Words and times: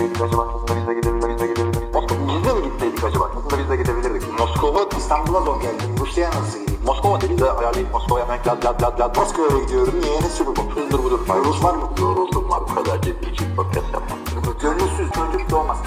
gitseydik 0.00 0.22
acaba? 0.22 0.42
Aslında 0.54 0.80
biz 0.80 0.86
de 0.88 0.94
gidebilirdik. 0.94 1.30
Biz 1.30 1.40
de 1.40 1.46
gidebilirdik. 1.46 1.94
Moskova 1.94 2.28
biz 2.28 2.44
de 2.44 2.52
mi 2.54 2.62
gitseydik 2.64 3.04
acaba? 3.04 3.24
Aslında 3.36 3.58
biz 3.62 3.70
de 3.70 3.76
gidebilirdik. 3.76 4.38
Moskova 4.38 4.88
İstanbul'a 4.98 5.40
zor 5.40 5.60
geldi. 5.62 5.82
Rusya'ya 6.00 6.30
nasıl 6.30 6.60
gideyim? 6.60 6.80
Moskova 6.84 7.20
dedi 7.20 7.38
de 7.38 7.50
ayarlayıp 7.50 7.92
Moskova'ya 7.92 8.24
hemen 8.24 8.38
lad 8.46 8.64
lad 8.64 8.82
lad 8.82 9.00
lad. 9.00 9.16
Moskova'ya 9.16 9.64
gidiyorum. 9.64 9.94
Niye? 10.02 10.20
Ne 10.20 10.28
Super 10.28 10.56
Bowl? 10.56 10.80
Hızdır 10.80 10.98
budur. 10.98 11.20
Rus 11.44 11.64
var 11.64 11.74
mı? 11.74 11.90
Yoruldum 12.00 12.50
var. 12.50 12.60
Bu 12.60 12.74
kadar 12.74 13.02
ciddi 13.02 13.30
için 13.30 13.56
podcast 13.56 13.86
yapmam. 13.92 14.18
Gönülsüz 14.62 15.10
çocuk 15.12 15.50
doğmaz. 15.50 15.78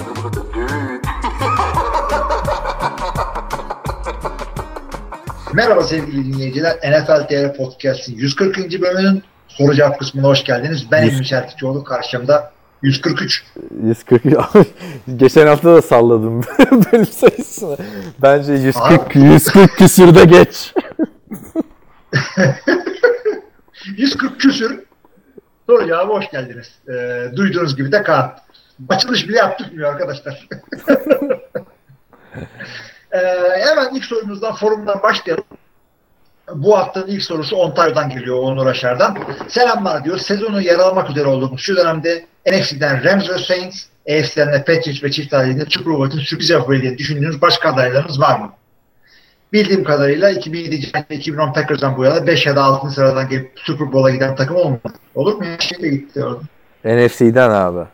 Düğün. 0.53 1.01
Merhaba 5.53 5.83
sevgili 5.83 6.33
dinleyiciler. 6.33 6.77
NFL 6.77 7.27
TR 7.27 7.57
Podcast'in 7.57 8.15
140. 8.15 8.57
bölümünün 8.81 9.23
soru 9.47 9.73
cevap 9.73 9.99
kısmına 9.99 10.27
hoş 10.27 10.43
geldiniz. 10.43 10.91
Ben 10.91 11.07
Emin 11.07 11.23
Çeltikçioğlu. 11.23 11.83
Karşımda 11.83 12.53
143. 12.83 13.43
140. 13.87 14.23
Geçen 15.15 15.47
hafta 15.47 15.75
da 15.75 15.81
salladım 15.81 16.41
bölüm 16.71 17.05
sayısını. 17.05 17.77
Bence 18.21 18.53
140 18.53 19.15
140 19.15 19.77
küsürde 19.77 20.25
geç. 20.25 20.73
140 23.97 24.39
küsür. 24.39 24.79
Soru 25.69 25.87
cevabı 25.87 26.13
hoş 26.13 26.29
geldiniz. 26.31 26.71
Ee, 26.89 27.27
duyduğunuz 27.35 27.75
gibi 27.75 27.91
de 27.91 28.03
Kaan. 28.03 28.37
Açılış 28.89 29.29
bile 29.29 29.37
yaptırmıyor 29.37 29.89
arkadaşlar. 29.89 30.47
ee, 33.11 33.17
hemen 33.59 33.95
ilk 33.95 34.05
sorumuzdan 34.05 34.55
forumdan 34.55 35.03
başlayalım. 35.03 35.43
Bu 36.51 36.77
haftanın 36.77 37.07
ilk 37.07 37.23
sorusu 37.23 37.55
Ontario'dan 37.55 38.09
geliyor 38.09 38.39
Onur 38.39 38.67
Aşar'dan. 38.67 39.17
Selamlar 39.47 40.03
diyor. 40.03 40.17
Sezonu 40.17 40.61
yaralamak 40.61 41.09
üzere 41.09 41.27
olduğumuz 41.27 41.61
şu 41.61 41.75
dönemde 41.75 42.25
NFC'den 42.47 43.03
Rams 43.03 43.29
ve 43.29 43.37
Saints, 43.37 43.85
AFC'den 44.09 44.53
de 44.53 44.63
Patriots 44.63 45.03
ve 45.03 45.11
çift 45.11 45.33
adayında 45.33 45.65
Super 45.69 45.93
Bowl'un 45.93 46.19
sürpriz 46.19 46.49
yapabilir 46.49 46.81
diye 46.81 46.97
düşündüğünüz 46.97 47.41
başka 47.41 47.73
adaylarınız 47.73 48.21
var 48.21 48.39
mı? 48.39 48.53
Bildiğim 49.53 49.83
kadarıyla 49.83 50.29
2007 50.29 50.91
ve 51.11 51.15
2010 51.15 51.53
Packers'dan 51.53 51.97
bu 51.97 52.03
yana 52.03 52.27
5 52.27 52.45
ya 52.45 52.55
da 52.55 52.63
6. 52.63 52.89
sıradan 52.89 53.29
gelip 53.29 53.51
Super 53.55 53.93
Bowl'a 53.93 54.09
giden 54.09 54.35
takım 54.35 54.55
olmadı. 54.55 54.93
Olur 55.15 55.33
mu? 55.33 55.43
Şey 55.59 55.81
de 55.81 55.89
gitti 55.89 56.23
orada. 56.23 56.41
NFC'den 56.85 57.49
abi. 57.49 57.87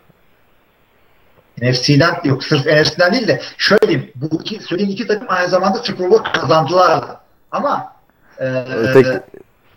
NFC'den 1.61 2.21
yok 2.23 2.43
sırf 2.43 2.65
NFC'den 2.65 3.13
değil 3.13 3.27
de 3.27 3.41
şöyle 3.57 3.87
diyeyim. 3.87 4.11
Bu 4.15 4.41
iki, 4.41 4.59
söylediğim 4.59 4.91
iki 4.91 5.07
takım 5.07 5.27
aynı 5.29 5.49
zamanda 5.49 5.77
Super 5.77 6.11
Bowl 6.11 6.39
kazandılar. 6.39 7.05
Ama 7.51 7.98
e, 8.39 8.45
Öteki 8.75 9.21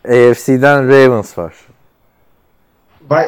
AFC'den 0.09 0.89
Ravens 0.89 1.39
var. 1.39 1.55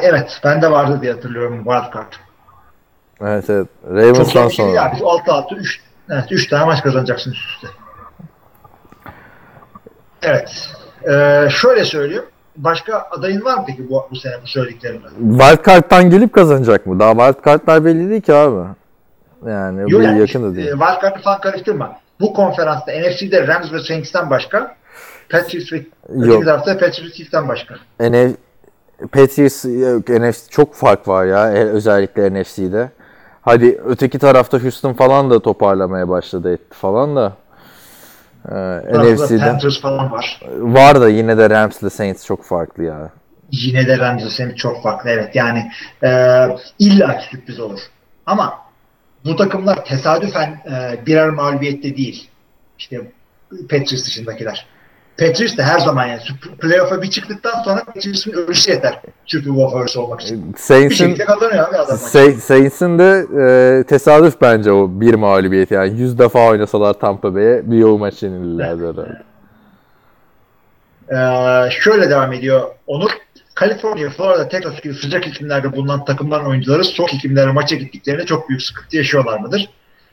Evet 0.01 0.39
bende 0.43 0.71
vardı 0.71 0.99
diye 1.01 1.13
hatırlıyorum 1.13 1.57
Wildcard. 1.57 2.13
Evet 3.21 3.49
evet. 3.49 3.67
Çok 3.83 3.95
Ravens'tan 3.95 4.23
zor 4.23 4.49
bir 4.49 4.55
şey 4.55 4.65
değil 4.65 4.77
sonra. 4.77 4.89
abi. 4.89 4.97
6-6 4.97 5.55
3 5.55 5.81
evet, 6.09 6.31
3 6.31 6.47
tane 6.47 6.65
maç 6.65 6.83
kazanacaksın 6.83 7.31
üst 7.31 7.49
üste. 7.49 7.67
Evet. 10.21 10.69
Ee, 11.09 11.49
şöyle 11.49 11.85
söyleyeyim. 11.85 12.25
Başka 12.57 13.07
adayın 13.11 13.45
var 13.45 13.57
mı 13.57 13.63
peki 13.67 13.89
bu, 13.89 14.07
bu 14.11 14.15
sene 14.15 14.33
bu 14.43 14.47
söylediklerimden? 14.47 15.09
Wildcard'dan 15.39 16.09
gelip 16.09 16.33
kazanacak 16.33 16.85
mı? 16.85 16.99
Daha 16.99 17.11
Wildcard'lar 17.11 17.85
belli 17.85 18.09
değil 18.09 18.21
ki 18.21 18.33
abi. 18.33 18.67
Yani 19.47 19.85
bu 19.85 19.91
Yok 19.91 20.03
yani, 20.03 20.19
yakın 20.19 20.43
da 20.43 20.53
e, 20.53 20.55
değil. 20.55 20.71
Wildcard'ı 20.71 21.21
falan 21.21 21.41
karıştırma. 21.41 21.99
Bu 22.19 22.33
konferansta 22.33 22.91
NFC'de 22.91 23.47
Rams 23.47 23.73
ve 23.73 23.79
Saints'ten 23.79 24.29
başka 24.29 24.75
Patriots 25.29 25.73
ve 25.73 25.85
öteki 26.09 26.45
tarafta 26.45 26.73
Patriots 26.73 27.13
Chiefs'ten 27.13 27.47
başka. 27.47 27.75
NF 27.99 28.35
Patriots 29.11 29.65
NFC 30.09 30.49
çok 30.49 30.75
fark 30.75 31.07
var 31.07 31.25
ya 31.25 31.51
e, 31.53 31.63
özellikle 31.63 32.41
NFC'de. 32.41 32.89
Hadi 33.41 33.81
öteki 33.85 34.19
tarafta 34.19 34.59
Houston 34.63 34.93
falan 34.93 35.29
da 35.29 35.39
toparlamaya 35.39 36.09
başladı 36.09 36.53
etti 36.53 36.77
falan 36.77 37.15
da. 37.15 37.33
Ee, 38.51 39.13
NFC'de 39.13 39.37
Panthers 39.37 39.81
falan 39.81 40.11
var. 40.11 40.39
var 40.57 41.01
da 41.01 41.09
yine 41.09 41.37
de 41.37 41.49
Rams 41.49 41.81
ile 41.81 41.89
Saints 41.89 42.25
çok 42.25 42.43
farklı 42.43 42.83
ya. 42.83 43.09
Yine 43.51 43.87
de 43.87 43.97
Rams 43.99 44.25
ve 44.25 44.29
Saints 44.29 44.55
çok 44.55 44.83
farklı. 44.83 45.09
Evet 45.09 45.35
yani 45.35 45.71
e, 46.03 46.09
illa 46.79 47.21
sürpriz 47.31 47.59
olur. 47.59 47.79
Ama 48.25 48.53
bu 49.25 49.35
takımlar 49.35 49.85
tesadüfen 49.85 50.61
e, 50.71 51.05
birer 51.05 51.29
mağlubiyette 51.29 51.97
değil. 51.97 52.29
İşte 52.79 53.01
Patriots 53.69 54.05
dışındakiler. 54.05 54.65
Patriots 55.19 55.57
de 55.57 55.63
her 55.63 55.79
zaman 55.79 56.05
yani 56.07 56.21
playoff'a 56.61 57.01
bir 57.01 57.09
çıktıktan 57.09 57.63
sonra 57.63 57.83
Patriots'ın 57.83 58.31
ölüşü 58.31 58.71
yeter. 58.71 58.99
Super 59.25 59.55
Bowl 59.55 59.71
favorisi 59.71 59.99
olmak 59.99 60.21
için. 60.21 60.53
Bir 60.53 60.57
Saints'in 60.57 61.05
şekilde 61.05 61.25
kazanıyor 61.25 61.67
abi 61.69 61.77
adam. 61.77 61.97
Saints'in 62.39 62.99
de 62.99 63.25
e, 63.41 63.83
tesadüf 63.83 64.41
bence 64.41 64.71
o 64.71 64.87
bir 64.91 65.13
mağlubiyet 65.13 65.71
yani 65.71 65.99
100 65.99 66.19
defa 66.19 66.47
oynasalar 66.47 66.93
Tampa 66.93 67.35
Bay'e 67.35 67.71
bir 67.71 67.83
o 67.83 67.97
maç 67.97 68.23
yenilirlerdi 68.23 68.81
herhalde. 68.81 69.21
Ee, 71.11 71.69
şöyle 71.71 72.09
devam 72.09 72.33
ediyor 72.33 72.61
Onur. 72.87 73.11
Kaliforniya, 73.55 74.09
Florida, 74.09 74.47
Texas 74.47 74.81
gibi 74.81 74.93
sıcak 74.93 75.27
iklimlerde 75.27 75.75
bulunan 75.75 76.05
takımların 76.05 76.45
oyuncuları 76.45 76.83
soğuk 76.83 77.13
iklimlere 77.13 77.51
maça 77.51 77.75
gittiklerinde 77.75 78.25
çok 78.25 78.49
büyük 78.49 78.61
sıkıntı 78.61 78.97
yaşıyorlar 78.97 79.39
mıdır? 79.39 79.69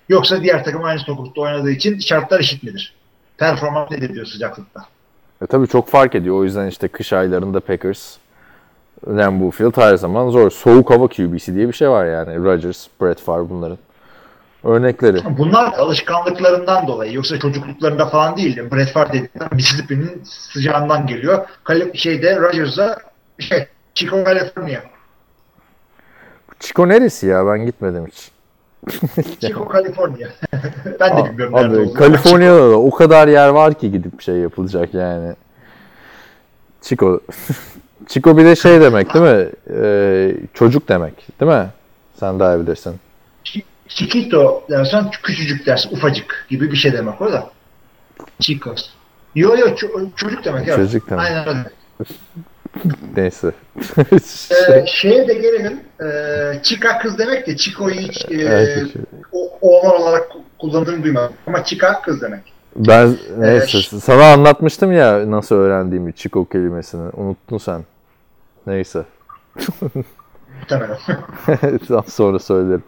Yoksa 0.08 0.42
diğer 0.42 0.64
takım 0.64 0.84
aynı 0.84 0.98
soğukta 0.98 1.40
oynadığı 1.40 1.70
için 1.70 1.98
şartlar 1.98 2.40
eşit 2.40 2.62
midir? 2.62 2.94
Performans 3.38 3.90
nedir 3.90 4.14
diyor 4.14 4.26
sıcaklıkta? 4.26 4.80
E, 5.42 5.46
tabii 5.46 5.68
çok 5.68 5.88
fark 5.88 6.14
ediyor. 6.14 6.36
O 6.36 6.44
yüzden 6.44 6.66
işte 6.66 6.88
kış 6.88 7.12
aylarında 7.12 7.60
Packers, 7.60 8.16
Lambeau 9.08 9.50
Field 9.50 9.76
her 9.76 9.96
zaman 9.96 10.30
zor. 10.30 10.50
Soğuk 10.50 10.90
hava 10.90 11.08
QB'si 11.08 11.54
diye 11.54 11.68
bir 11.68 11.72
şey 11.72 11.90
var 11.90 12.06
yani. 12.06 12.44
Rodgers, 12.44 12.86
Brett 13.00 13.20
Favre 13.20 13.50
bunların 13.50 13.78
örnekleri. 14.64 15.18
Bunlar 15.38 15.72
alışkanlıklarından 15.72 16.86
dolayı 16.86 17.12
yoksa 17.12 17.38
çocukluklarında 17.38 18.06
falan 18.06 18.36
değil. 18.36 18.70
Brett 18.72 18.92
Favre 18.92 19.08
dediğinde 19.08 19.48
Mississippi'nin 19.52 20.22
sıcağından 20.24 21.06
geliyor. 21.06 21.46
Kali- 21.64 21.98
şeyde 21.98 22.40
Rodgers'a 22.40 22.98
şey 23.38 23.66
Chico 23.94 24.24
California. 24.24 24.80
Chico 26.60 26.88
neresi 26.88 27.26
ya? 27.26 27.46
Ben 27.46 27.66
gitmedim 27.66 28.06
hiç. 28.06 28.31
Chico 29.40 29.68
California. 29.72 30.28
ben 31.00 31.16
de 31.16 31.24
bilmiyorum 31.30 31.54
Abi. 31.54 31.92
Kaliforniya'da 31.94 32.70
da 32.70 32.76
o 32.78 32.90
kadar 32.90 33.28
yer 33.28 33.48
var 33.48 33.74
ki 33.74 33.90
gidip 33.92 34.22
şey 34.22 34.34
yapılacak 34.34 34.94
yani. 34.94 35.34
Chico. 36.82 37.20
Chico 38.08 38.36
bir 38.36 38.44
de 38.44 38.56
şey 38.56 38.80
demek 38.80 39.14
değil 39.14 39.24
mi? 39.24 39.46
Ee, 39.76 40.34
çocuk 40.54 40.88
demek 40.88 41.40
değil 41.40 41.52
mi? 41.52 41.66
Sen 42.20 42.40
daha 42.40 42.60
bilirsin. 42.60 42.94
Chi- 43.44 43.62
Chiquito 43.88 44.64
dersen 44.70 45.10
küçücük 45.22 45.66
dersin, 45.66 45.90
ufacık 45.96 46.46
gibi 46.50 46.70
bir 46.72 46.76
şey 46.76 46.92
demek 46.92 47.20
o 47.20 47.32
da. 47.32 47.50
Chicos. 48.40 48.88
Yo 49.34 49.56
yo 49.56 49.66
ço- 49.66 50.08
çocuk 50.16 50.44
demek 50.44 50.68
evet. 50.68 50.76
Çocuk 50.76 51.10
demek. 51.10 51.24
Aynen 51.24 51.48
öyle. 51.48 51.64
Neyse. 53.16 53.52
Ee, 53.98 54.84
şeye 54.86 55.28
de 55.28 55.34
gelelim. 55.34 55.80
Ee, 56.04 56.62
chica 56.62 56.98
kız 56.98 57.18
demek 57.18 57.46
de 57.46 57.56
Chico'yu 57.56 57.94
hiç 57.94 58.24
e, 58.30 58.34
Evet, 58.34 58.86
o- 59.32 59.58
oğlan 59.60 60.00
olarak 60.02 60.28
kullandığını 60.60 61.02
duymadım. 61.04 61.32
Ama 61.46 61.64
chica 61.64 62.02
kız 62.02 62.22
demek. 62.22 62.40
Ben 62.76 63.16
neyse 63.38 63.78
Ee, 63.78 63.82
sana 64.00 64.32
anlatmıştım 64.32 64.92
ya 64.92 65.30
nasıl 65.30 65.56
öğrendiğimi 65.56 66.14
Chico 66.14 66.48
kelimesini. 66.48 67.10
Unuttun 67.16 67.58
sen. 67.58 67.84
Neyse. 68.66 69.02
Muhtemelen. 70.60 70.98
Daha 71.88 72.02
sonra 72.02 72.38
söylerim. 72.38 72.84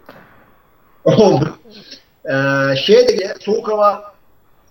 Oldu. 1.05 1.55
Ee, 2.25 2.77
şeye 2.77 3.09
de 3.09 3.35
soğuk 3.41 3.69
hava 3.69 4.13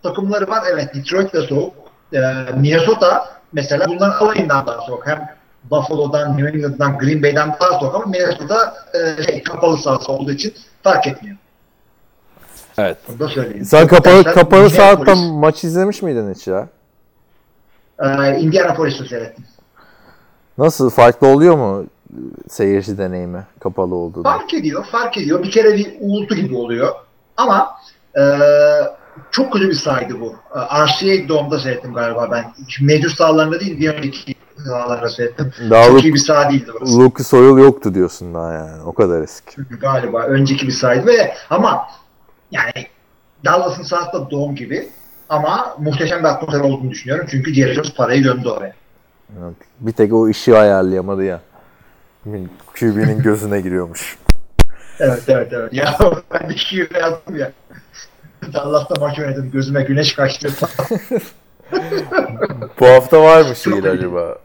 takımları 0.03 0.47
var. 0.47 0.63
Evet 0.73 0.95
Detroit 0.95 1.33
de 1.33 1.41
soğuk. 1.41 1.73
Ee, 2.13 2.19
Minnesota 2.57 3.25
mesela 3.53 3.85
bunların 3.87 4.25
alayından 4.25 4.67
daha 4.67 4.81
soğuk. 4.81 5.07
Hem 5.07 5.29
Buffalo'dan, 5.71 6.37
New 6.37 6.57
England'dan, 6.57 6.97
Green 6.97 7.23
Bay'den 7.23 7.55
daha 7.61 7.79
soğuk 7.79 7.95
ama 7.95 8.05
Minnesota 8.05 8.73
e, 8.93 9.23
şey, 9.23 9.43
kapalı 9.43 9.77
sahası 9.77 10.11
olduğu 10.11 10.31
için 10.31 10.53
fark 10.83 11.07
etmiyor. 11.07 11.37
Evet. 12.77 12.97
Da 13.19 13.27
söyleyeyim. 13.27 13.65
Sen 13.65 13.87
kapalı 13.87 14.23
kapalı 14.23 14.69
saatte 14.69 15.01
Indianapolis, 15.01 15.31
maç 15.31 15.63
izlemiş 15.63 16.01
miydin 16.01 16.33
hiç 16.33 16.47
ya? 16.47 16.67
E, 17.99 18.39
Indianapolis'i 18.39 19.07
seyrettim. 19.07 19.45
Nasıl? 20.57 20.89
Farklı 20.89 21.27
oluyor 21.27 21.55
mu 21.55 21.85
seyirci 22.49 22.97
deneyimi 22.97 23.43
kapalı 23.59 23.95
olduğunda? 23.95 24.29
Fark 24.29 24.53
ediyor, 24.53 24.85
fark 24.85 25.17
ediyor. 25.17 25.43
Bir 25.43 25.51
kere 25.51 25.73
bir 25.73 25.97
uğultu 25.99 26.35
gibi 26.35 26.55
oluyor. 26.55 26.95
Ama 27.37 27.77
e, 28.17 28.21
çok 29.31 29.53
kötü 29.53 29.69
bir 29.69 29.73
sahaydı 29.73 30.19
bu. 30.19 30.35
E, 30.55 30.85
RCA 30.85 31.27
Dome'da 31.29 31.59
seyrettim 31.59 31.93
galiba 31.93 32.31
ben. 32.31 32.45
Mevcut 32.81 33.11
sahalarında 33.11 33.59
değil, 33.59 33.79
bir 33.79 33.89
önceki 33.89 34.35
sahalarında 34.67 35.09
seyrettim. 35.09 35.53
Daha 35.69 35.85
çok 35.85 35.95
Luke, 35.95 36.07
iyi 36.07 36.13
bir 36.13 36.19
saha 36.19 36.49
değildi 36.51 36.71
burası. 36.73 36.99
Lucas 36.99 37.33
Oil 37.33 37.63
yoktu 37.63 37.93
diyorsun 37.93 38.33
daha 38.33 38.53
yani. 38.53 38.83
O 38.83 38.93
kadar 38.93 39.21
eski. 39.21 39.61
Galiba 39.81 40.23
önceki 40.23 40.67
bir 40.67 40.71
sahaydı 40.71 41.07
ve 41.07 41.33
ama 41.49 41.87
yani 42.51 42.87
Dallas'ın 43.45 43.83
sahası 43.83 44.13
da 44.13 44.31
Dome 44.31 44.53
gibi 44.53 44.89
ama 45.29 45.75
muhteşem 45.79 46.19
bir 46.19 46.27
atmosfer 46.27 46.59
olduğunu 46.59 46.91
düşünüyorum. 46.91 47.27
Çünkü 47.31 47.53
Jerry 47.53 47.73
Jones 47.73 47.93
parayı 47.93 48.23
gömdü 48.23 48.49
oraya. 48.49 48.73
Evet. 49.39 49.55
Bir 49.79 49.91
tek 49.91 50.13
o 50.13 50.29
işi 50.29 50.57
ayarlayamadı 50.57 51.23
ya. 51.23 51.41
QB'nin 52.79 53.23
gözüne 53.23 53.61
giriyormuş. 53.61 54.17
Evet 54.99 55.23
evet 55.27 55.53
evet. 55.53 55.73
Ya 55.73 55.97
ben 56.33 56.49
bir 56.49 56.57
şiir 56.57 56.95
yazdım 56.95 57.35
ya. 57.35 57.51
Dallas'ta 58.53 58.95
maç 58.99 59.19
oynadım. 59.19 59.51
Gözüme 59.51 59.83
güneş 59.83 60.15
kaçtı. 60.15 60.49
Bu 62.79 62.87
hafta 62.87 63.23
var 63.23 63.41
mı 63.41 63.55
şiir 63.55 63.83
acaba? 63.83 64.37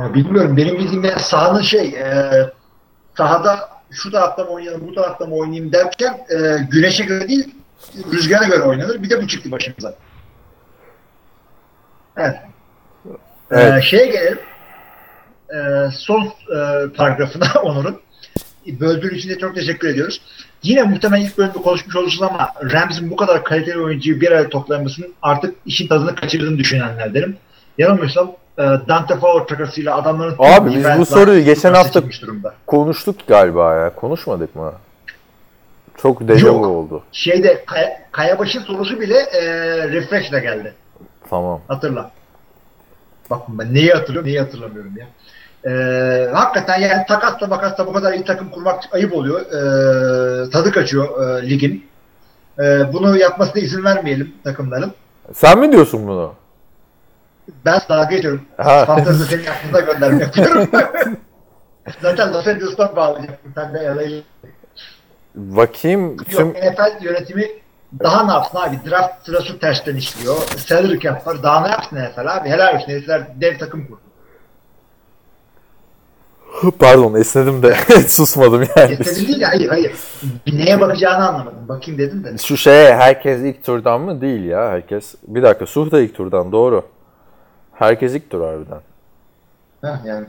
ya 0.00 0.14
bilmiyorum. 0.14 0.56
Benim 0.56 0.78
bildiğim 0.78 1.04
ya 1.04 1.18
sahanın 1.18 1.60
şey 1.62 1.88
e, 1.88 2.32
sahada 3.16 3.68
şu 3.90 4.10
tarafta 4.10 4.44
mı 4.44 4.50
oynayalım 4.50 4.88
bu 4.88 4.94
tarafta 4.94 5.26
mı 5.26 5.34
oynayayım 5.34 5.72
derken 5.72 6.26
e, 6.30 6.66
güneşe 6.70 7.04
göre 7.04 7.28
değil 7.28 7.54
rüzgara 8.12 8.44
göre 8.44 8.62
oynanır. 8.62 9.02
Bir 9.02 9.10
de 9.10 9.22
bu 9.22 9.26
çıktı 9.26 9.50
başımıza. 9.50 9.94
Evet. 12.16 12.36
Evet. 13.50 13.74
Ee, 13.78 13.82
şeye 13.82 14.06
gelelim. 14.06 14.38
Ee, 15.50 15.90
son 15.90 16.24
e, 16.26 16.88
paragrafına 16.96 17.46
Onur'un. 17.62 18.00
Böldüğün 18.66 19.14
için 19.14 19.30
de 19.30 19.38
çok 19.38 19.54
teşekkür 19.54 19.88
ediyoruz. 19.88 20.22
Yine 20.62 20.82
muhtemelen 20.82 21.24
ilk 21.24 21.38
bölümde 21.38 21.58
konuşmuş 21.58 21.96
olursunuz 21.96 22.30
ama 22.32 22.52
Rams'in 22.72 23.10
bu 23.10 23.16
kadar 23.16 23.44
kaliteli 23.44 23.80
oyuncuyu 23.80 24.20
bir 24.20 24.32
araya 24.32 24.48
toplamasının 24.48 25.14
artık 25.22 25.54
işin 25.66 25.88
tadını 25.88 26.14
kaçırdığını 26.14 26.58
düşünenlerdenim. 26.58 27.36
Yanılmıyorsam 27.78 28.32
e, 28.58 28.62
Dante 28.62 29.16
Fowler 29.16 29.46
takasıyla 29.46 29.96
adamların 29.96 30.36
Abi 30.38 30.70
biz 30.70 30.86
bu 30.98 31.06
soruyu 31.06 31.44
geçen 31.44 31.74
hafta-. 31.74 32.02
Konuştuk 32.66 33.16
galiba 33.26 33.74
ya. 33.74 33.94
Konuşmadık 33.94 34.56
mı? 34.56 34.72
Çok 36.02 36.28
dejavu 36.28 36.66
oldu. 36.66 37.02
Şeyde 37.12 37.64
Kaya, 37.66 38.00
Kayabaş'ın 38.12 38.60
sorusu 38.60 39.00
bile 39.00 39.18
e, 39.18 39.42
refresh'le 39.88 40.42
geldi. 40.42 40.74
Tamam. 41.30 41.60
Hatırla. 41.68 42.10
Bakın 43.30 43.58
ben 43.58 43.74
neyi 43.74 43.90
hatırlıyorum 43.90 44.28
neyi 44.28 44.40
hatırlamıyorum 44.40 44.96
ya. 44.96 45.06
Ee, 45.66 46.28
hakikaten 46.32 46.80
yani 46.80 47.06
takasla 47.08 47.46
makasla 47.46 47.86
bu 47.86 47.92
kadar 47.92 48.12
iyi 48.12 48.24
takım 48.24 48.50
kurmak 48.50 48.82
ayıp 48.92 49.14
oluyor. 49.14 49.40
Ee, 49.40 50.50
tadı 50.50 50.72
kaçıyor 50.72 51.38
e, 51.38 51.50
ligin. 51.50 51.86
Ee, 52.58 52.92
bunu 52.92 53.16
yapmasına 53.16 53.62
izin 53.62 53.84
vermeyelim 53.84 54.34
takımların. 54.44 54.92
Sen 55.34 55.58
mi 55.58 55.72
diyorsun 55.72 56.06
bunu? 56.06 56.34
Ben 57.64 57.80
dalga 57.88 58.04
geçiyorum. 58.14 58.42
Ha. 58.56 58.84
Fantezi 58.84 59.24
senin 59.24 59.46
aklına 59.46 59.80
gönderme 59.80 60.22
yapıyorum. 60.22 60.68
Zaten 62.02 62.32
Los 62.34 62.46
Angeles'tan 62.46 62.96
bağlayacaktım. 62.96 63.52
Sen 63.54 63.74
de 63.74 63.84
LA'yı. 63.96 64.22
Bakayım 65.34 66.16
tüm 66.16 66.46
Yok 66.46 66.56
NFL 66.56 67.04
yönetimi 67.04 67.48
daha 68.02 68.26
ne 68.26 68.32
yapsın 68.32 68.58
abi? 68.58 68.90
Draft 68.90 69.26
sırası 69.26 69.58
tersten 69.58 69.96
işliyor. 69.96 70.36
Salary 70.56 70.98
cap 70.98 71.26
var. 71.26 71.42
Daha 71.42 71.62
ne 71.62 71.68
yapsın 71.68 71.96
NFL 71.96 72.36
abi? 72.36 72.48
Helal 72.48 72.74
olsun. 72.74 72.88
Herifler 72.88 73.22
dev 73.40 73.58
takım 73.58 73.86
kurdu. 73.86 74.00
pardon 76.78 77.14
esnedim 77.14 77.62
de 77.62 77.74
susmadım 78.08 78.62
yani. 78.76 78.90
Yeterli 78.90 79.28
değil. 79.28 79.42
Hayır 79.42 79.68
hayır. 79.68 79.92
Neye 80.52 80.80
bakacağını 80.80 81.28
anlamadım. 81.28 81.68
Bakayım 81.68 81.98
dedim 81.98 82.24
de. 82.24 82.38
Şu 82.38 82.56
şeye 82.56 82.96
herkes 82.96 83.40
ilk 83.40 83.64
turdan 83.64 84.00
mı? 84.00 84.20
Değil 84.20 84.44
ya 84.44 84.68
herkes. 84.70 85.14
Bir 85.28 85.42
dakika 85.42 85.66
Suh 85.66 85.90
da 85.90 86.00
ilk 86.00 86.14
turdan 86.14 86.52
doğru. 86.52 86.84
Herkes 87.74 88.14
ilk 88.14 88.30
tur 88.30 88.44
harbiden. 88.44 88.80
Heh, 89.80 90.06
yani 90.06 90.26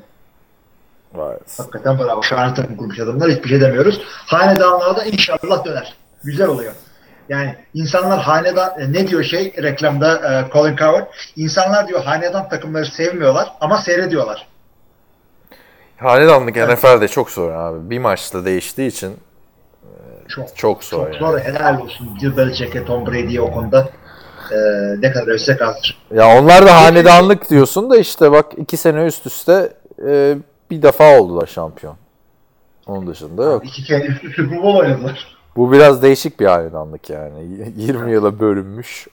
Vay. 1.13 1.37
hakikaten 1.57 1.99
bravo. 1.99 2.23
Şahane 2.23 2.53
takım 2.53 2.77
kurmuş 2.77 2.99
adamlar. 2.99 3.31
Hiçbir 3.31 3.49
şey 3.49 3.61
demiyoruz. 3.61 4.01
Hanedanlığa 4.05 4.97
da 4.97 5.05
inşallah 5.05 5.65
döner. 5.65 5.93
Güzel 6.23 6.47
oluyor. 6.47 6.73
Yani 7.29 7.55
insanlar 7.73 8.19
hanedan 8.19 8.79
e, 8.79 8.93
ne 8.93 9.07
diyor 9.07 9.23
şey 9.23 9.53
reklamda 9.63 10.15
e, 10.15 10.51
Colin 10.53 10.75
Coward 10.75 11.07
insanlar 11.35 11.87
diyor 11.87 12.03
hanedan 12.03 12.49
takımları 12.49 12.85
sevmiyorlar 12.85 13.53
ama 13.61 13.77
seyrediyorlar. 13.77 14.47
Hanedanlık 15.99 16.55
NFL'de 16.55 17.07
çok 17.07 17.29
zor 17.29 17.51
abi. 17.51 17.89
Bir 17.89 17.99
maçta 17.99 18.45
değiştiği 18.45 18.89
için 18.89 19.13
Çok 20.27 20.57
çok 20.57 20.83
zor 20.83 20.97
çok 21.05 21.21
yani. 21.21 21.31
zor 21.31 21.39
helal 21.39 21.79
olsun 21.81 22.09
Bill 22.21 22.37
Belichick'e 22.37 22.85
Tom 22.85 23.05
Brady'ye 23.05 23.41
o 23.41 23.51
konuda 23.51 23.89
e, 24.51 24.57
ne 25.01 25.11
kadar 25.11 25.27
övsek 25.27 25.61
azdır. 25.61 25.97
Ya 26.13 26.39
onlar 26.39 26.65
da 26.65 26.81
hanedanlık 26.81 27.49
diyorsun 27.49 27.89
da 27.89 27.97
işte 27.97 28.31
bak 28.31 28.45
iki 28.57 28.77
sene 28.77 29.05
üst 29.05 29.25
üste 29.25 29.73
e, 30.07 30.37
bir 30.71 30.81
defa 30.81 31.19
oldular 31.19 31.47
şampiyon. 31.47 31.95
Onun 32.87 33.07
dışında 33.07 33.43
yok. 33.43 33.65
İki 33.65 33.83
kere 33.83 34.05
üstü 34.05 34.29
Super 34.33 34.57
Bowl 34.63 34.77
oynadılar. 34.79 35.37
Bu 35.55 35.71
biraz 35.71 36.01
değişik 36.03 36.39
bir 36.39 36.45
hanedanlık 36.45 37.09
yani. 37.09 37.47
20 37.75 38.11
yıla 38.11 38.39
bölünmüş. 38.39 39.07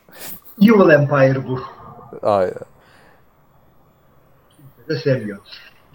Evil 0.62 0.90
Empire 0.90 1.48
bu. 1.48 1.60
Aynen. 2.22 2.52
de 4.88 4.98
sevmiyor. 4.98 5.38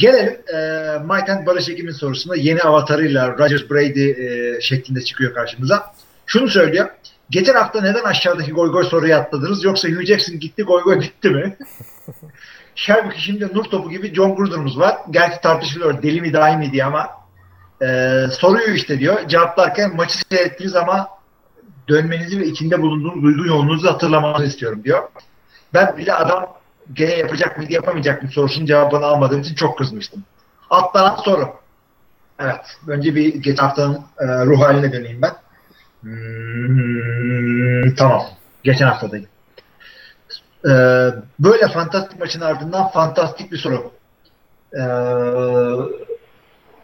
Gelelim 0.01 0.37
e, 0.53 0.57
Mike 0.99 1.31
and 1.31 1.45
Barış 1.45 1.69
Ekim'in 1.69 1.91
sorusuna 1.91 2.35
yeni 2.35 2.61
avatarıyla 2.61 3.29
Rodgers 3.37 3.69
Brady 3.69 4.09
e, 4.09 4.61
şeklinde 4.61 5.01
çıkıyor 5.01 5.33
karşımıza. 5.33 5.93
Şunu 6.25 6.47
söylüyor. 6.47 6.89
Geçen 7.29 7.53
hafta 7.53 7.81
neden 7.81 8.03
aşağıdaki 8.03 8.51
goy 8.51 8.71
goy 8.71 8.83
soruyu 8.83 9.15
atladınız? 9.15 9.63
Yoksa 9.63 9.89
Hugh 9.89 10.05
Jackson 10.05 10.39
gitti 10.39 10.63
goy 10.63 10.83
goy 10.83 10.99
bitti 10.99 11.29
mi? 11.29 11.57
Halbuki 12.87 13.21
şimdi 13.21 13.47
nur 13.53 13.63
topu 13.63 13.89
gibi 13.89 14.13
John 14.13 14.35
Gruden'umuz 14.35 14.79
var. 14.79 14.97
Gerçi 15.09 15.41
tartışılıyor 15.41 16.03
deli 16.03 16.21
mi 16.21 16.33
dahi 16.33 16.57
mi 16.57 16.71
diye 16.71 16.83
ama 16.83 17.09
e, 17.81 17.87
soruyor 18.31 18.69
işte 18.69 18.99
diyor. 18.99 19.27
Cevaplarken 19.27 19.95
maçı 19.95 20.17
seyrettiniz 20.17 20.75
ama 20.75 21.07
dönmenizi 21.89 22.39
ve 22.39 22.45
içinde 22.45 22.81
bulunduğunuz 22.81 23.23
duygu 23.23 23.45
yoğunluğunuzu 23.45 23.89
hatırlamanızı 23.89 24.45
istiyorum 24.45 24.81
diyor. 24.83 25.03
Ben 25.73 25.97
bile 25.97 26.13
adam 26.13 26.60
gene 26.93 27.13
yapacak 27.13 27.57
mıydı 27.57 27.73
yapamayacak 27.73 28.23
mı 28.23 28.29
sorusunun 28.29 28.65
cevabını 28.65 29.05
almadığım 29.05 29.41
için 29.41 29.55
çok 29.55 29.77
kızmıştım. 29.77 30.23
Atlanan 30.69 31.15
soru. 31.15 31.49
Evet. 32.39 32.77
Önce 32.87 33.15
bir 33.15 33.35
geçen 33.35 33.63
haftanın 33.63 34.01
e, 34.19 34.45
ruh 34.45 34.61
haline 34.61 34.93
döneyim 34.93 35.21
ben. 35.21 35.33
Hmm, 36.01 37.95
tamam. 37.95 38.23
Geçen 38.63 38.87
haftadayım. 38.87 39.27
Ee, 40.65 40.69
böyle 41.39 41.67
fantastik 41.67 42.19
maçın 42.19 42.41
ardından 42.41 42.87
fantastik 42.87 43.51
bir 43.51 43.57
soru. 43.57 43.91
Ee, 44.73 44.79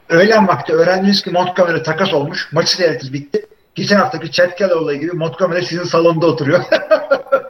öğlen 0.09 0.47
vakti 0.47 0.73
öğrendiniz 0.73 1.21
ki 1.23 1.31
Montgomery 1.31 1.83
takas 1.83 2.13
olmuş. 2.13 2.49
Maçı 2.51 2.75
seyrettiniz 2.75 3.13
bitti. 3.13 3.45
Geçen 3.75 3.97
haftaki 3.97 4.31
Chad 4.31 4.55
Kelly 4.55 4.73
olayı 4.73 4.99
gibi 4.99 5.11
Montgomery 5.11 5.65
sizin 5.65 5.83
salonda 5.83 6.27
oturuyor. 6.27 6.63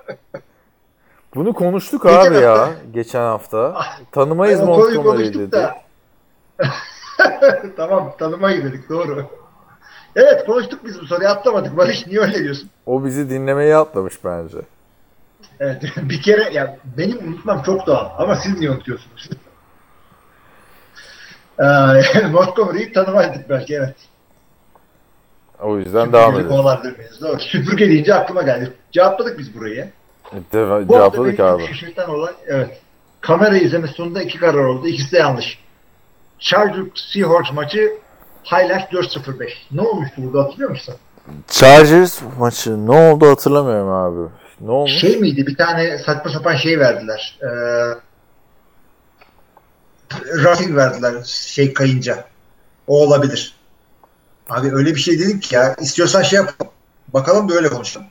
Bunu 1.36 1.53
konuştuk 1.53 2.03
Geçen 2.03 2.31
abi 2.34 2.36
ya 2.36 2.51
hafta- 2.60 2.74
geçen 2.93 3.22
hafta. 3.22 3.81
Tanımayız 4.12 4.60
Yani 4.60 4.69
Montgomery'i 4.69 5.34
dedi. 5.34 5.51
da. 5.51 5.75
tamam 7.77 8.13
tanımayı 8.19 8.63
dedik 8.63 8.89
doğru. 8.89 9.25
Evet 10.15 10.46
konuştuk 10.46 10.86
biz 10.86 11.01
bu 11.01 11.05
soruyu 11.05 11.29
atlamadık. 11.29 11.77
Barış 11.77 12.07
niye 12.07 12.19
öyle 12.19 12.43
diyorsun? 12.43 12.69
O 12.86 13.05
bizi 13.05 13.29
dinlemeyi 13.29 13.75
atlamış 13.75 14.24
bence. 14.24 14.57
Evet 15.60 15.84
bir 15.98 16.22
kere 16.22 16.53
ya 16.53 16.77
benim 16.98 17.27
unutmam 17.27 17.63
çok 17.63 17.88
doğal 17.88 18.10
ama 18.17 18.36
siz 18.36 18.60
niye 18.60 18.72
unutuyorsunuz? 18.72 19.29
Ee, 21.60 22.27
Montgomery'i 22.31 22.93
tanımaydık 22.93 23.50
belki 23.50 23.75
evet. 23.75 23.96
O 25.62 25.77
yüzden 25.77 26.13
devam 26.13 26.25
Süpürgelik 26.25 26.46
edelim. 26.51 26.62
Kovalardır 26.62 26.98
mıyız? 26.98 27.22
Doğru. 27.22 27.39
Süpürge 27.39 27.89
deyince 27.89 28.15
aklıma 28.15 28.41
geldi. 28.41 28.74
Cevapladık 28.91 29.39
biz 29.39 29.55
burayı. 29.55 29.89
Deva- 30.53 30.88
Bu 30.88 31.00
hafta 31.00 31.12
cevapladık 31.17 31.39
abi. 31.39 31.67
şaşırtan 31.67 32.10
olay 32.10 32.34
evet. 32.48 32.81
Kamera 33.22 33.57
izleme 33.57 33.88
sonunda 33.88 34.22
iki 34.22 34.39
karar 34.39 34.63
oldu. 34.63 34.88
İkisi 34.88 35.12
de 35.12 35.17
yanlış. 35.17 35.60
Chargers 36.39 36.88
Seahawks 37.13 37.51
maçı 37.53 37.91
highlight 38.46 38.93
4-0-5. 38.93 39.53
Ne 39.72 39.81
olmuştu 39.81 40.15
burada 40.17 40.43
hatırlıyor 40.43 40.69
musun? 40.69 40.96
Chargers 41.48 42.22
maçı 42.39 42.88
ne 42.88 42.91
oldu 42.91 43.29
hatırlamıyorum 43.29 43.89
abi. 43.89 44.29
Ne 44.62 44.72
olmuş? 44.72 44.91
Şey 44.91 45.17
miydi? 45.17 45.48
Bir 45.48 45.55
tane 45.57 45.98
saçma 45.98 46.31
sapan 46.31 46.55
şey 46.55 46.79
verdiler. 46.79 47.39
Ee, 47.41 47.48
roughing 50.43 50.75
verdiler 50.75 51.24
şey 51.24 51.74
kayınca. 51.74 52.25
O 52.88 53.03
olabilir. 53.03 53.55
Abi 54.50 54.75
öyle 54.75 54.96
bir 54.96 55.00
şey 55.00 55.19
dedik 55.19 55.43
ki 55.43 55.55
ya. 55.55 55.75
İstiyorsan 55.81 56.22
şey 56.22 56.38
yapalım. 56.38 56.72
Bakalım 57.13 57.50
da 57.50 57.53
öyle 57.53 57.69
konuşalım. 57.69 58.07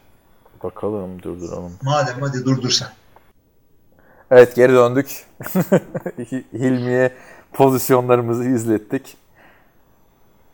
Bakalım 0.66 1.23
durduralım. 1.23 1.73
Madem 1.82 2.14
hadi 2.20 2.44
durdursan. 2.44 2.88
Evet 4.30 4.56
geri 4.56 4.73
döndük. 4.73 5.25
Hilmi'ye 6.52 7.12
pozisyonlarımızı 7.52 8.44
izlettik. 8.44 9.16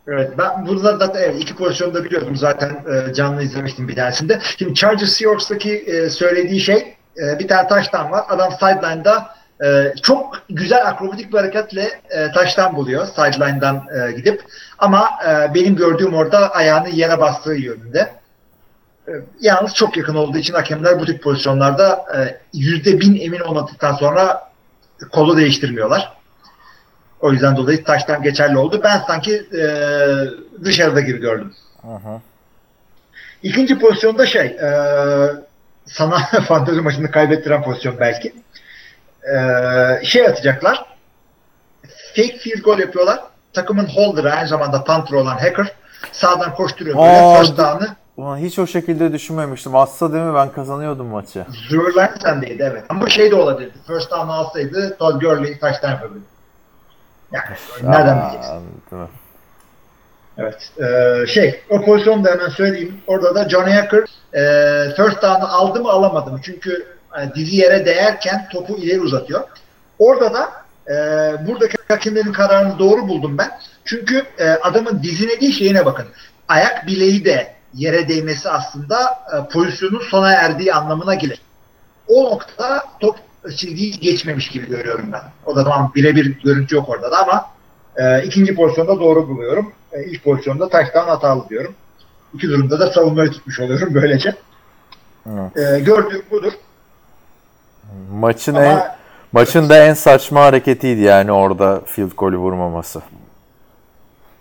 Evet 0.08 0.32
ben 0.38 0.66
burada 0.66 1.00
da 1.00 1.20
evet, 1.20 1.42
iki 1.42 1.56
pozisyonda 1.56 2.04
biliyordum 2.04 2.36
zaten 2.36 2.70
e, 2.70 3.14
canlı 3.14 3.42
izlemiştim 3.42 3.88
bir 3.88 3.96
tanesinde. 3.96 4.38
Şimdi 4.58 4.74
Chargers 4.74 5.12
Seahawks'taki 5.12 5.76
e, 5.76 6.10
söylediği 6.10 6.60
şey 6.60 6.96
e, 7.16 7.38
bir 7.38 7.48
tane 7.48 7.68
taştan 7.68 8.10
var. 8.10 8.24
Adam 8.28 8.52
sideline'da 8.52 9.34
e, 9.64 9.94
çok 10.02 10.42
güzel 10.50 10.88
akrobatik 10.88 11.32
bir 11.32 11.38
hareketle 11.38 12.00
e, 12.10 12.32
taştan 12.32 12.76
buluyor 12.76 13.06
sideline'dan 13.06 13.86
e, 13.96 14.12
gidip. 14.12 14.44
Ama 14.78 15.10
e, 15.28 15.54
benim 15.54 15.76
gördüğüm 15.76 16.14
orada 16.14 16.50
ayağını 16.50 16.88
yere 16.88 17.20
bastığı 17.20 17.54
yönünde. 17.54 18.21
E, 19.12 19.14
yalnız 19.40 19.74
çok 19.74 19.96
yakın 19.96 20.14
olduğu 20.14 20.38
için 20.38 20.54
hakemler 20.54 21.00
bu 21.00 21.04
tip 21.04 21.22
pozisyonlarda 21.22 22.04
e, 22.16 22.40
yüzde 22.54 23.00
bin 23.00 23.20
emin 23.20 23.40
olmadıktan 23.40 23.94
sonra 23.94 24.52
kolu 25.12 25.36
değiştirmiyorlar. 25.36 26.12
O 27.20 27.32
yüzden 27.32 27.56
dolayı 27.56 27.84
taştan 27.84 28.22
geçerli 28.22 28.58
oldu. 28.58 28.80
Ben 28.84 28.98
sanki 29.06 29.34
e, 29.34 29.64
dışarıda 30.64 31.00
gibi 31.00 31.18
gördüm. 31.18 31.54
Hı. 31.82 32.20
İkinci 33.42 33.78
pozisyonda 33.78 34.26
şey 34.26 34.46
e, 34.46 34.70
sana 35.86 36.18
fantezi 36.48 36.80
maçını 36.80 37.10
kaybettiren 37.10 37.62
pozisyon 37.62 38.00
belki. 38.00 38.34
E, 39.34 39.36
şey 40.04 40.26
atacaklar. 40.26 40.84
Fake 42.16 42.38
field 42.38 42.62
goal 42.62 42.78
yapıyorlar. 42.78 43.20
Takımın 43.52 43.86
holder'ı 43.86 44.32
aynı 44.32 44.48
zamanda 44.48 44.84
punter 44.84 45.16
olan 45.16 45.38
hacker 45.38 45.72
sağdan 46.12 46.54
koşturuyor 46.54 46.96
böyle 46.96 47.56
down'ı. 47.56 48.01
Ulan 48.16 48.36
hiç 48.36 48.58
o 48.58 48.66
şekilde 48.66 49.12
düşünmemiştim. 49.12 49.76
Atsa 49.76 50.12
değil 50.12 50.24
mi 50.24 50.34
ben 50.34 50.52
kazanıyordum 50.52 51.06
maçı. 51.06 51.46
Zürlensen'deydi 51.68 52.62
evet. 52.62 52.84
Ama 52.88 53.08
şey 53.08 53.30
de 53.30 53.34
olabilirdi. 53.34 53.78
First 53.86 54.10
down 54.10 54.28
alsaydı 54.28 54.96
Todd 54.98 55.20
Gurley 55.20 55.58
touchdown 55.58 55.90
yapabilirdi. 55.90 56.24
Yani 57.32 57.44
nereden 57.82 58.20
bileceksin? 58.20 58.54
Değil 58.90 59.02
mi? 59.02 59.08
Evet. 60.38 60.70
Ee, 60.80 61.26
şey, 61.26 61.60
o 61.70 61.84
pozisyonu 61.84 62.24
da 62.24 62.30
hemen 62.30 62.48
söyleyeyim. 62.48 63.00
Orada 63.06 63.34
da 63.34 63.48
Johnny 63.48 63.72
Hacker 63.72 64.04
e, 64.34 64.42
first 64.94 65.22
down'ı 65.22 65.48
aldı 65.48 65.80
mı 65.80 65.90
alamadı 65.90 66.30
mı? 66.30 66.40
Çünkü 66.42 66.86
e, 67.18 67.34
dizi 67.34 67.56
yere 67.56 67.86
değerken 67.86 68.48
topu 68.52 68.76
ileri 68.76 69.00
uzatıyor. 69.00 69.40
Orada 69.98 70.34
da 70.34 70.52
e, 70.88 70.96
buradaki 71.46 71.76
hakemlerin 71.88 72.32
kararını 72.32 72.78
doğru 72.78 73.08
buldum 73.08 73.38
ben. 73.38 73.50
Çünkü 73.84 74.22
e, 74.38 74.48
adamın 74.48 75.02
dizine 75.02 75.40
değil 75.40 75.58
şeyine 75.58 75.86
bakın. 75.86 76.06
Ayak 76.48 76.86
bileği 76.86 77.24
de 77.24 77.54
yere 77.74 78.08
değmesi 78.08 78.50
aslında 78.50 78.96
e, 79.04 79.52
pozisyonun 79.52 80.00
sona 80.10 80.32
erdiği 80.32 80.74
anlamına 80.74 81.14
gelir. 81.14 81.40
O 82.08 82.24
noktada 82.24 82.84
top 83.00 83.16
çizgiyi 83.56 84.00
geçmemiş 84.00 84.48
gibi 84.48 84.68
görüyorum 84.68 85.12
ben. 85.12 85.22
O 85.46 85.56
da 85.56 85.64
tamam 85.64 85.92
birebir 85.94 86.42
görüntü 86.44 86.74
yok 86.76 86.88
orada 86.88 87.10
da 87.10 87.18
ama 87.22 87.50
e, 87.96 88.22
ikinci 88.24 88.54
pozisyonda 88.54 89.00
doğru 89.00 89.28
buluyorum. 89.28 89.72
E, 89.92 90.04
ilk 90.04 90.24
pozisyonda 90.24 90.68
taştan 90.68 91.04
hatalı 91.06 91.48
diyorum. 91.48 91.74
İki 92.34 92.48
durumda 92.48 92.80
da 92.80 92.92
savunmayı 92.92 93.30
tutmuş 93.30 93.60
oluyorum 93.60 93.88
böylece. 93.94 94.34
Evet. 95.26 95.56
E, 95.56 95.80
gördüğüm 95.80 96.22
budur. 96.30 96.52
Maçın 98.12 98.54
Ama 98.54 98.64
en 98.64 98.82
maçın 99.32 99.68
da 99.68 99.84
en 99.84 99.94
saçma 99.94 100.40
hareketiydi 100.44 101.00
yani 101.00 101.32
orada 101.32 101.80
field 101.86 102.12
golü 102.16 102.36
vurmaması. 102.36 103.02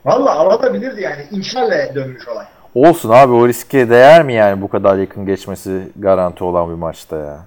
valla 0.06 0.32
alabilirdi 0.36 1.02
yani. 1.02 1.28
İnşallah 1.32 1.96
dönmüş 1.96 2.28
olay. 2.28 2.46
Olsun 2.76 3.10
abi 3.10 3.34
o 3.34 3.48
riske 3.48 3.90
değer 3.90 4.24
mi 4.24 4.34
yani 4.34 4.62
bu 4.62 4.68
kadar 4.68 4.98
yakın 4.98 5.26
geçmesi 5.26 5.88
garanti 5.96 6.44
olan 6.44 6.70
bir 6.70 6.76
maçta 6.76 7.18
ya? 7.18 7.40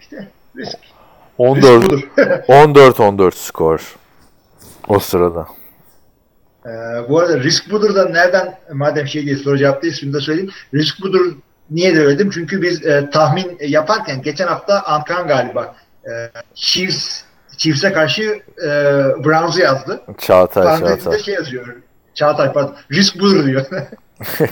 İşte 0.00 0.28
risk. 0.56 0.76
Risk 0.76 0.78
14 1.38 1.84
budur. 1.86 2.08
14 2.48 3.00
14 3.00 3.34
skor. 3.34 3.96
O 4.88 4.98
sırada. 4.98 5.46
Ee, 6.66 6.70
bu 7.08 7.18
arada 7.18 7.40
risk 7.40 7.70
budur 7.70 7.94
da 7.94 8.08
nereden 8.08 8.58
madem 8.72 9.06
şey 9.06 9.26
diye 9.26 9.36
soru 9.36 9.58
cevaplıyız 9.58 10.00
şunu 10.00 10.12
da 10.12 10.20
söyleyeyim. 10.20 10.50
Risk 10.74 11.02
budur 11.02 11.36
niye 11.70 11.96
dedim? 11.96 12.30
Çünkü 12.30 12.62
biz 12.62 12.86
e, 12.86 13.10
tahmin 13.10 13.58
yaparken 13.60 14.22
geçen 14.22 14.46
hafta 14.46 14.82
Ankan 14.82 15.26
galiba 15.28 15.74
e, 16.04 16.10
Chiefs 16.54 17.22
Chiefs'e 17.56 17.92
karşı 17.92 18.22
e, 18.64 18.68
Browns'u 19.24 19.60
yazdı. 19.60 20.00
Çağatay 20.18 20.64
Parantezinde 20.64 21.02
Çağatay. 21.02 21.20
şey 21.20 21.34
yazıyor. 21.34 21.76
Çağatay 22.14 22.52
pardon. 22.52 22.74
Risk 22.92 23.20
budur 23.20 23.46
diyor. 23.46 23.66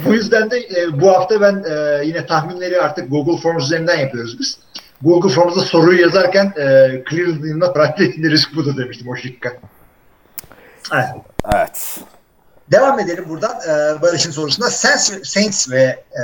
bu 0.05 0.15
yüzden 0.15 0.51
de 0.51 0.59
e, 0.59 1.01
bu 1.01 1.09
hafta 1.09 1.41
ben 1.41 1.65
e, 1.71 2.05
yine 2.05 2.27
tahminleri 2.27 2.81
artık 2.81 3.11
Google 3.11 3.43
Forms 3.43 3.65
üzerinden 3.65 3.99
yapıyoruz 3.99 4.39
biz. 4.41 4.59
Google 5.03 5.29
Forms'da 5.29 5.61
soruyu 5.61 6.01
yazarken 6.01 6.45
e, 6.45 7.03
Cleveland'ın 7.11 7.73
parantezinde 7.73 8.31
risk 8.31 8.57
budur 8.57 8.77
demiştim 8.77 9.09
o 9.09 9.17
şıkka. 9.17 9.53
Evet. 10.93 11.07
Evet. 11.55 11.99
Devam 12.71 13.01
edelim 13.01 13.25
buradan 13.29 13.61
e, 13.69 14.03
Barış'ın 14.03 14.31
sorusuna. 14.31 14.71
Saints, 14.71 15.13
Saints 15.23 15.71
ve 15.71 15.83
e, 16.13 16.23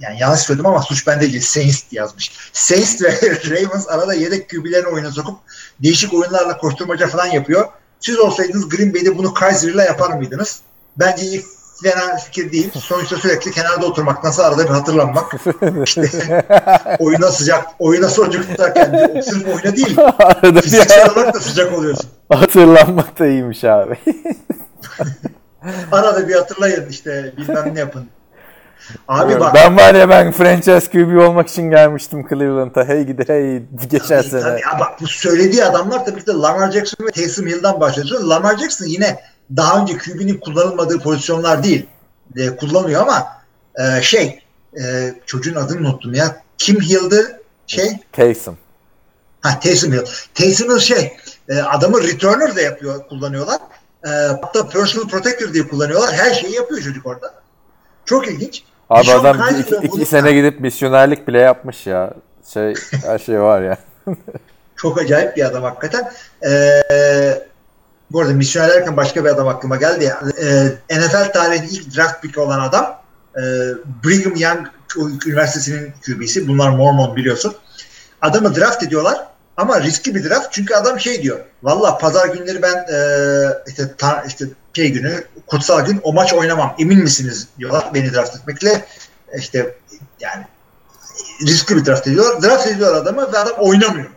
yani 0.00 0.20
yanlış 0.20 0.40
söyledim 0.40 0.66
ama 0.66 0.82
suç 0.82 1.06
bende 1.06 1.20
değil. 1.20 1.40
Saints 1.40 1.82
yazmış. 1.90 2.32
Saints 2.52 3.02
ve 3.02 3.10
Ravens 3.50 3.88
arada 3.88 4.14
yedek 4.14 4.50
QB'lerini 4.50 4.88
oyuna 4.88 5.10
sokup 5.10 5.38
değişik 5.82 6.14
oyunlarla 6.14 6.58
koşturmaca 6.58 7.06
falan 7.06 7.26
yapıyor. 7.26 7.68
Siz 8.00 8.18
olsaydınız 8.18 8.68
Green 8.68 8.94
Bay'de 8.94 9.18
bunu 9.18 9.34
Kaiser'la 9.34 9.84
yapar 9.84 10.10
mıydınız? 10.10 10.60
Bence 10.96 11.22
iyi 11.22 11.44
fena 11.82 12.16
fikir 12.16 12.52
değil. 12.52 12.70
Sonuçta 12.80 13.16
sürekli 13.16 13.50
kenarda 13.50 13.86
oturmak, 13.86 14.24
nasıl 14.24 14.42
arada 14.42 14.64
bir 14.64 14.68
hatırlanmak. 14.70 15.32
İşte 15.84 16.10
oyuna 16.98 17.30
sıcak, 17.30 17.66
oyuna 17.78 18.08
sonucu 18.08 18.42
tutarken 18.48 19.20
sırf 19.24 19.46
oyuna 19.46 19.76
değil, 19.76 19.96
Arada 20.18 20.54
bir 20.54 20.60
fiziksel 20.62 21.10
olarak 21.10 21.34
da 21.34 21.40
sıcak 21.40 21.78
oluyorsun. 21.78 22.10
hatırlanmak 22.32 23.18
da 23.18 23.26
iyiymiş 23.26 23.64
abi. 23.64 23.96
Arada 25.92 26.28
bir 26.28 26.34
hatırlayın 26.34 26.88
işte 26.88 27.32
bilmem 27.36 27.74
ne 27.74 27.78
yapın. 27.80 28.06
Abi 29.08 29.40
bak. 29.40 29.54
ben 29.54 29.76
var 29.76 29.94
ya 29.94 30.08
ben 30.08 30.32
franchise 30.32 30.80
QB 30.92 31.18
olmak 31.28 31.48
için 31.48 31.70
gelmiştim 31.70 32.26
Cleveland'a. 32.28 32.84
Hey 32.84 33.02
gidi 33.04 33.24
hey 33.26 33.62
geçen 33.90 34.06
Tabii, 34.20 34.28
sene. 34.28 34.40
tabii. 34.40 34.60
Ya 34.60 34.80
bak 34.80 35.00
bu 35.00 35.06
söylediği 35.06 35.64
adamlar 35.64 36.04
tabii 36.04 36.20
ki 36.20 36.26
de 36.26 36.32
Lamar 36.32 36.70
Jackson 36.72 37.06
ve 37.06 37.10
Taysom 37.10 37.46
Hill'dan 37.46 37.80
bahsediyor. 37.80 38.20
Lamar 38.20 38.56
Jackson 38.58 38.86
yine 38.86 39.20
daha 39.56 39.82
önce 39.82 39.98
QB'nin 39.98 40.38
kullanılmadığı 40.38 40.98
pozisyonlar 40.98 41.62
değil. 41.62 41.86
E, 42.36 42.56
kullanıyor 42.56 43.02
ama 43.02 43.26
e, 43.78 44.02
şey 44.02 44.40
e, 44.82 45.14
çocuğun 45.26 45.54
adını 45.54 45.88
unuttum 45.88 46.14
ya. 46.14 46.42
Kim 46.58 46.80
Hill'dı 46.80 47.42
şey? 47.66 47.98
Taysom. 48.12 48.56
Ha 49.40 49.60
Taysom 49.60 49.92
Hill. 49.92 50.04
Taysom 50.34 50.70
Hill 50.70 50.78
şey 50.78 51.16
e, 51.48 51.58
adamı 51.58 52.02
returner 52.02 52.56
de 52.56 52.62
yapıyor 52.62 53.08
kullanıyorlar. 53.08 53.58
E, 54.04 54.08
hatta 54.08 54.68
personal 54.68 55.08
protector 55.08 55.54
diye 55.54 55.68
kullanıyorlar. 55.68 56.14
Her 56.14 56.34
şeyi 56.34 56.54
yapıyor 56.54 56.80
çocuk 56.80 57.06
orada. 57.06 57.34
Çok 58.04 58.28
ilginç. 58.28 58.62
Abi 58.90 59.06
Sean 59.06 59.20
adam 59.20 59.38
Kaiser 59.38 59.76
iki, 59.82 59.96
iki 59.96 60.06
sene 60.06 60.32
gidip 60.32 60.60
misyonerlik 60.60 61.28
bile 61.28 61.38
yapmış 61.38 61.86
ya. 61.86 62.14
Şey 62.52 62.74
her 63.06 63.18
şey 63.18 63.40
var 63.40 63.62
ya. 63.62 63.78
Çok 64.76 65.00
acayip 65.00 65.36
bir 65.36 65.44
adam 65.44 65.62
hakikaten. 65.62 66.12
Ee, 66.46 66.82
bu 68.10 68.20
arada 68.20 68.32
misyoner 68.32 68.70
derken 68.70 68.96
başka 68.96 69.24
bir 69.24 69.30
adam 69.30 69.48
aklıma 69.48 69.76
geldi. 69.76 70.04
ya. 70.04 70.20
Ee, 70.42 70.98
NFL 70.98 71.32
tarihinin 71.32 71.68
ilk 71.68 71.96
draft 71.96 72.22
pick 72.22 72.38
olan 72.38 72.60
adam 72.60 73.00
e, 73.36 73.42
Brigham 74.04 74.36
Young 74.36 74.66
Üniversitesi'nin 75.26 75.92
QB'si. 76.06 76.48
Bunlar 76.48 76.70
Mormon 76.70 77.16
biliyorsun. 77.16 77.54
Adamı 78.22 78.56
draft 78.56 78.82
ediyorlar 78.82 79.26
ama 79.56 79.80
riskli 79.80 80.14
bir 80.14 80.30
draft. 80.30 80.46
Çünkü 80.50 80.74
adam 80.74 81.00
şey 81.00 81.22
diyor. 81.22 81.40
Valla 81.62 81.98
pazar 81.98 82.28
günleri 82.28 82.62
ben 82.62 82.74
e, 82.74 82.98
işte, 83.68 83.94
ta, 83.98 84.24
işte 84.26 84.44
şey 84.76 84.92
günü 84.92 85.24
kutsal 85.46 85.86
gün 85.86 86.00
o 86.02 86.12
maç 86.12 86.32
oynamam. 86.32 86.74
Emin 86.78 86.98
misiniz 86.98 87.48
diyorlar 87.58 87.90
beni 87.94 88.14
draft 88.14 88.36
etmekle. 88.36 88.84
İşte 89.36 89.74
yani 90.20 90.44
riskli 91.46 91.76
bir 91.76 91.84
draft 91.86 92.06
ediyorlar. 92.06 92.42
Draft 92.42 92.66
ediyorlar 92.66 93.02
adamı 93.02 93.32
ve 93.32 93.38
adam 93.38 93.54
oynamıyor. 93.58 94.10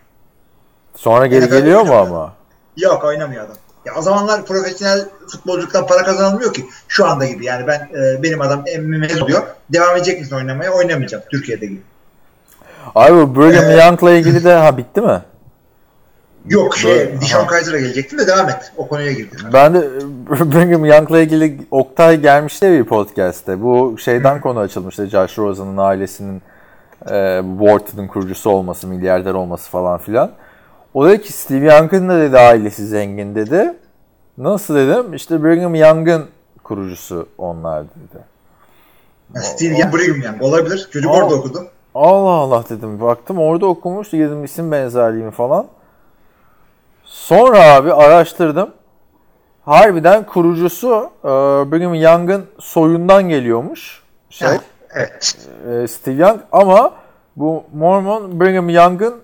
Sonra 0.96 1.28
geri 1.28 1.46
NFL 1.46 1.52
geliyor 1.52 1.82
mu 1.82 1.94
ama? 1.94 2.34
Yok 2.78 3.04
oynamıyor 3.04 3.46
adam. 3.46 3.56
Ya 3.86 3.94
o 3.98 4.02
zamanlar 4.02 4.46
profesyonel 4.46 5.06
futbolculuktan 5.28 5.88
para 5.88 6.04
kazanılmıyor 6.04 6.54
ki. 6.54 6.66
Şu 6.88 7.06
anda 7.06 7.26
gibi 7.26 7.46
yani 7.46 7.68
ben 7.68 7.90
e, 7.96 8.24
benim 8.24 8.42
adam 8.42 8.64
mezun 8.78 9.22
oluyor. 9.22 9.44
Devam 9.70 9.96
edecek 9.98 10.20
misin 10.20 10.36
oynamaya? 10.36 10.72
Oynamayacağım 10.72 11.24
Türkiye'de 11.32 11.66
gibi. 11.66 11.82
Abi 12.96 13.16
bu 13.16 13.36
Brigham 13.36 13.72
Ee, 13.72 13.74
Young'la 13.74 14.12
ilgili 14.12 14.44
de 14.44 14.54
ha 14.54 14.78
bitti 14.78 15.02
mi? 15.02 15.22
Yok 16.46 16.78
şey 16.78 17.22
Dishon. 17.22 17.46
Kaiser'a 17.46 17.80
gelecektim 17.80 18.20
de 18.20 18.28
devam 18.28 18.50
et. 18.50 18.72
O 18.78 18.88
konuya 18.88 19.12
girdim. 19.12 19.40
Ben 19.54 19.74
de 19.74 19.80
Brigham 20.30 20.86
Young'la 20.86 21.20
ilgili 21.20 21.58
Oktay 21.72 22.22
gelmişti 22.22 22.72
bir 22.72 22.84
podcast'te. 22.84 23.62
Bu 23.62 23.98
şeyden 23.98 24.42
konu 24.42 24.60
açılmıştı. 24.60 25.06
Josh 25.08 25.38
Rosen'ın 25.38 25.78
ailesinin 25.78 26.42
e, 27.12 27.42
Wharton'ın 27.60 28.08
kurucusu 28.08 28.50
olması, 28.50 28.88
milyarder 28.88 29.34
olması 29.34 29.70
falan 29.70 29.98
filan. 29.98 30.32
O 30.94 31.08
dedi 31.08 31.22
ki 31.22 31.34
Steve 31.34 31.66
Young'ın 31.66 32.10
da 32.10 32.20
dedi 32.20 32.40
ailesi 32.40 32.88
zengin 32.88 33.36
dedi. 33.36 33.74
Nasıl 34.38 34.76
dedim? 34.76 35.14
İşte 35.14 35.44
Brigham 35.44 35.76
Young'ın 35.76 36.26
kurucusu 36.64 37.28
onlar 37.38 37.84
dedi. 37.84 38.24
Steve 39.36 39.78
Young, 39.78 39.96
Brigham 39.96 40.22
Young 40.22 40.42
olabilir. 40.42 40.90
Çocuk 40.92 41.12
Aa. 41.12 41.14
orada 41.14 41.36
okudu. 41.36 41.68
Allah 41.96 42.30
Allah 42.30 42.64
dedim. 42.70 43.02
Baktım 43.02 43.38
orada 43.38 43.66
okumuş. 43.66 44.14
Dedim 44.14 44.44
isim 44.44 44.72
benzerliğimi 44.72 45.32
falan. 45.32 45.68
Sonra 47.04 47.74
abi 47.74 47.94
araştırdım. 47.94 48.70
Harbiden 49.66 50.26
kurucusu 50.26 51.10
e, 51.24 51.28
Brigham 51.72 51.96
Young'ın 51.96 52.46
soyundan 52.60 53.30
geliyormuş. 53.30 54.04
Şey, 54.30 54.48
evet. 54.94 55.38
e, 55.70 55.88
Steve 55.88 56.16
Young 56.16 56.40
ama 56.52 56.92
bu 57.36 57.64
Mormon 57.74 58.40
Brigham 58.40 58.70
Young'ın 58.70 59.16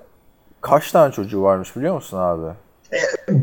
kaç 0.62 0.92
tane 0.92 1.12
çocuğu 1.12 1.42
varmış 1.44 1.75
biliyor 1.75 1.96
musun 1.96 2.18
abi? 2.18 2.54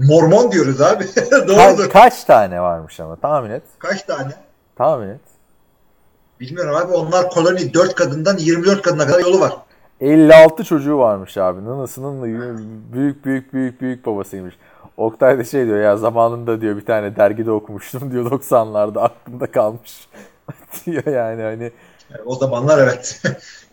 Mormon 0.08 0.52
diyoruz 0.52 0.80
abi. 0.80 1.04
Ka- 1.04 1.48
Doğrudur. 1.48 1.90
kaç 1.90 2.24
tane 2.24 2.60
varmış 2.62 3.00
ama 3.00 3.16
tahmin 3.16 3.50
et. 3.50 3.62
Kaç 3.78 4.02
tane? 4.02 4.32
Tahmin 4.76 5.08
et. 5.08 5.20
Bilmiyorum 6.40 6.76
abi. 6.76 6.92
Onlar 6.92 7.30
koloni 7.30 7.74
4 7.74 7.94
kadından 7.94 8.36
24 8.38 8.82
kadına 8.82 9.06
kadar 9.06 9.20
yolu 9.20 9.40
var. 9.40 9.52
56 10.00 10.64
çocuğu 10.64 10.98
varmış 10.98 11.36
abi. 11.36 11.64
Nanasının 11.64 12.22
büyük 12.92 13.24
büyük 13.24 13.52
büyük 13.52 13.80
büyük 13.80 14.06
babasıymış. 14.06 14.54
Oktay 14.96 15.38
da 15.38 15.44
şey 15.44 15.66
diyor 15.66 15.78
ya 15.80 15.96
zamanında 15.96 16.60
diyor 16.60 16.76
bir 16.76 16.84
tane 16.86 17.16
dergide 17.16 17.50
okumuştum 17.50 18.10
diyor 18.12 18.30
90'larda 18.30 19.00
aklımda 19.00 19.50
kalmış 19.50 20.08
diyor 20.86 21.06
yani 21.06 21.42
hani 21.42 21.72
O 22.26 22.34
zamanlar 22.34 22.78
evet. 22.78 23.22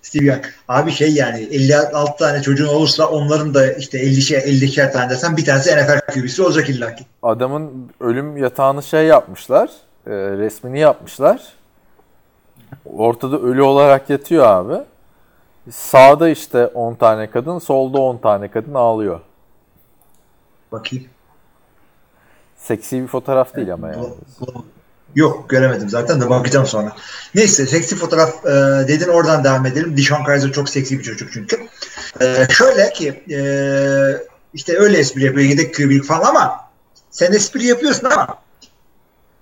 Steve 0.04 0.26
Young. 0.26 0.44
Abi 0.68 0.92
şey 0.92 1.14
yani 1.14 1.40
56 1.42 2.18
tane 2.18 2.42
çocuğun 2.42 2.68
olursa 2.68 3.08
onların 3.10 3.54
da 3.54 3.74
işte 3.74 4.04
50'şer 4.04 4.40
50'şer 4.42 4.92
tane 4.92 5.10
desen 5.10 5.38
bir 5.38 5.46
tanesi 5.46 5.76
NFL 5.76 6.00
QB'si 6.14 6.44
olacak 6.44 6.70
illa 6.70 6.96
ki. 6.96 7.06
adamın 7.24 7.92
ölüm 8.00 8.38
yatağını 8.38 8.84
şey 8.84 9.06
yapmışlar 9.06 9.70
e, 10.08 10.12
resmini 10.12 10.80
yapmışlar 10.80 11.42
ortada 12.86 13.38
ölü 13.40 13.62
olarak 13.62 14.10
yatıyor 14.10 14.46
abi 14.46 14.84
sağda 15.72 16.30
işte 16.30 16.68
10 16.68 16.96
tane 16.96 17.30
kadın 17.30 17.60
solda 17.60 17.98
10 18.02 18.18
tane 18.18 18.48
kadın 18.52 18.74
ağlıyor 18.74 19.20
Bakayım. 20.72 21.06
seksi 22.58 23.02
bir 23.02 23.08
fotoğraf 23.08 23.56
değil 23.56 23.74
ama 23.74 23.88
yani. 23.90 24.02
Bu- 24.02 24.46
bu- 24.46 24.66
Yok 25.16 25.50
göremedim 25.50 25.90
zaten 25.90 26.22
de 26.22 26.30
bakacağım 26.30 26.66
sonra. 26.66 26.96
Neyse 27.36 27.68
seksi 27.68 27.96
fotoğraf 27.96 28.46
e, 28.46 28.50
dedin 28.88 29.08
oradan 29.08 29.44
devam 29.44 29.66
edelim. 29.66 29.98
Dishon 29.98 30.24
Kaiser 30.24 30.52
çok 30.52 30.70
seksi 30.70 31.00
bir 31.00 31.04
çocuk 31.04 31.34
çünkü. 31.34 31.68
E, 32.22 32.48
şöyle 32.50 32.94
ki 32.94 33.24
e, 33.32 33.40
işte 34.54 34.78
öyle 34.78 34.98
espri 34.98 35.24
yapıyor 35.24 35.50
yedek 35.50 35.76
QB 35.76 36.04
falan 36.04 36.26
ama 36.26 36.70
sen 37.12 37.32
espri 37.32 37.66
yapıyorsun 37.66 38.06
ama 38.06 38.38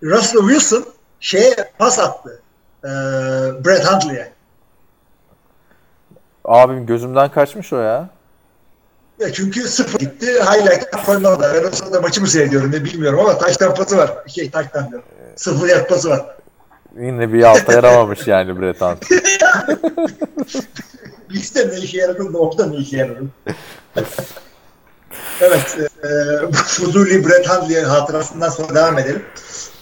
Russell 0.04 0.42
Wilson 0.42 0.86
şeye 1.20 1.56
pas 1.78 2.00
attı. 2.00 2.42
E, 2.84 2.90
Brett 3.66 3.86
Hundley'e. 3.86 4.32
Abim 6.46 6.86
gözümden 6.86 7.32
kaçmış 7.32 7.74
o 7.74 7.78
ya. 7.78 8.10
Ya 9.22 9.34
çünkü 9.34 9.68
sıfır 9.68 10.00
gitti. 10.00 10.26
Highlight 10.26 11.06
koymadı. 11.06 11.52
Ben 11.54 11.68
o 11.68 11.72
sırada 11.72 12.02
maçı 12.02 12.22
mı 12.22 12.28
seyrediyorum 12.28 12.72
ne 12.72 12.84
bilmiyorum 12.84 13.20
ama 13.20 13.38
taş 13.38 13.58
tampası 13.58 13.98
var. 13.98 14.12
Şey 14.28 14.50
taş 14.50 14.66
diyorum. 14.74 15.04
Sıfır 15.36 15.68
yapması 15.68 16.10
var. 16.10 16.26
Yine 17.00 17.34
bir 17.34 17.44
alta 17.44 17.74
yaramamış 17.74 18.28
yani 18.28 18.62
Brett 18.62 18.82
Hunt. 18.82 19.12
Liste 21.32 21.68
ne 21.74 21.78
işe 21.78 21.98
yaradı 21.98 22.38
orada 22.38 22.66
ne 22.66 22.76
işe 22.76 22.98
yaradı. 22.98 23.24
evet. 25.42 25.78
E, 26.04 26.08
Fuzuli 26.52 27.28
Brett 27.28 27.50
Hundley 27.50 27.82
hatırasından 27.82 28.50
sonra 28.50 28.76
devam 28.76 29.00
edelim. 29.00 29.24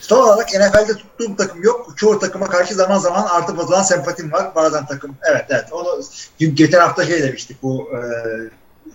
Son 0.00 0.22
olarak 0.22 0.48
NFL'de 0.48 0.94
tuttuğum 0.94 1.36
takım 1.36 1.62
yok. 1.62 1.94
Çoğu 1.96 2.18
takıma 2.18 2.46
karşı 2.46 2.74
zaman 2.74 2.98
zaman 2.98 3.26
artı 3.30 3.56
bozulan 3.56 3.82
sempatim 3.82 4.32
var. 4.32 4.54
Bazen 4.54 4.86
takım. 4.86 5.16
Evet 5.30 5.44
evet. 5.48 5.72
Onu 5.72 6.02
geçen 6.38 6.80
hafta 6.80 7.04
şey 7.04 7.22
demiştik. 7.22 7.62
Bu 7.62 7.88
e, 7.96 8.00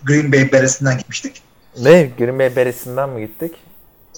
Green 0.05 0.31
Bay 0.31 0.51
Beres'inden 0.51 0.97
gitmiştik. 0.97 1.41
ne? 1.81 2.09
Green 2.17 2.39
Bay 2.39 2.55
beresinden 2.55 3.09
mi 3.09 3.21
gittik? 3.27 3.55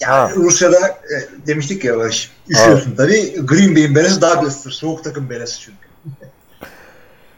Yani 0.00 0.12
Ha. 0.12 0.30
Rusya'da 0.36 0.88
e, 0.88 1.46
demiştik 1.46 1.84
ya 1.84 1.96
Barış. 1.98 2.30
Üşüyorsun 2.48 2.94
tabii. 2.96 3.46
Green 3.46 3.76
Bay'in 3.76 3.94
beresi 3.94 4.20
daha 4.20 4.42
bir 4.42 4.46
ısıtır. 4.46 4.70
Soğuk 4.70 5.04
takım 5.04 5.30
beresi 5.30 5.60
çünkü. 5.60 5.78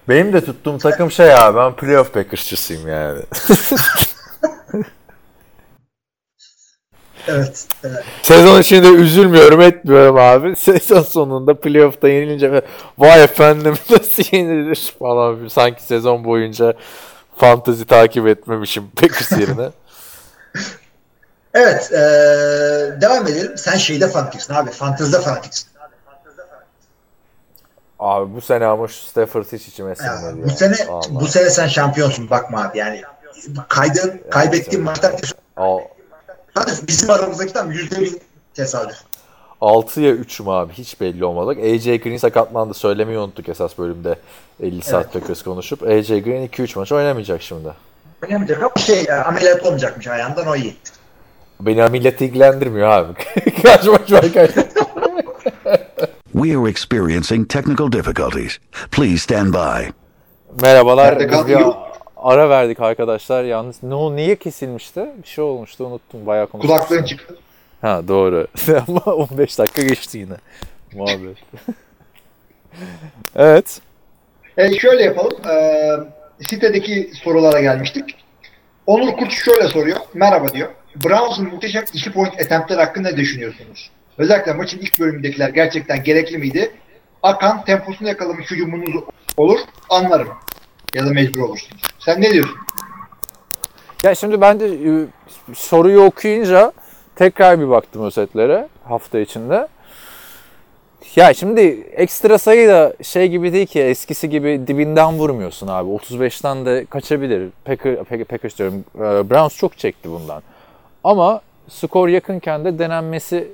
Benim 0.09 0.33
de 0.33 0.45
tuttuğum 0.45 0.79
takım 0.79 1.11
şey 1.11 1.35
abi 1.35 1.57
ben 1.59 1.77
playoff 1.77 2.13
Packers'çısıyım 2.15 2.89
yani. 2.89 3.23
Evet. 7.29 7.67
e, 7.85 7.89
Sezon 8.23 8.61
içinde 8.61 8.89
üzülmüyorum 8.89 9.61
etmiyorum 9.61 10.17
abi. 10.17 10.57
Sezon 10.57 11.03
sonunda 11.03 11.61
playoff'ta 11.61 12.09
yenilince 12.09 12.63
vay 12.99 13.25
efendim 13.25 13.75
nasıl 13.91 14.23
yenilir 14.33 14.93
falan 14.99 15.49
sanki 15.49 15.83
sezon 15.83 16.25
boyunca 16.25 16.75
fantasy 17.37 17.83
takip 17.83 18.27
etmemişim 18.27 18.91
Packers 18.97 19.33
yerine. 19.33 19.71
Evet. 21.55 21.93
e, 21.93 21.97
devam 23.01 23.27
edelim. 23.27 23.59
Sen 23.59 23.77
şeyde 23.77 24.09
fanatiksin 24.09 24.55
abi. 24.55 24.71
Fantezide 24.71 25.21
fanatiksin. 25.21 25.71
Abi 27.99 28.35
bu 28.35 28.41
sene 28.41 28.67
ama 28.67 28.89
şu 28.89 28.95
Stafford 28.95 29.45
hiç 29.53 29.69
içime 29.69 29.95
sinmedi. 29.97 30.45
bu 30.45 30.51
sene 30.51 30.89
Vallahi. 30.89 31.15
bu 31.15 31.29
sene 31.29 31.51
sen 31.51 31.69
şampiyonsun 31.69 32.31
bakma 32.31 32.63
abi 32.63 32.79
yani 32.79 33.03
kaydın 33.69 34.21
kaybettiğin 34.31 34.85
maçlar 34.85 35.15
Hadi 36.55 36.73
bizim 36.89 37.11
aramızdaki 37.11 37.53
tam 37.53 37.73
yüzde 37.73 38.01
bin 38.01 38.21
tesadüf. 38.55 38.97
6'ya 39.61 40.13
3'üm 40.13 40.51
abi 40.51 40.73
hiç 40.73 41.01
belli 41.01 41.25
olmadı. 41.25 41.61
AJ 41.61 41.85
Green 41.85 42.17
sakatlandı 42.17 42.75
söylemeyi 42.75 43.19
unuttuk 43.19 43.49
esas 43.49 43.79
bölümde 43.79 44.15
50 44.63 44.83
saat 44.83 45.13
Packers 45.13 45.43
konuşup. 45.43 45.83
AJ 45.83 46.09
Green 46.09 46.47
2-3 46.47 46.79
maç 46.79 46.93
oynamayacak 46.93 47.43
şimdi. 47.43 47.69
Oynamayacak 48.25 48.63
ama 48.63 48.73
şey 48.79 49.05
ya, 49.05 49.25
ameliyat 49.25 49.67
olmayacakmış 49.67 50.09
ayağından 50.09 50.47
o 50.47 50.57
iyi. 50.57 50.77
Beni 51.61 51.85
ameliyat 51.85 52.21
ilgilendirmiyor 52.21 52.89
abi. 52.89 53.13
kaç 53.63 53.87
maç 53.87 54.13
var 54.13 54.33
kaç 54.35 54.51
We 56.33 56.57
are 56.57 56.71
experiencing 56.71 57.49
technical 57.49 57.93
difficulties. 57.93 58.59
Please 58.91 59.19
stand 59.19 59.55
by. 59.55 59.91
Merhabalar. 60.63 61.19
Biz 61.19 61.49
bir 61.49 61.59
ara 62.17 62.49
verdik 62.49 62.81
arkadaşlar. 62.81 63.45
Yalnız 63.45 63.83
ne 63.83 63.95
o 63.95 64.17
niye 64.17 64.37
kesilmişti? 64.37 65.07
Bir 65.23 65.29
şey 65.29 65.45
olmuştu 65.45 65.85
unuttum. 65.85 66.27
Bayağı 66.27 66.47
konuştuk. 66.47 66.77
Kulaklığın 66.77 67.05
çıktı. 67.05 67.37
Ha 67.81 68.09
doğru. 68.09 68.47
Ama 68.89 69.01
15 69.01 69.59
dakika 69.59 69.83
geçti 69.83 70.19
yine. 70.19 70.35
Muhabbet. 70.95 71.37
evet. 73.37 73.81
E, 74.57 74.79
şöyle 74.79 75.03
yapalım. 75.03 75.39
E, 75.49 76.45
sitedeki 76.45 77.11
sorulara 77.25 77.61
gelmiştik. 77.61 78.17
Onur 78.87 79.13
Kurt 79.13 79.33
şöyle 79.33 79.69
soruyor. 79.69 79.97
Merhaba 80.15 80.49
diyor. 80.49 80.69
Browns'un 81.05 81.49
muhteşem 81.49 81.85
iki 81.95 82.13
point 82.13 82.41
attemptler 82.41 82.79
hakkında 82.79 83.11
ne 83.11 83.17
düşünüyorsunuz? 83.17 83.91
Özellikle 84.19 84.53
maçın 84.53 84.79
ilk 84.79 85.01
bölümündekiler 85.01 85.49
gerçekten 85.49 86.03
gerekli 86.05 86.39
miydi? 86.39 86.71
Akan 87.23 87.65
temposunu 87.65 88.09
yakalamış 88.09 88.51
hücumunuz 88.51 89.05
olur 89.37 89.61
anlarım. 89.91 90.29
Ya 90.95 91.07
da 91.07 91.11
mecbur 91.11 91.41
olursunuz. 91.41 91.83
Sen 91.99 92.21
ne 92.21 92.31
diyorsun? 92.31 92.57
Ya 94.03 94.15
şimdi 94.15 94.41
ben 94.41 94.61
de 94.61 94.67
e, 94.67 95.07
soruyu 95.55 96.01
okuyunca 96.01 96.73
tekrar 97.21 97.61
bir 97.61 97.69
baktım 97.69 98.05
özetlere 98.05 98.69
hafta 98.85 99.19
içinde. 99.19 99.69
Ya 101.17 101.35
şimdi 101.35 101.61
ekstra 101.93 102.39
sayı 102.39 102.69
da 102.69 102.95
şey 103.03 103.29
gibi 103.29 103.53
değil 103.53 103.67
ki 103.67 103.81
eskisi 103.83 104.29
gibi 104.31 104.61
dibinden 104.67 105.19
vurmuyorsun 105.19 105.69
abi. 105.69 105.91
35'ten 105.91 106.67
de 106.67 106.87
kaçabilir. 106.91 107.49
Packer, 107.65 107.97
Packer, 107.97 108.25
Packers 108.25 108.59
diyorum. 108.59 108.85
e, 108.95 109.31
Browns 109.31 109.57
çok 109.57 109.79
çekti 109.79 110.11
bundan. 110.11 110.43
Ama 111.05 111.41
skor 111.69 112.09
yakınken 112.09 112.65
de 112.65 112.79
denenmesi 112.79 113.49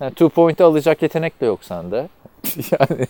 yani 0.00 0.10
two 0.14 0.28
point'i 0.28 0.64
alacak 0.64 1.02
yetenek 1.02 1.40
de 1.40 1.46
yok 1.46 1.64
sende. 1.64 2.08
yani 2.80 3.06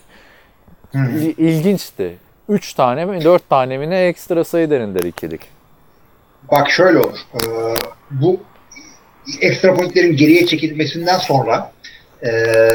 il- 0.95 1.39
ilginçti. 1.39 2.17
3 2.49 2.75
tane 2.75 3.05
mi 3.05 3.25
4 3.25 3.49
tane 3.51 3.79
mi 3.79 3.91
ne 3.91 4.05
ekstra 4.07 4.45
sayı 4.45 4.71
denediler 4.71 5.05
ikilik. 5.05 5.41
Bak 6.51 6.71
şöyle 6.71 6.99
olur. 6.99 7.19
Ee, 7.35 7.75
bu 8.11 8.41
ekstra 9.41 9.75
pointlerin 9.75 10.17
geriye 10.17 10.47
çekilmesinden 10.47 11.19
sonra 11.19 11.73
ee, 12.25 12.71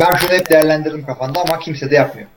ben 0.00 0.14
şunu 0.14 0.30
hep 0.30 0.50
değerlendirdim 0.50 1.06
kafanda 1.06 1.40
ama 1.40 1.58
kimse 1.58 1.90
de 1.90 1.94
yapmıyor. 1.94 2.28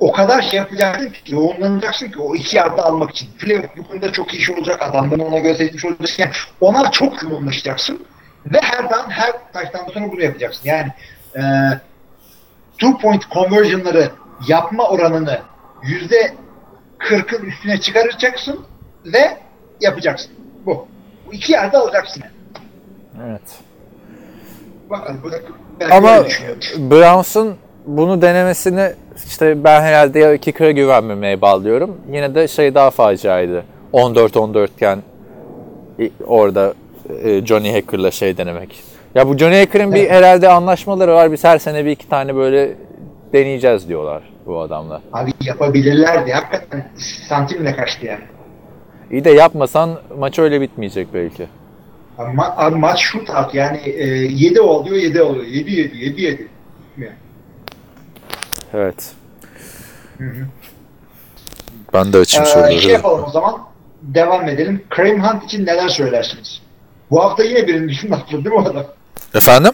O 0.00 0.12
kadar 0.12 0.42
şey 0.42 0.58
yapacaksın 0.58 1.10
ki, 1.10 1.34
yoğunlanacaksın 1.34 2.08
ki 2.08 2.18
o 2.18 2.34
iki 2.34 2.56
yarda 2.56 2.84
almak 2.84 3.10
için. 3.10 3.28
Playoff 3.38 3.76
bu 3.76 3.88
konuda 3.88 4.12
çok 4.12 4.34
iyi 4.34 4.38
iş 4.38 4.50
olacak, 4.50 4.82
adamdan 4.82 5.20
ona 5.20 5.38
göre 5.38 5.54
seçmiş 5.54 5.84
olacaksın. 5.84 6.22
Yani 6.22 6.32
ona 6.60 6.90
çok 6.90 7.22
yoğunlaşacaksın 7.22 8.06
ve 8.46 8.60
her 8.62 8.90
dan 8.90 9.10
her 9.10 9.32
taştan 9.52 9.86
sonra 9.94 10.12
bunu 10.12 10.22
yapacaksın. 10.22 10.62
Yani 10.64 10.88
ee, 11.36 11.40
two 12.78 12.98
point 12.98 13.30
conversion'ları 13.30 14.10
yapma 14.48 14.88
oranını 14.88 15.40
yüzde 15.82 16.34
40'ın 16.98 17.46
üstüne 17.46 17.80
çıkaracaksın 17.80 18.66
ve 19.04 19.38
yapacaksın. 19.80 20.32
Bu. 20.66 20.88
Bu 21.26 21.34
iki 21.34 21.52
yerde 21.52 21.78
alacaksın. 21.78 22.22
Evet. 23.20 23.42
Bu 24.90 25.30
da 25.32 25.36
Ama. 25.90 26.24
Browns'un 26.90 27.54
bunu 27.86 28.22
denemesini 28.22 28.92
işte 29.26 29.64
ben 29.64 29.82
herhalde 29.82 30.38
kicker'a 30.38 30.70
güvenmemeye 30.70 31.40
bağlıyorum. 31.40 31.96
Yine 32.12 32.34
de 32.34 32.48
şey 32.48 32.74
daha 32.74 32.90
faciaydı. 32.90 33.64
14-14 33.92 34.68
iken 34.76 34.98
orada 36.26 36.74
e, 37.22 37.46
Johnny 37.46 37.72
Hacker'la 37.72 38.10
şey 38.10 38.36
denemek. 38.36 38.80
Ya 39.14 39.28
bu 39.28 39.38
Johnny 39.38 39.58
Hacker'ın 39.58 39.92
bir 39.94 40.00
Evet. 40.00 40.10
herhalde 40.10 40.48
anlaşmaları 40.48 41.14
var. 41.14 41.32
Biz 41.32 41.44
her 41.44 41.58
sene 41.58 41.84
bir 41.84 41.90
iki 41.90 42.08
tane 42.08 42.36
böyle 42.36 42.72
deneyeceğiz 43.32 43.88
diyorlar 43.88 44.22
bu 44.46 44.60
adamla. 44.60 45.00
Abi 45.12 45.30
yapabilirlerdi. 45.40 46.32
Hakikaten 46.32 46.88
santimle 47.28 47.76
kaçtı 47.76 48.06
yani. 48.06 48.24
İyi 49.10 49.24
de 49.24 49.30
yapmasan 49.30 49.90
maç 50.18 50.38
öyle 50.38 50.60
bitmeyecek 50.60 51.08
belki. 51.14 51.46
Ama 52.30 52.54
abi 52.56 52.76
maç 52.76 53.00
şut 53.00 53.30
at 53.30 53.54
yani 53.54 53.78
e, 53.78 54.06
7 54.08 54.60
oluyor 54.60 54.96
7 54.96 55.22
oluyor. 55.22 55.44
7 55.44 55.70
7 55.70 55.96
7 55.96 56.22
7. 56.22 56.48
Bitmiyor. 56.90 57.12
Evet. 58.74 59.12
Ben 61.92 62.12
de 62.12 62.18
açayım 62.18 62.46
Ee, 62.46 62.50
soruları. 62.50 62.80
şey 62.80 62.92
yapalım 62.92 63.24
o 63.28 63.30
zaman. 63.30 63.58
Devam 64.02 64.48
edelim. 64.48 64.82
Kareem 64.88 65.22
Hunt 65.24 65.44
için 65.44 65.66
neler 65.66 65.88
söylersiniz? 65.88 66.62
Bu 67.10 67.22
hafta 67.24 67.44
yine 67.44 67.66
birinin 67.66 67.88
üstüne 67.88 68.14
atladı 68.14 68.44
değil 68.44 68.56
mi 68.56 68.62
adam? 68.62 68.84
Efendim? 69.34 69.72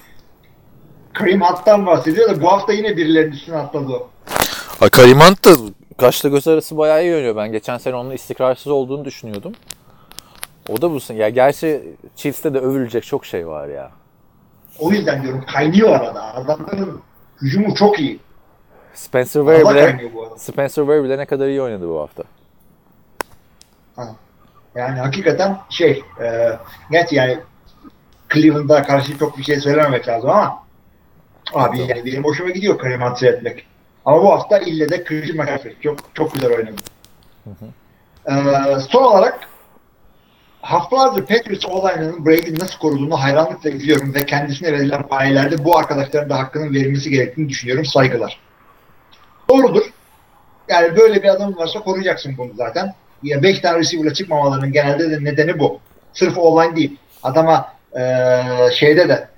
Karim 1.13 1.41
Hunt'tan 1.43 1.87
bahsediyor 1.87 2.29
da 2.37 2.43
bu 2.43 2.53
hafta 2.53 2.73
yine 2.73 2.97
birilerinin 2.97 3.33
üstüne 3.33 3.57
atladı 3.57 3.93
o. 3.93 4.09
Ay 4.81 4.89
Karimant 4.91 5.45
da 5.45 5.51
kaşla 5.99 6.29
göz 6.29 6.49
arası 6.49 6.77
bayağı 6.79 7.03
iyi 7.05 7.15
oynuyor. 7.15 7.37
Ben 7.37 7.53
geçen 7.53 7.79
sene 7.79 7.97
onun 7.97 8.11
istikrarsız 8.11 8.67
olduğunu 8.67 9.05
düşünüyordum. 9.05 9.53
O 10.69 10.83
da 10.83 10.91
bu 10.91 11.01
sene. 11.01 11.19
Ya 11.19 11.29
gerçi 11.29 11.97
Chiefs'te 12.17 12.55
de 12.55 12.59
övülecek 12.59 13.05
çok 13.05 13.27
şey 13.27 13.49
var 13.49 13.69
ya. 13.69 13.91
O 14.79 14.91
yüzden 14.91 15.23
diyorum 15.23 15.45
kaynıyor 15.53 15.91
arada. 15.91 16.35
Adamların 16.35 17.01
hücumu 17.43 17.75
çok 17.75 17.99
iyi. 17.99 18.21
Spencer 18.95 19.41
Ware 19.41 19.61
bile. 19.61 20.11
Spencer 20.37 20.83
Ware 20.83 21.05
bile 21.05 21.19
ne 21.19 21.27
kadar 21.27 21.49
iyi 21.49 21.63
oynadı 21.63 21.89
bu 21.89 22.01
hafta. 22.01 22.25
Ha. 23.97 24.15
Yani 24.75 24.99
hakikaten 24.99 25.59
şey, 25.71 26.03
e, 26.23 26.59
gerçi 26.91 27.17
yani 27.17 27.39
Cleveland'a 28.33 28.83
karşı 28.83 29.19
çok 29.19 29.39
bir 29.39 29.43
şey 29.43 29.61
söylememek 29.61 30.09
lazım 30.09 30.31
ama 30.31 30.63
abi 31.55 31.79
yani 31.79 32.05
benim 32.05 32.25
hoşuma 32.25 32.51
gidiyor 32.51 32.79
Karim 32.79 33.03
Hunt 33.03 33.19
seyretmek. 33.19 33.67
Ama 34.05 34.23
bu 34.23 34.33
hafta 34.33 34.59
ille 34.59 34.89
de 34.89 35.05
Christian 35.05 35.37
McCaffrey 35.37 35.77
çok 35.83 35.99
çok 36.15 36.35
güzel 36.35 36.51
oynadı. 36.51 36.77
E, 38.27 38.35
son 38.81 39.03
olarak 39.03 39.48
haftalardır 40.73 41.27
Patriots 41.27 41.67
olaylarının 41.67 42.27
Brady'nin 42.27 42.59
nasıl 42.61 42.79
koruduğunu 42.79 43.23
hayranlıkla 43.23 43.71
izliyorum 43.71 44.15
ve 44.15 44.27
kendisine 44.27 44.73
verilen 44.73 45.03
payelerde 45.03 45.65
bu 45.65 45.79
arkadaşların 45.79 46.31
da 46.31 46.39
hakkının 46.39 46.75
verilmesi 46.75 47.11
gerektiğini 47.11 47.49
düşünüyorum. 47.49 47.85
Saygılar. 47.85 48.41
Doğrudur. 49.51 49.83
Yani 50.69 50.97
böyle 50.97 51.23
bir 51.23 51.29
adam 51.29 51.57
varsa 51.57 51.81
koruyacaksın 51.81 52.35
bunu 52.39 52.51
zaten. 52.57 52.95
Ya 53.23 53.43
5 53.43 53.61
tane 53.61 53.79
receiver'la 53.79 54.15
çıkmamalarının 54.15 54.73
genelde 54.73 55.11
de 55.11 55.25
nedeni 55.25 55.59
bu. 55.59 55.81
Sırf 56.13 56.39
online 56.39 56.77
değil. 56.77 56.97
Adama 57.23 57.73
eee 57.97 58.45
şeyde 58.73 59.09
de 59.09 59.29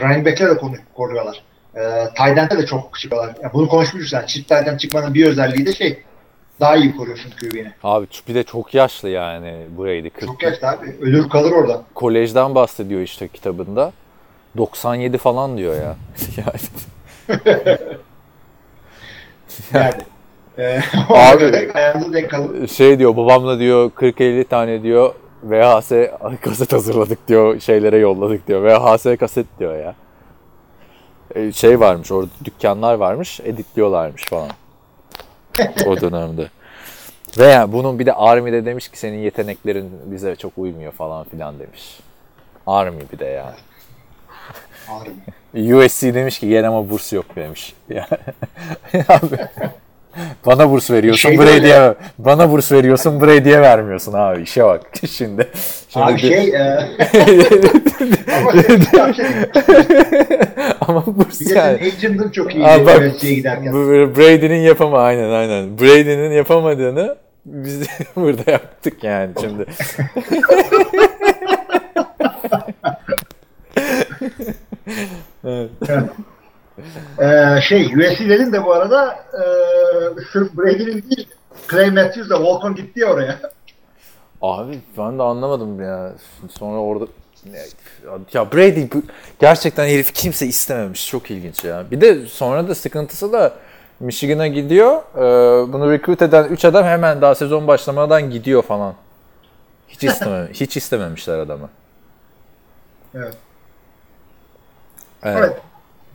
running 0.00 0.26
back'le 0.26 0.40
de 0.40 0.56
konu- 0.56 0.76
koruyorlar. 0.94 1.42
Eee 1.76 2.08
tight 2.16 2.38
end'e 2.38 2.58
de 2.58 2.66
çok 2.66 2.98
çıkıyorlar. 2.98 3.34
Ya 3.42 3.50
bunu 3.54 3.68
konuşmuşuz 3.68 4.10
sen. 4.10 4.26
Çift 4.26 4.52
end 4.52 4.78
çıkmanın 4.78 5.14
bir 5.14 5.26
özelliği 5.26 5.66
de 5.66 5.72
şey 5.72 6.02
daha 6.60 6.76
iyi 6.76 6.96
koruyorsun 6.96 7.30
QB'ni. 7.30 7.72
Abi 7.84 8.06
bir 8.28 8.34
de 8.34 8.42
çok 8.42 8.74
yaşlı 8.74 9.08
yani 9.08 9.66
Brady. 9.78 10.10
40 10.10 10.26
Çok 10.26 10.42
yaşlı 10.42 10.68
abi. 10.68 10.96
Ölür 11.00 11.28
kalır 11.28 11.52
orada. 11.52 11.82
kolejden 11.94 12.54
bahsediyor 12.54 13.00
işte 13.00 13.28
kitabında. 13.28 13.92
97 14.56 15.18
falan 15.18 15.56
diyor 15.56 15.74
ya. 15.74 15.96
yani 16.36 17.40
Yani. 19.74 19.94
Eee 20.58 20.82
Abi. 21.08 22.68
şey 22.68 22.98
diyor 22.98 23.16
babamla 23.16 23.58
diyor 23.58 23.90
40-50 23.90 24.44
tane 24.44 24.82
diyor 24.82 25.14
VHS 25.44 25.92
kaset 26.40 26.72
hazırladık 26.72 27.28
diyor 27.28 27.60
şeylere 27.60 27.98
yolladık 27.98 28.48
diyor. 28.48 28.62
VHS 28.64 29.18
kaset 29.20 29.46
diyor 29.58 29.76
ya. 29.78 29.94
E, 31.34 31.52
Şey 31.52 31.80
varmış 31.80 32.12
orada 32.12 32.30
dükkanlar 32.44 32.94
varmış 32.94 33.40
editliyorlarmış 33.40 34.24
falan. 34.24 34.48
O 35.86 36.00
dönemde. 36.00 36.48
Ve 37.38 37.46
yani 37.46 37.72
bunun 37.72 37.98
bir 37.98 38.06
de 38.06 38.12
Army'de 38.12 38.64
demiş 38.64 38.88
ki 38.88 38.98
senin 38.98 39.18
yeteneklerin 39.18 39.90
bize 40.04 40.36
çok 40.36 40.52
uymuyor 40.56 40.92
falan 40.92 41.24
filan 41.24 41.58
demiş. 41.58 42.00
Army 42.66 43.02
bir 43.12 43.18
de 43.18 43.24
yani. 43.24 43.56
Harbi. 44.86 45.76
USC 45.76 46.14
demiş 46.14 46.38
ki 46.38 46.48
gel 46.48 46.68
ama 46.68 46.90
burs 46.90 47.12
yok 47.12 47.36
demiş. 47.36 47.74
Yani, 47.88 48.06
abi, 49.08 49.36
bana 50.46 50.70
burs 50.70 50.90
veriyorsun 50.90 51.28
Şey 51.28 51.38
Brady'ye 51.38 51.80
öyle. 51.80 51.94
bana 52.18 52.50
burs 52.50 52.72
veriyorsun 52.72 53.20
Brady'ye 53.20 53.60
vermiyorsun 53.60 54.12
abi 54.12 54.42
işe 54.42 54.64
bak 54.64 54.80
şimdi. 55.10 55.48
şimdi 55.88 56.04
Abi 56.04 56.18
şey 56.18 56.48
eee 56.48 56.88
ama 58.40 58.52
şey, 59.12 59.24
ama 60.80 61.06
burs 61.06 61.40
yani. 61.54 61.78
agent'ın 61.96 62.30
çok 62.30 62.54
iyi. 62.54 62.66
Aa, 62.66 62.86
bak, 62.86 63.20
giderken. 63.20 63.72
Brady'nin 64.16 64.60
yapama 64.60 64.98
aynen 65.02 65.30
aynen. 65.30 65.78
Brady'nin 65.78 66.30
yapamadığını 66.30 67.16
biz 67.44 67.86
burada 68.16 68.50
yaptık 68.50 69.04
yani 69.04 69.30
şimdi. 69.40 69.66
evet. 75.44 75.70
Ee, 77.18 77.60
şey 77.60 77.86
USC 77.86 78.28
dedin 78.28 78.52
de 78.52 78.64
bu 78.64 78.72
arada 78.72 79.14
e, 79.32 79.42
sırf 80.32 80.56
Brady'nin 80.56 81.02
değil 81.10 81.28
Clay 81.70 81.90
Matthews 81.90 82.30
da 82.30 82.40
Volkan 82.42 82.74
gitti 82.74 83.00
ya 83.00 83.12
oraya. 83.12 83.38
Abi 84.42 84.80
ben 84.98 85.18
de 85.18 85.22
anlamadım 85.22 85.80
ya. 85.80 86.12
Sonra 86.58 86.78
orada 86.78 87.06
ya 88.32 88.52
Brady 88.52 88.86
gerçekten 89.40 89.84
herif 89.86 90.14
kimse 90.14 90.46
istememiş. 90.46 91.08
Çok 91.08 91.30
ilginç 91.30 91.64
ya. 91.64 91.84
Bir 91.90 92.00
de 92.00 92.26
sonra 92.26 92.68
da 92.68 92.74
sıkıntısı 92.74 93.32
da 93.32 93.52
Michigan'a 94.00 94.46
gidiyor. 94.46 95.02
Ee, 95.16 95.72
bunu 95.72 95.90
recruit 95.90 96.22
eden 96.22 96.44
3 96.44 96.64
adam 96.64 96.84
hemen 96.84 97.20
daha 97.20 97.34
sezon 97.34 97.66
başlamadan 97.66 98.30
gidiyor 98.30 98.62
falan. 98.62 98.94
Hiç 99.88 100.04
istemem 100.04 100.48
hiç 100.52 100.76
istememişler 100.76 101.38
adamı. 101.38 101.68
Evet. 103.14 103.34
Evet. 105.22 105.38
Evet. 105.38 105.56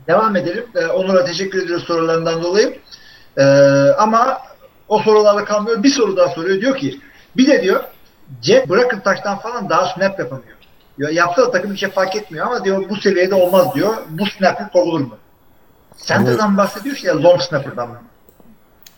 Devam 0.08 0.36
edelim. 0.36 0.66
Ee, 0.74 0.86
Onur'a 0.86 1.24
teşekkür 1.24 1.62
ediyoruz 1.62 1.84
sorularından 1.84 2.42
dolayı. 2.42 2.78
Ee, 3.38 3.42
ama 3.98 4.38
o 4.88 4.98
sorularla 4.98 5.44
kalmıyor. 5.44 5.82
Bir 5.82 5.90
soru 5.90 6.16
daha 6.16 6.28
soruyor. 6.28 6.60
Diyor 6.60 6.76
ki 6.76 7.00
bir 7.36 7.46
de 7.46 7.62
diyor 7.62 7.84
Jack 8.42 8.68
bırakın 8.68 9.00
taştan 9.00 9.38
falan 9.38 9.70
daha 9.70 9.86
snap 9.86 10.18
yapamıyor. 10.18 10.58
Diyor, 10.98 11.10
yapsa 11.10 11.42
da 11.42 11.50
takım 11.50 11.72
bir 11.72 11.76
şey 11.76 11.88
fark 11.90 12.16
etmiyor 12.16 12.46
ama 12.46 12.64
diyor 12.64 12.88
bu 12.90 12.96
seviyede 12.96 13.34
olmaz 13.34 13.74
diyor. 13.74 13.96
Bu 14.08 14.26
snap'lik 14.26 14.72
kovulur 14.72 15.00
mu? 15.00 15.16
Center'dan 15.96 16.56
bahsediyor 16.56 16.96
ya 17.02 17.22
long 17.22 17.40
snapper'dan 17.40 17.88
mı? 17.88 18.02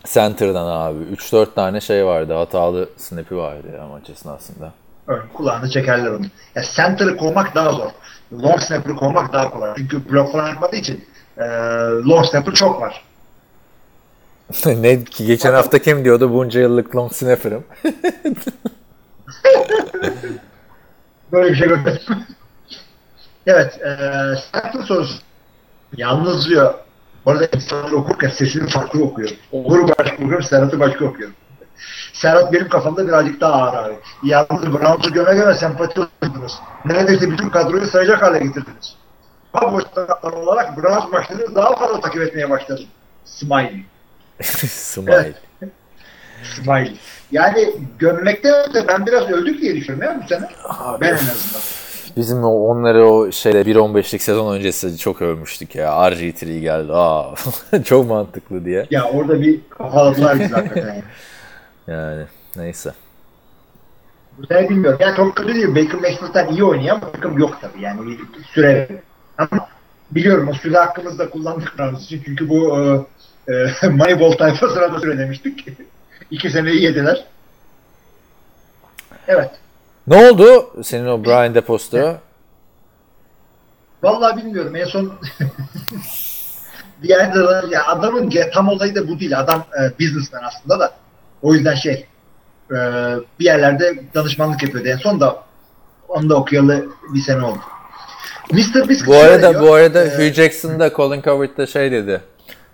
Center'dan 0.04 0.66
abi 0.66 0.98
3-4 1.04 1.54
tane 1.54 1.80
şey 1.80 2.06
vardı. 2.06 2.34
Hatalı 2.34 2.88
snap'i 2.96 3.36
vardı 3.36 3.66
ya 3.76 3.86
maç 3.86 4.10
esnasında. 4.10 4.72
Evet, 5.08 5.22
kulağını 5.34 5.70
çekerler 5.70 6.10
onu. 6.10 6.26
Ya 6.54 6.62
center'ı 6.62 7.16
kovmak 7.16 7.54
daha 7.54 7.72
zor. 7.72 7.90
Long 8.32 8.60
snapper'ı 8.60 8.96
kovmak 8.96 9.32
daha 9.32 9.50
kolay. 9.50 9.74
Çünkü 9.76 10.10
blok 10.10 10.32
falan 10.32 10.48
yapmadığı 10.48 10.76
için 10.76 11.04
e, 11.38 11.44
long 12.08 12.26
snapper 12.26 12.54
çok 12.54 12.80
var. 12.80 13.04
ne 14.66 15.04
ki 15.04 15.26
geçen 15.26 15.52
hafta 15.52 15.78
kim 15.78 16.04
diyordu 16.04 16.32
bunca 16.32 16.60
yıllık 16.60 16.96
long 16.96 17.12
snapper'ım. 17.12 17.64
Böyle 21.32 21.50
bir 21.50 21.56
şey 21.56 21.68
görmedim. 21.68 22.00
evet. 23.46 23.80
E, 23.80 23.88
center 24.52 24.82
sorusu. 24.82 25.22
Yalnız 25.96 26.48
diyor. 26.48 26.74
Orada 27.26 27.48
insanlar 27.54 27.92
okurken 27.92 28.28
sesini 28.28 28.68
farklı 28.68 29.04
okuyor. 29.04 29.30
Onur'u 29.52 29.88
başka 29.88 30.14
okuyorum, 30.14 30.42
Serhat'ı 30.42 30.80
başka 30.80 31.04
okuyorum. 31.04 31.34
Serhat 32.12 32.52
benim 32.52 32.68
kafamda 32.68 33.08
birazcık 33.08 33.40
daha 33.40 33.52
ağır 33.52 33.84
abi. 33.84 33.94
Yalnız 34.22 34.72
Browns'u 34.72 35.12
göme 35.12 35.34
göme 35.34 35.54
sempati 35.54 36.00
olurdunuz. 36.00 36.58
Neredeyse 36.84 37.30
bütün 37.30 37.48
kadroyu 37.48 37.86
sayacak 37.86 38.22
hale 38.22 38.38
getirdiniz. 38.38 38.96
Cowboys 39.54 39.84
taraftarı 39.94 40.36
olarak 40.36 40.76
Browns 40.76 41.12
maçlarını 41.12 41.54
daha 41.54 41.76
fazla 41.76 42.00
takip 42.00 42.22
etmeye 42.22 42.50
başladım. 42.50 42.84
Smiley. 43.24 43.84
Smile. 44.42 45.32
Smiley. 46.42 46.96
Yani 47.32 47.74
gömmekten 47.98 48.54
öte 48.68 48.88
ben 48.88 49.06
biraz 49.06 49.30
öldük 49.30 49.60
diye 49.60 49.76
düşünüyorum 49.76 50.12
ya 50.12 50.22
bu 50.24 50.28
sene. 50.28 50.48
Ben 51.00 51.08
en 51.08 51.12
azından. 51.12 51.60
Bizim 52.16 52.44
onları 52.44 53.06
o 53.06 53.32
şeyde 53.32 53.62
1.15'lik 53.62 54.22
sezon 54.22 54.54
öncesi 54.54 54.98
çok 54.98 55.22
övmüştük 55.22 55.74
ya. 55.74 55.88
RG3 55.88 56.58
geldi. 56.60 56.92
Aa 56.92 57.34
çok 57.84 58.08
mantıklı 58.08 58.64
diye. 58.64 58.86
Ya 58.90 59.04
orada 59.04 59.40
bir 59.40 59.60
kafaladılar 59.70 60.40
bizi 60.40 60.54
hakikaten. 60.54 61.02
Yani. 61.90 62.24
Neyse. 62.56 62.94
Sene 64.48 64.68
bilmiyorum. 64.68 64.98
Yani 65.02 65.16
çok 65.16 65.36
kötü 65.36 65.54
değil. 65.54 65.68
Baker 65.68 66.00
Mayfield'den 66.00 66.48
iyi 66.48 66.64
oynuyor 66.64 66.96
ama 66.96 67.12
takım 67.12 67.38
yok 67.38 67.58
tabii. 67.60 67.82
Yani 67.82 68.18
süre. 68.54 69.02
Ama 69.38 69.68
biliyorum 70.10 70.48
o 70.48 70.54
süre 70.54 70.78
hakkımızda 70.78 71.30
kullandık 71.30 71.74
için. 72.00 72.22
Çünkü 72.24 72.48
bu 72.48 72.78
e, 73.48 73.52
e, 73.54 73.88
Moneyball 73.88 74.32
tayfasına 74.32 74.94
da 74.94 75.00
süre 75.00 75.18
demiştik. 75.18 75.66
İki 76.30 76.50
seneyi 76.50 76.82
yediler. 76.82 77.24
Evet. 79.28 79.50
Ne 80.06 80.30
oldu 80.30 80.70
senin 80.82 81.06
o 81.06 81.24
Brian 81.24 81.54
Deposto? 81.54 82.18
Vallahi 84.02 84.36
bilmiyorum. 84.36 84.76
En 84.76 84.84
son 84.84 85.12
ya 87.02 87.86
adamın 87.86 88.32
tam 88.52 88.68
olayı 88.68 88.94
da 88.94 89.08
bu 89.08 89.20
değil. 89.20 89.40
Adam 89.40 89.64
e, 89.80 89.98
businessman 89.98 90.42
aslında 90.42 90.80
da. 90.80 90.99
O 91.42 91.54
yüzden 91.54 91.74
şey 91.74 92.06
e, 92.70 92.76
bir 93.40 93.44
yerlerde 93.44 94.02
danışmanlık 94.14 94.62
yapıyordu. 94.62 94.88
En 94.88 94.96
son 94.96 95.20
da 95.20 95.42
onu 96.08 96.30
da 96.30 96.36
okuyalı 96.36 96.88
bir 97.14 97.20
sene 97.20 97.44
oldu. 97.44 97.60
Mr. 98.52 98.88
Biscuit 98.88 99.06
Bu 99.06 99.16
arada 99.16 99.50
diyor, 99.50 99.62
bu 99.62 99.74
arada 99.74 100.04
e, 100.04 100.16
Hugh 100.16 100.34
Jackson 100.34 100.80
da 100.80 100.90
Colin 100.90 101.22
Cowherd'da 101.22 101.66
şey 101.66 101.92
dedi. 101.92 102.20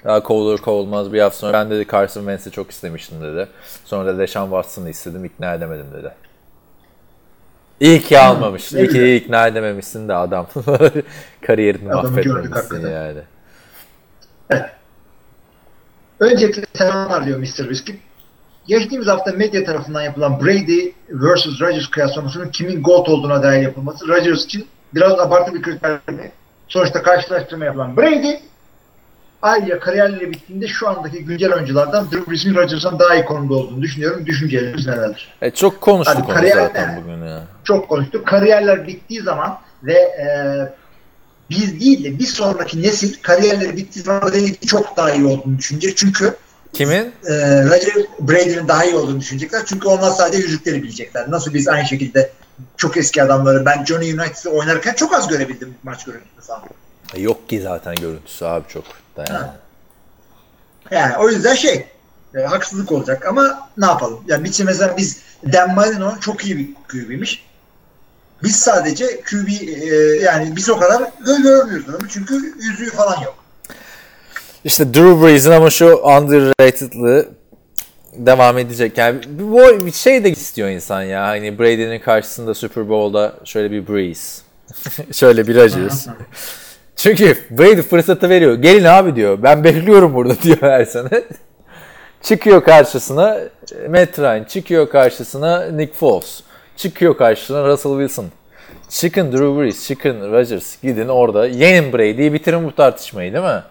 Daha 0.05 0.23
kovulur 0.23 0.59
kovulmaz 0.59 1.13
bir 1.13 1.21
hafta 1.21 1.39
sonra 1.39 1.53
ben 1.53 1.71
dedi 1.71 1.87
Carson 1.93 2.21
Wentz'i 2.21 2.51
çok 2.51 2.71
istemiştim 2.71 3.23
dedi. 3.23 3.49
Sonra 3.85 4.07
da 4.07 4.19
Deshaun 4.19 4.47
Watson'ı 4.47 4.91
istedim 4.91 5.25
ikna 5.25 5.55
edemedim 5.55 5.87
dedi. 5.99 6.13
İyi 7.81 8.03
ki 8.03 8.19
almamış. 8.19 8.73
ne 8.73 8.81
İyi 8.81 8.89
ki 8.89 9.17
ikna 9.17 9.47
edememişsin 9.47 10.09
de 10.09 10.15
adam. 10.15 10.47
Kariyerini 11.47 11.93
Adamı 11.93 12.11
mahvetmemişsin 12.11 12.91
yani. 12.91 13.21
Öncelikle 16.21 16.65
selamlar 16.75 17.27
diyor 17.27 17.39
Mr. 17.39 17.45
Whiskey. 17.45 17.97
Geçtiğimiz 18.69 19.07
hafta 19.07 19.33
medya 19.33 19.65
tarafından 19.65 20.03
yapılan 20.03 20.41
Brady 20.41 20.91
vs. 21.11 21.61
Rodgers 21.61 21.91
kıyaslamasının 21.91 22.51
kimin 22.51 22.83
GOAT 22.83 23.09
olduğuna 23.09 23.43
dair 23.43 23.63
yapılması 23.63 24.09
Rodgers 24.09 24.45
için 24.45 24.67
biraz 24.95 25.13
abartı 25.13 25.55
bir 25.55 25.63
kriter. 25.63 25.99
Sonuçta 26.69 27.03
karşılaştırma 27.03 27.65
yapılan 27.65 27.97
Brady 27.97 28.35
ayrıca 29.43 29.81
kariyerleri 29.81 30.31
bittiğinde 30.31 30.69
şu 30.69 30.89
andaki 30.89 31.25
güncel 31.25 31.53
oyunculardan 31.53 32.11
Drew 32.11 32.31
Brees'in 32.31 32.55
Rodgers'tan 32.55 32.99
daha 32.99 33.15
iyi 33.15 33.25
konumda 33.25 33.55
olduğunu 33.55 33.83
düşünüyorum. 33.83 34.27
Düşünceleriniz 34.27 34.87
nelerdir? 34.87 35.35
E, 35.43 35.51
çok 35.51 35.81
konuştuk 35.81 36.25
onu 36.29 36.35
kariyer 36.35 36.57
zaten 36.57 37.03
bugün 37.03 37.27
ya. 37.27 37.43
Çok 37.65 37.89
konuştuk. 37.89 38.27
Kariyerler 38.27 38.87
bittiği 38.87 39.21
zaman 39.21 39.59
ve 39.83 39.93
e, 39.93 40.29
biz 41.51 41.81
değil 41.81 42.05
de 42.05 42.19
bir 42.19 42.27
sonraki 42.27 42.83
nesil 42.83 43.23
kariyerleri 43.23 43.77
bittiği 43.77 44.05
zaman 44.05 44.33
çok 44.67 44.97
daha 44.97 45.11
iyi 45.11 45.25
olduğunu 45.25 45.59
düşünecek. 45.59 45.97
Çünkü 45.97 46.35
Kimin? 46.77 47.13
e, 47.27 47.35
Roger 47.65 47.95
Brady'nin 48.21 48.69
daha 48.69 48.85
iyi 48.85 48.95
olduğunu 48.95 49.21
düşünecekler. 49.21 49.63
Çünkü 49.67 49.89
onlar 49.89 50.11
sadece 50.11 50.39
yüzükleri 50.43 50.83
bilecekler. 50.83 51.31
Nasıl 51.31 51.55
biz 51.55 51.69
aynı 51.69 51.87
şekilde 51.87 52.33
çok 52.77 52.97
eski 52.97 53.23
adamları 53.23 53.67
ben 53.67 53.85
Johnny 53.85 54.13
United'ı 54.13 54.51
oynarken 54.51 54.95
çok 54.95 55.15
az 55.15 55.29
görebildim 55.29 55.75
maç 55.83 56.05
görüntüsü 56.05 56.47
falan. 56.47 56.63
Yok 57.17 57.49
ki 57.49 57.61
zaten 57.61 57.95
görüntüsü 57.95 58.45
abi 58.45 58.69
çok. 58.69 58.85
Da 59.17 59.25
yani. 59.29 59.39
Ha. 59.39 59.57
Yani 60.91 61.17
o 61.17 61.29
yüzden 61.29 61.55
şey 61.55 61.87
e, 62.35 62.41
haksızlık 62.41 62.93
olacak 62.93 63.27
ama 63.27 63.69
ne 63.79 63.87
yapalım? 63.87 64.21
Yani 64.27 64.45
bir 64.45 64.65
mesela 64.65 64.97
biz 64.97 65.19
Dan 65.53 65.75
Marino 65.75 66.21
çok 66.21 66.45
iyi 66.45 66.59
bir 66.59 66.75
QB'ymiş. 66.75 67.47
Biz 68.43 68.57
sadece 68.57 69.21
QB 69.21 69.49
e, 69.49 69.95
yani 70.25 70.57
biz 70.57 70.71
o 70.71 70.79
kadar 70.79 71.01
gö- 71.01 71.43
görmüyoruz 71.43 71.89
adamı 71.89 72.09
çünkü 72.09 72.55
yüzüğü 72.61 72.91
falan 72.91 73.21
yok. 73.21 73.46
İşte 74.67 74.95
Drew 74.95 75.27
Brees'in 75.27 75.51
ama 75.51 75.71
şu 75.71 75.97
underrated'lığı 75.97 77.29
devam 78.13 78.59
edecek. 78.59 78.99
Yani 78.99 79.21
bu 79.29 79.87
bir 79.87 79.93
şey 79.93 80.25
de 80.25 80.31
istiyor 80.31 80.69
insan 80.69 81.03
ya. 81.03 81.27
Hani 81.27 81.59
Brady'nin 81.59 81.99
karşısında 81.99 82.55
Super 82.55 82.89
Bowl'da 82.89 83.33
şöyle 83.45 83.71
bir 83.71 83.89
Brees. 83.89 84.43
şöyle 85.13 85.47
bir 85.47 85.55
Rodgers. 85.57 86.07
Çünkü 86.97 87.37
Brady 87.51 87.83
fırsatı 87.83 88.29
veriyor. 88.29 88.55
Gelin 88.55 88.85
abi 88.85 89.17
diyor. 89.17 89.43
Ben 89.43 89.65
bekliyorum 89.65 90.15
burada 90.15 90.35
diyor 90.43 90.59
her 90.61 90.85
sene. 90.85 91.23
çıkıyor 92.23 92.65
karşısına 92.65 93.39
Matt 93.91 94.19
Ryan. 94.19 94.45
Çıkıyor 94.45 94.89
karşısına 94.89 95.67
Nick 95.67 95.95
Foles. 95.95 96.41
Çıkıyor 96.77 97.17
karşısına 97.17 97.69
Russell 97.69 97.93
Wilson. 97.93 98.27
Çıkın 98.89 99.33
Drew 99.33 99.61
Brees, 99.61 99.87
çıkın 99.89 100.33
Rodgers. 100.33 100.83
Gidin 100.83 101.09
orada 101.09 101.47
yenin 101.47 101.93
Brady'yi 101.93 102.33
bitirin 102.33 102.65
bu 102.65 102.75
tartışmayı 102.75 103.33
değil 103.33 103.45
mi? 103.45 103.63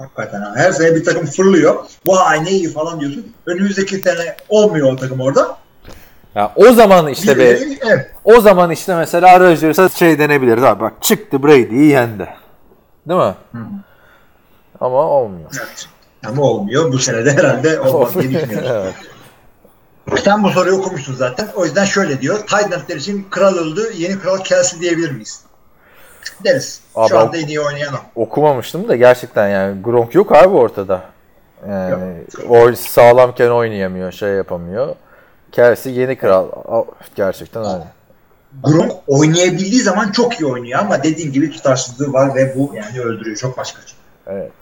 Hakikaten 0.00 0.40
ha. 0.40 0.52
Her 0.56 0.72
sene 0.72 0.94
bir 0.94 1.04
takım 1.04 1.26
fırlıyor. 1.26 1.76
Vay 2.06 2.44
ne 2.44 2.50
iyi 2.50 2.72
falan 2.72 3.00
diyorsun. 3.00 3.32
Önümüzdeki 3.46 3.96
sene 3.98 4.36
olmuyor 4.48 4.92
o 4.92 4.96
takım 4.96 5.20
orada. 5.20 5.58
Ya 6.34 6.52
o 6.56 6.72
zaman 6.72 7.08
işte 7.08 7.38
be, 7.38 7.58
evet. 7.86 8.10
o 8.24 8.40
zaman 8.40 8.70
işte 8.70 8.96
mesela 8.96 9.40
Rodgers'a 9.40 9.88
şey 9.88 10.18
denebilir 10.18 10.58
abi 10.58 10.80
bak 10.80 10.92
çıktı 11.00 11.42
Brady'yi 11.42 11.86
yendi. 11.86 12.28
Değil 13.08 13.20
mi? 13.20 13.34
Ama 14.80 14.96
olmuyor. 14.96 15.50
evet. 15.58 15.88
Ama 16.26 16.42
olmuyor. 16.42 16.92
Bu 16.92 16.98
sene 16.98 17.24
de 17.24 17.32
herhalde 17.32 17.80
olmaz 17.88 18.14
diye 18.14 18.30
düşünüyorum. 18.30 18.70
evet. 18.72 20.20
Sen 20.24 20.44
bu 20.44 20.50
soruyu 20.50 20.76
okumuşsun 20.76 21.14
zaten. 21.14 21.48
O 21.54 21.64
yüzden 21.64 21.84
şöyle 21.84 22.20
diyor. 22.20 22.38
Titant'lar 22.38 22.96
için 22.96 23.26
kral 23.30 23.54
öldü. 23.54 23.92
Yeni 23.96 24.18
kral 24.18 24.38
Kelsey 24.38 24.80
diyebilir 24.80 25.10
miyiz? 25.10 25.40
Deriz. 26.44 26.80
Abi 26.94 27.08
Şu 27.08 27.18
anda 27.18 27.36
en 27.36 27.46
iyi 27.46 27.60
oynayan 27.60 27.94
o. 27.94 28.22
Okumamıştım 28.22 28.88
da 28.88 28.96
gerçekten 28.96 29.48
yani 29.48 29.82
Gronk 29.82 30.14
yok 30.14 30.32
abi 30.32 30.56
ortada. 30.56 31.02
Yani 31.68 32.14
o 32.48 32.72
sağlamken 32.74 33.50
oynayamıyor, 33.50 34.12
şey 34.12 34.28
yapamıyor. 34.30 34.94
Kelsey 35.52 35.92
yeni 35.92 36.16
kral. 36.16 36.48
Gerçekten 37.16 37.62
öyle. 37.62 37.84
Gronk 38.62 38.92
oynayabildiği 39.06 39.80
zaman 39.80 40.12
çok 40.12 40.40
iyi 40.40 40.46
oynuyor 40.46 40.78
ama 40.78 41.02
dediğin 41.02 41.32
gibi 41.32 41.50
tutarsızlığı 41.50 42.12
var 42.12 42.34
ve 42.34 42.54
bu 42.56 42.72
yani 42.74 43.00
öldürüyor. 43.00 43.36
Çok 43.36 43.58
başka. 43.58 43.80
Evet. 44.26 44.52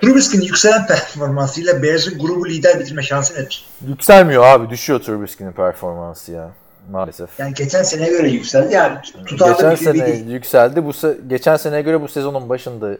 Trubisky'nin 0.00 0.42
yükselen 0.42 0.86
performansıyla 0.86 1.82
Bears'ın 1.82 2.18
grubu 2.18 2.48
lider 2.48 2.80
bitirme 2.80 3.02
şansı 3.02 3.34
nedir? 3.34 3.68
Yükselmiyor 3.88 4.44
abi. 4.44 4.70
Düşüyor 4.70 5.00
Trubisky'nin 5.00 5.52
performansı 5.52 6.32
ya. 6.32 6.50
Maalesef. 6.90 7.30
Yani 7.38 7.54
geçen 7.54 7.82
seneye 7.82 8.10
göre 8.10 8.28
yükseldi. 8.28 8.74
Yani 8.74 8.98
tutarlı 9.26 9.54
geçen 9.54 9.70
bir 9.70 9.76
QB 9.76 9.84
sene 9.84 10.06
değil. 10.06 10.30
yükseldi. 10.30 10.84
Bu 10.84 10.90
se- 10.90 11.28
geçen 11.28 11.56
seneye 11.56 11.82
göre 11.82 12.00
bu 12.00 12.08
sezonun 12.08 12.48
başında 12.48 12.96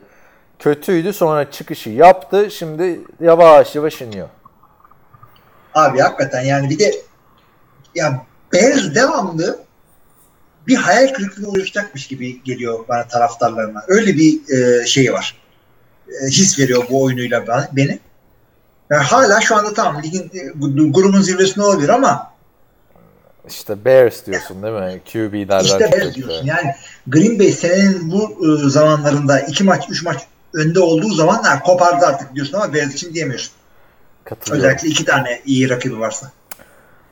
kötüydü. 0.59 1.13
Sonra 1.13 1.51
çıkışı 1.51 1.91
yaptı. 1.91 2.51
Şimdi 2.51 3.01
yavaş 3.21 3.75
yavaş 3.75 4.01
iniyor. 4.01 4.29
Abi 5.75 5.99
hakikaten 5.99 6.41
yani 6.41 6.71
bir 6.71 6.79
de 6.79 6.95
ya 7.95 8.23
Bears 8.53 8.95
devamlı 8.95 9.59
bir 10.67 10.77
hayal 10.77 11.13
kırıklığı 11.15 11.49
oluşacakmış 11.49 12.07
gibi 12.07 12.43
geliyor 12.43 12.85
bana 12.89 13.09
taraftarlarına. 13.09 13.85
Öyle 13.89 14.15
bir 14.15 14.55
e, 14.55 14.87
şey 14.87 15.13
var. 15.13 15.37
E, 16.09 16.27
his 16.27 16.59
veriyor 16.59 16.85
bu 16.91 17.03
oyunuyla 17.03 17.47
bana, 17.47 17.69
beni. 17.73 17.99
Yani 18.91 19.03
hala 19.03 19.41
şu 19.41 19.57
anda 19.57 19.75
tamam 19.75 20.03
ligin 20.03 20.31
e, 20.35 20.41
grubun 20.91 21.21
zirvesinde 21.21 21.65
olabilir 21.65 21.89
ama 21.89 22.30
İşte 23.51 23.85
Bears 23.85 24.27
diyorsun 24.27 24.63
değil 24.63 24.75
mi? 24.75 25.01
QB'lerden 25.13 25.65
işte 25.65 25.79
çıktı. 25.79 26.01
Bears 26.01 26.15
diyorsun. 26.15 26.47
Yani 26.47 26.75
Green 27.07 27.39
Bay 27.39 27.53
senenin 27.53 28.13
bu 28.13 28.47
e, 28.47 28.71
zamanlarında 28.71 29.41
iki 29.41 29.65
maç, 29.65 29.85
üç 29.91 30.03
maç 30.03 30.21
önde 30.55 30.81
olduğu 30.81 31.15
zaman 31.15 31.43
ha, 31.43 31.61
kopardı 31.63 32.07
artık 32.07 32.35
diyorsun 32.35 32.55
ama 32.55 32.75
Bears 32.75 32.95
için 32.95 33.15
diyemiyorsun. 33.15 33.53
Katılıyorum. 34.25 34.67
Özellikle 34.67 34.89
iki 34.89 35.05
tane 35.05 35.41
iyi 35.45 35.71
rakibi 35.71 36.01
varsa. 36.01 36.31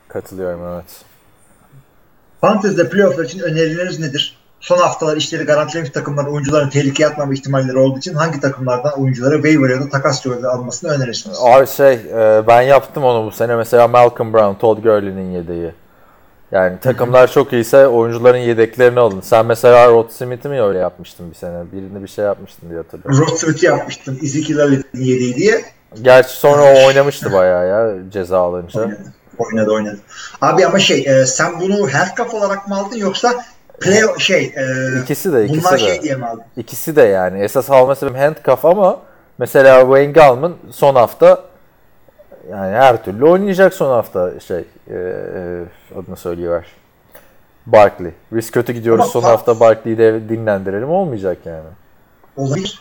Katılıyorum 0.07 0.73
evet. 0.73 0.85
Fantezi'de 2.41 2.89
playofflar 2.89 3.23
için 3.23 3.39
önerileriniz 3.39 3.99
nedir? 3.99 4.39
Son 4.59 4.77
haftalar 4.77 5.17
işleri 5.17 5.43
garantilemiş 5.43 5.89
takımların 5.89 6.33
oyuncuların 6.33 6.69
tehlikeye 6.69 7.09
atmama 7.09 7.33
ihtimalleri 7.33 7.77
olduğu 7.77 7.97
için 7.97 8.13
hangi 8.13 8.39
takımlardan 8.39 9.01
oyuncuları 9.01 9.35
waiver 9.35 9.69
ya 9.69 9.81
da 9.81 9.89
takas 9.89 10.25
yoluyla 10.25 10.51
almasını 10.51 10.91
önerirsiniz? 10.91 11.37
Abi 11.41 11.67
şey 11.67 11.93
e, 11.93 12.47
ben 12.47 12.61
yaptım 12.61 13.03
onu 13.03 13.25
bu 13.25 13.31
sene. 13.31 13.55
Mesela 13.55 13.87
Malcolm 13.87 14.33
Brown, 14.33 14.59
Todd 14.59 14.83
Gurley'nin 14.83 15.31
yedeği. 15.31 15.71
Yani 16.51 16.79
takımlar 16.79 17.31
çok 17.31 17.53
iyiyse 17.53 17.87
oyuncuların 17.87 18.37
yedeklerini 18.37 18.99
alın. 18.99 19.21
Sen 19.21 19.45
mesela 19.45 19.87
Rod 19.87 20.09
Smith'i 20.09 20.49
mi 20.49 20.61
öyle 20.61 20.79
yapmıştın 20.79 21.29
bir 21.31 21.35
sene? 21.35 21.71
Birini 21.71 22.03
bir 22.03 22.07
şey 22.07 22.25
yapmıştın 22.25 22.69
diye 22.69 22.79
hatırlıyorum. 22.79 23.27
Rod 23.27 23.35
Smith'i 23.37 23.65
yapmıştım. 23.65 24.19
Ezekiel 24.23 24.83
yediği 24.93 25.35
diye 25.35 25.61
Gerçi 26.01 26.29
sonra 26.37 26.61
o 26.63 26.87
oynamıştı 26.87 27.33
bayağı 27.33 27.67
ya 27.67 28.11
ceza 28.11 28.39
alınca. 28.39 28.79
oynadı. 28.81 28.99
Oynadı 29.37 29.71
oynadı. 29.71 29.99
Abi 30.41 30.65
ama 30.65 30.79
şey 30.79 31.05
e, 31.07 31.25
sen 31.25 31.59
bunu 31.59 31.93
handcuff 31.93 32.33
olarak 32.33 32.67
mı 32.67 32.75
aldın 32.77 32.97
yoksa 32.97 33.33
play 33.81 34.01
şey 34.19 34.43
e, 34.43 34.63
İkisi 35.03 35.33
de 35.33 35.45
ikisi 35.45 35.59
bunlar 35.63 35.73
de. 35.73 35.77
şey 35.83 36.01
diye 36.01 36.15
mi 36.15 36.25
aldın? 36.25 36.43
İkisi 36.57 36.95
de 36.95 37.01
yani. 37.01 37.39
Esas 37.43 37.69
alma 37.69 37.95
sebebim 37.95 38.19
handcuff 38.19 38.65
ama 38.65 38.99
mesela 39.37 39.79
Wayne 39.81 40.11
Gallman 40.11 40.53
son 40.71 40.95
hafta 40.95 41.41
yani 42.49 42.75
her 42.75 43.03
türlü 43.03 43.25
oynayacak 43.25 43.73
son 43.73 43.89
hafta 43.89 44.39
şey 44.39 44.57
e, 44.57 44.93
e, 44.93 45.63
adını 45.99 46.15
söylüyor. 46.15 46.65
Barkley. 47.65 48.11
Biz 48.31 48.51
kötü 48.51 48.73
gidiyoruz 48.73 49.01
Ama 49.01 49.11
son 49.11 49.21
fa- 49.21 49.25
hafta 49.25 49.59
Barkley'i 49.59 49.97
de 49.97 50.29
dinlendirelim 50.29 50.89
olmayacak 50.89 51.37
yani. 51.45 51.67
Olabilir. 52.37 52.79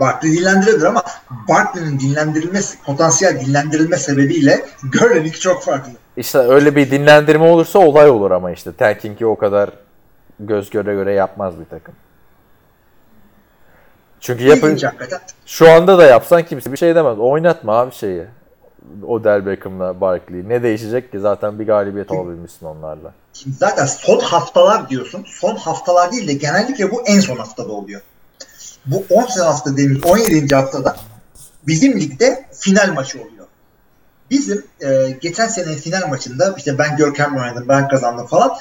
Barkley 0.00 0.32
dinlendirilir 0.32 0.82
ama 0.82 1.02
Barkley'nin 1.48 2.00
dinlendirilmesi, 2.00 2.82
potansiyel 2.82 3.40
dinlendirilme 3.40 3.96
sebebiyle 3.96 4.64
Gurley'ninki 4.92 5.40
çok 5.40 5.62
farklı. 5.62 5.92
İşte 6.16 6.38
öyle 6.38 6.76
bir 6.76 6.90
dinlendirme 6.90 7.44
olursa 7.44 7.78
olay 7.78 8.10
olur 8.10 8.30
ama 8.30 8.50
işte 8.50 8.72
tanking'i 8.72 9.26
o 9.26 9.36
kadar 9.36 9.70
göz 10.40 10.70
göre 10.70 10.94
göre 10.94 11.12
yapmaz 11.12 11.60
bir 11.60 11.64
takım. 11.64 11.94
Çünkü 14.20 14.44
yapın, 14.44 14.78
şu 15.46 15.70
anda 15.70 15.98
da 15.98 16.04
yapsan 16.04 16.42
kimse 16.42 16.72
bir 16.72 16.76
şey 16.76 16.94
demez. 16.94 17.18
Oynatma 17.18 17.72
abi 17.72 17.94
şeyi. 17.94 18.24
Odell 19.06 19.46
Beckham'la 19.46 20.00
Barkley'i. 20.00 20.48
Ne 20.48 20.62
değişecek 20.62 21.12
ki? 21.12 21.20
Zaten 21.20 21.58
bir 21.58 21.66
galibiyet 21.66 22.10
alabilmişsin 22.10 22.66
onlarla. 22.66 23.12
Şimdi 23.32 23.56
zaten 23.56 23.86
son 23.86 24.20
haftalar 24.20 24.88
diyorsun. 24.88 25.24
Son 25.28 25.56
haftalar 25.56 26.12
değil 26.12 26.28
de 26.28 26.32
genellikle 26.32 26.90
bu 26.90 27.02
en 27.06 27.20
son 27.20 27.36
haftada 27.36 27.72
oluyor. 27.72 28.00
Bu 28.86 29.04
10 29.10 29.22
hafta 29.22 29.72
dediğimiz 29.72 30.04
17. 30.04 30.54
haftada 30.54 30.96
bizim 31.66 32.00
ligde 32.00 32.46
final 32.52 32.92
maçı 32.94 33.18
oluyor. 33.18 33.46
Bizim 34.30 34.66
e, 34.80 35.10
geçen 35.20 35.48
sene 35.48 35.74
final 35.74 36.08
maçında 36.08 36.54
işte 36.56 36.78
ben 36.78 36.96
Görkem 36.96 37.36
oynadım, 37.36 37.68
ben 37.68 37.88
kazandım 37.88 38.26
falan. 38.26 38.56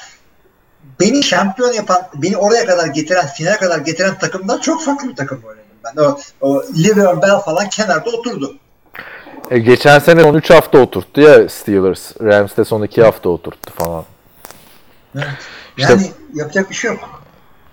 Beni 0.99 1.23
şampiyon 1.23 1.73
yapan, 1.73 2.01
beni 2.15 2.37
oraya 2.37 2.65
kadar 2.65 2.87
getiren, 2.87 3.27
finale 3.27 3.57
kadar 3.57 3.79
getiren 3.79 4.19
takımdan 4.19 4.59
çok 4.59 4.83
farklı 4.83 5.09
bir 5.09 5.15
takım 5.15 5.43
oynadım 5.43 5.65
ben. 5.85 6.03
O, 6.03 6.19
o 6.41 6.63
Bell 7.21 7.39
falan 7.39 7.69
kenarda 7.69 8.09
oturdu. 8.09 8.55
E, 9.51 9.59
geçen 9.59 9.99
sene 9.99 10.21
son 10.21 10.33
3 10.33 10.49
hafta 10.49 10.77
oturttu 10.77 11.21
ya 11.21 11.49
Steelers. 11.49 12.21
Rams 12.21 12.57
de 12.57 12.65
son 12.65 12.83
2 12.83 13.03
hafta 13.03 13.29
oturttu 13.29 13.73
falan. 13.73 14.05
Yani 15.77 16.01
yapacak 16.33 16.69
bir 16.69 16.75
şey 16.75 16.91
yok. 16.91 17.23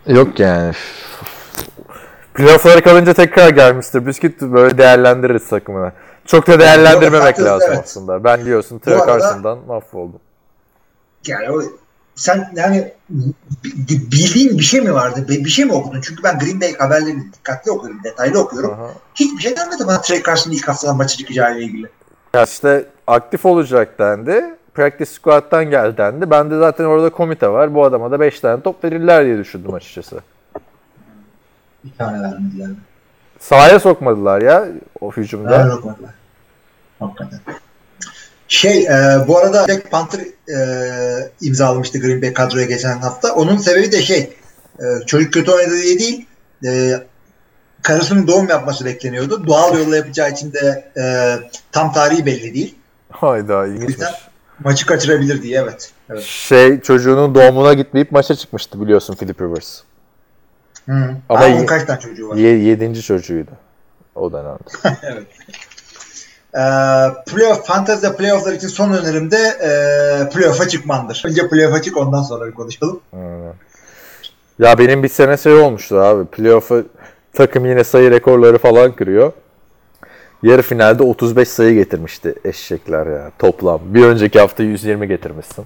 Yok 0.07 0.41
yani. 0.41 0.73
Playoff'lara 2.35 2.81
kalınca 2.81 3.15
tekrar 3.15 3.49
gelmiştir. 3.49 4.07
Bisküt 4.07 4.43
böyle 4.43 4.79
değerlendiririz 4.79 5.49
takımını. 5.49 5.93
Çok 6.27 6.47
da 6.47 6.61
değerlendirmemek 6.61 7.23
Haklısın, 7.23 7.51
lazım 7.51 7.69
evet. 7.73 7.85
aslında. 7.85 8.25
Ben 8.25 8.45
diyorsun 8.45 8.79
Trey 8.79 8.99
Carson'dan 8.99 9.59
mahvoldum. 9.67 10.21
Yani 11.27 11.51
o 11.51 11.63
sen 12.19 12.53
yani 12.57 12.93
bi- 13.11 14.11
bildiğin 14.13 14.59
bir 14.59 14.63
şey 14.63 14.81
mi 14.81 14.95
vardı? 14.95 15.25
Bir 15.29 15.49
şey 15.49 15.65
mi 15.65 15.73
okudun? 15.73 16.01
Çünkü 16.01 16.23
ben 16.23 16.39
Green 16.39 16.61
Bay 16.61 16.75
haberlerini 16.79 17.33
dikkatli 17.33 17.71
okuyorum, 17.71 18.01
detaylı 18.05 18.41
okuyorum. 18.41 18.71
Aha. 18.71 18.91
Hiçbir 19.15 19.43
şey 19.43 19.55
gelmedi 19.55 19.83
bana 19.87 20.01
Trey 20.01 20.23
Carson'ın 20.23 20.55
ilk 20.55 20.69
haftadan 20.69 20.97
maçı 20.97 21.17
çıkacağı 21.19 21.57
ile 21.59 21.65
ilgili. 21.65 21.87
Ya 22.35 22.45
işte 22.45 22.87
aktif 23.07 23.47
olacak 23.47 23.99
dendi. 23.99 24.45
Practice 24.75 25.11
squad'dan 25.11 25.65
gel 25.71 25.97
dendi. 25.97 26.31
Ben 26.31 26.51
de 26.51 26.59
zaten 26.59 26.85
orada 26.85 27.11
komite 27.11 27.49
var. 27.49 27.75
Bu 27.75 27.85
adama 27.85 28.11
da 28.11 28.21
5 28.21 28.41
tane 28.41 28.63
top 28.63 28.85
verirler 28.85 29.25
diye 29.25 29.39
düşündüm 29.39 29.75
açıkçası. 29.75 30.21
Bir 31.85 31.91
tane 31.99 32.23
vermediler. 32.23 32.69
Sahaya 33.39 33.81
sokmadılar 33.81 34.43
ya 34.43 34.67
o 35.01 35.13
hücumda. 35.13 35.51
Ver 35.51 35.69
bakmadılar. 35.71 36.11
Hakikaten. 36.99 37.41
Şey, 38.49 38.87
e, 38.87 39.25
bu 39.29 39.39
arada 39.39 39.69
Black 39.69 39.91
Panther 39.91 40.21
e, 40.21 40.59
imzalamıştı 41.41 41.99
Green 41.99 42.23
Bay 42.23 42.33
kadroya 42.33 42.67
geçen 42.67 42.99
hafta. 42.99 43.35
Onun 43.35 43.57
sebebi 43.57 43.93
de 43.93 44.03
şey, 44.03 44.37
e, 44.79 44.85
çocuk 45.07 45.33
kötü 45.33 45.51
oynadı 45.51 45.83
diye 45.83 45.99
değil, 45.99 46.27
e, 46.65 47.03
karısının 47.83 48.27
doğum 48.27 48.49
yapması 48.49 48.85
bekleniyordu. 48.85 49.47
Doğal 49.47 49.79
yolla 49.79 49.97
yapacağı 49.97 50.31
için 50.31 50.53
de 50.53 50.93
e, 50.97 51.35
tam 51.73 51.93
tarihi 51.93 52.27
belli 52.27 52.55
değil. 52.55 52.75
Hayda 53.11 53.67
ilginçmiş. 53.67 54.09
Maçı 54.65 54.87
kaçırabilir 54.87 55.43
diye 55.43 55.61
evet. 55.61 55.93
evet. 56.11 56.23
Şey 56.23 56.81
çocuğunun 56.81 57.35
doğumuna 57.35 57.75
gitmeyip 57.75 58.13
maça 58.13 58.35
çıkmıştı 58.35 58.81
biliyorsun 58.81 59.15
Philip 59.15 59.41
Rivers. 59.41 59.81
Hı. 60.89 61.11
Ama 61.29 61.47
onun 61.47 61.67
kaç 61.67 61.85
tane 61.85 62.01
çocuğu 62.01 62.29
var? 62.29 62.37
Ye- 62.37 62.59
yedinci 62.59 63.03
çocuğuydu 63.03 63.51
o 64.15 64.33
dönemde. 64.33 64.59
evet. 65.03 65.27
E, 66.59 66.63
playoff, 67.33 67.67
fantezide 67.67 68.17
playofflar 68.17 68.53
için 68.53 68.69
son 68.69 68.93
önerim 68.93 69.31
de 69.31 69.37
e, 69.37 70.29
playoff'a 70.29 70.69
çıkmandır. 70.69 71.23
Önce 71.27 71.49
playoff'a 71.49 71.83
çık 71.83 71.97
ondan 71.97 72.23
sonra 72.23 72.51
konuşalım. 72.55 73.01
Ya 74.59 74.79
benim 74.79 75.03
bir 75.03 75.09
sene 75.09 75.37
şey 75.37 75.55
olmuştu 75.55 75.97
abi. 76.01 76.25
Playoff'a 76.27 76.77
takım 77.33 77.67
yine 77.67 77.85
sayı 77.85 78.11
rekorları 78.11 78.59
falan 78.59 78.93
kırıyor. 78.93 79.33
Yarı 80.43 80.63
finalde 80.63 81.03
35 81.03 81.49
sayı 81.49 81.75
getirmişti 81.75 82.35
eşekler 82.45 83.07
ya 83.07 83.31
toplam. 83.39 83.81
Bir 83.85 84.05
önceki 84.05 84.41
hafta 84.41 84.63
120 84.63 85.09
getirmişsin. 85.09 85.65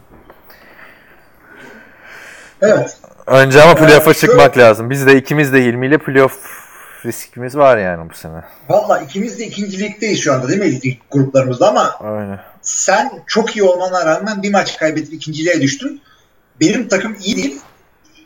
Evet. 2.63 2.97
Önce 3.27 3.63
ama 3.63 3.75
playoff'a 3.75 4.11
Ee, 4.11 4.15
şu- 4.15 4.21
çıkmak 4.21 4.59
lazım. 4.59 4.91
Biz 4.91 5.07
de 5.07 5.17
ikimiz 5.17 5.53
de 5.53 5.65
Hilmi 5.65 5.87
ile 5.87 5.99
playoff 5.99 6.62
riskimiz 7.05 7.57
var 7.57 7.79
yani 7.79 8.11
bu 8.11 8.15
sene. 8.15 8.45
Valla 8.69 9.01
ikimiz 9.01 9.39
de 9.39 9.47
ikinci 9.47 9.81
ligdeyiz 9.81 10.21
şu 10.21 10.33
anda 10.33 10.49
değil 10.49 10.61
mi 10.61 10.83
lig 10.83 10.99
gruplarımızda 11.11 11.69
ama 11.69 11.97
Aynen. 12.01 12.41
sen 12.63 13.13
çok 13.27 13.57
iyi 13.57 13.63
olmana 13.63 14.07
rağmen 14.07 14.43
bir 14.43 14.51
maç 14.51 14.79
kaybedip 14.79 15.13
ikinciliğe 15.13 15.61
düştün. 15.61 16.01
Benim 16.61 16.89
takım 16.89 17.17
iyi 17.25 17.37
değil. 17.37 17.61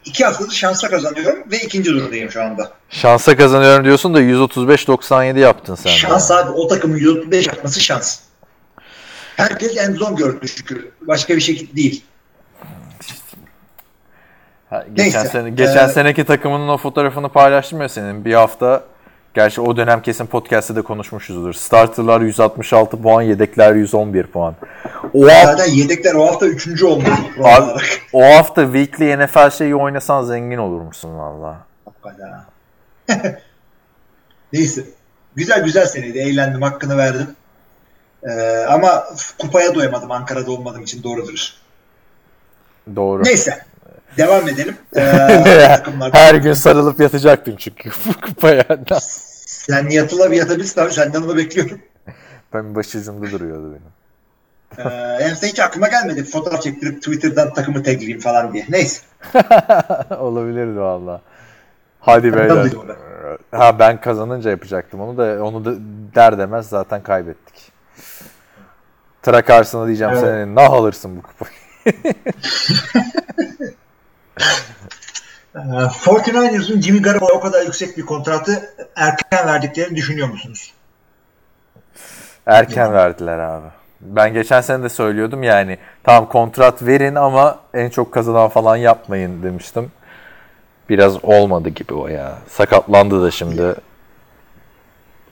İki 0.04 0.24
haftadır 0.24 0.52
şansa 0.52 0.88
kazanıyorum 0.90 1.50
ve 1.50 1.56
ikinci 1.58 1.90
durumdayım 1.90 2.30
şu 2.30 2.42
anda. 2.42 2.72
Şansa 2.90 3.36
kazanıyorum 3.36 3.84
diyorsun 3.84 4.14
da 4.14 4.20
135-97 4.22 5.38
yaptın 5.38 5.74
sen. 5.74 5.90
Şans 5.90 6.30
abi 6.30 6.50
o 6.50 6.68
takımın 6.68 6.96
135 6.96 7.46
yapması 7.46 7.80
şans. 7.80 8.18
Herkes 9.36 9.76
en 9.76 9.92
zon 9.94 10.16
gördü 10.16 10.48
şükür. 10.48 10.88
Başka 11.00 11.36
bir 11.36 11.40
şey 11.40 11.68
değil. 11.76 12.04
Ha, 14.70 14.84
geçen 14.94 15.22
Neyse, 15.22 15.28
sene 15.28 15.50
geçen 15.50 15.88
ee, 15.88 15.92
seneki 15.92 16.24
takımının 16.24 16.68
o 16.68 16.78
fotoğrafını 16.78 17.28
paylaştım 17.28 17.80
ya 17.80 17.88
senin. 17.88 18.24
Bir 18.24 18.34
hafta 18.34 18.84
gerçi 19.34 19.60
o 19.60 19.76
dönem 19.76 20.02
kesin 20.02 20.26
podcast'te 20.26 20.76
de 20.76 20.82
konuşmuşuzdur. 20.82 21.52
Starterlar 21.52 22.20
166 22.20 23.02
puan, 23.02 23.22
yedekler 23.22 23.74
111 23.74 24.26
puan. 24.26 24.54
O 25.14 25.28
hafta, 25.28 25.64
yedekler 25.64 26.14
o 26.14 26.26
hafta 26.26 26.46
üçüncü 26.46 26.86
olmuş. 26.86 27.08
Abi- 27.44 27.82
o 28.12 28.24
hafta 28.24 28.62
weekly 28.62 29.18
NFL 29.18 29.50
şeyi 29.50 29.76
oynasan 29.76 30.22
zengin 30.22 30.58
olurmuşsun 30.58 31.18
valla. 31.18 31.56
Neyse. 34.52 34.84
Güzel 35.36 35.64
güzel 35.64 35.86
seneydi. 35.86 36.18
Eğlendim. 36.18 36.62
Hakkını 36.62 36.96
verdim. 36.96 37.26
Ee, 38.22 38.64
ama 38.68 39.04
kupaya 39.38 39.74
doyamadım 39.74 40.10
Ankara'da 40.10 40.50
olmadığım 40.50 40.82
için 40.82 41.02
doğrudur. 41.02 41.52
Doğru. 42.96 43.24
Neyse. 43.24 43.58
Devam 44.16 44.48
edelim. 44.48 44.76
Ee. 44.96 45.78
Her 46.12 46.34
gün 46.34 46.52
sarılıp 46.52 47.00
yatacaktım 47.00 47.54
çünkü 47.58 47.90
kupaya. 48.26 48.64
Sen 49.46 49.88
yatıla 49.90 50.30
bir 50.30 50.36
yatabilirsin 50.36 50.80
abi. 50.80 50.92
Senden 50.92 51.22
onu 51.22 51.36
bekliyorum. 51.36 51.78
Ben 52.54 52.74
başucumda 52.74 53.30
duruyordu 53.30 53.70
benim. 53.72 53.96
Ee, 54.90 55.34
son 55.34 55.46
hiç 55.48 55.60
aklıma 55.60 55.88
gelmedi. 55.88 56.24
Fotoğraf 56.24 56.62
çektirip 56.62 57.02
Twitter'dan 57.02 57.54
takımı 57.54 57.82
tagleyeyim 57.82 58.20
falan 58.20 58.52
diye. 58.52 58.66
Neyse. 58.68 59.02
Olabilirdi 60.18 60.80
valla. 60.80 61.20
Hadi 62.00 62.32
beyler. 62.34 62.66
Ha 63.50 63.78
ben 63.78 64.00
kazanınca 64.00 64.50
yapacaktım 64.50 65.00
onu 65.00 65.16
da 65.16 65.44
onu 65.44 65.64
da 65.64 65.74
der 66.14 66.38
demez 66.38 66.68
zaten 66.68 67.02
kaybettik. 67.02 67.72
Trak 69.22 69.50
Arslan'a 69.50 69.86
diyeceğim 69.86 70.12
Evet. 70.12 70.22
senin 70.22 70.54
nah 70.54 70.70
alırsın 70.70 71.16
bu 71.16 71.22
kupayı. 71.22 71.52
Ee, 75.56 75.58
49ers'ın 75.58 76.80
Jimmy 76.80 77.02
Garoppolo'ya 77.02 77.38
o 77.38 77.40
kadar 77.40 77.62
yüksek 77.62 77.96
bir 77.96 78.06
kontratı 78.06 78.74
erken 78.96 79.46
verdiklerini 79.46 79.96
düşünüyor 79.96 80.28
musunuz? 80.28 80.72
Erken 82.46 82.92
verdiler 82.92 83.38
abi. 83.38 83.66
Ben 84.00 84.32
geçen 84.32 84.60
sene 84.60 84.82
de 84.82 84.88
söylüyordum 84.88 85.42
yani 85.42 85.78
tamam 86.04 86.28
kontrat 86.28 86.82
verin 86.82 87.14
ama 87.14 87.58
en 87.74 87.90
çok 87.90 88.12
kazanan 88.12 88.48
falan 88.48 88.76
yapmayın 88.76 89.42
demiştim. 89.42 89.92
Biraz 90.88 91.24
olmadı 91.24 91.68
gibi 91.68 91.94
o 91.94 92.08
ya. 92.08 92.32
Sakatlandı 92.48 93.22
da 93.22 93.30
şimdi. 93.30 93.74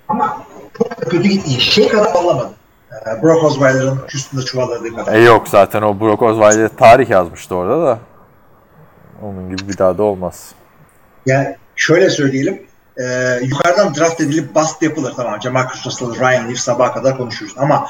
Ama 0.09 0.43
çok 0.79 0.91
da 1.01 1.05
kötü 1.05 1.29
gitti. 1.29 1.61
Şey 1.61 1.89
kadar 1.89 2.13
alamadı. 2.13 2.51
Ee, 2.93 3.23
Brock 3.23 3.45
Osweiler'ın 3.45 4.01
üstünde 4.15 4.43
çuvalladığı 4.43 4.97
kadar. 4.97 5.13
E 5.13 5.19
yok 5.19 5.49
zaten 5.49 5.83
o 5.83 6.01
Brock 6.01 6.23
Osweiler 6.23 6.69
tarih 6.69 7.11
yazmıştı 7.11 7.55
orada 7.55 7.87
da. 7.87 7.99
Onun 9.23 9.57
gibi 9.57 9.69
bir 9.69 9.79
daha 9.79 9.99
da 9.99 10.03
olmaz. 10.03 10.51
Yani 11.27 11.57
şöyle 11.77 12.11
söyleyelim. 12.11 12.63
E, 12.99 13.39
yukarıdan 13.43 13.95
draft 13.95 14.21
edilip 14.21 14.55
bust 14.55 14.83
yapılır 14.83 15.13
tamam. 15.17 15.43
Jamarcus 15.43 15.87
Russell, 15.87 16.21
Ryan 16.21 16.49
Leaf 16.49 16.59
sabaha 16.59 16.95
kadar 16.95 17.17
konuşuruz. 17.17 17.55
Ama 17.57 17.87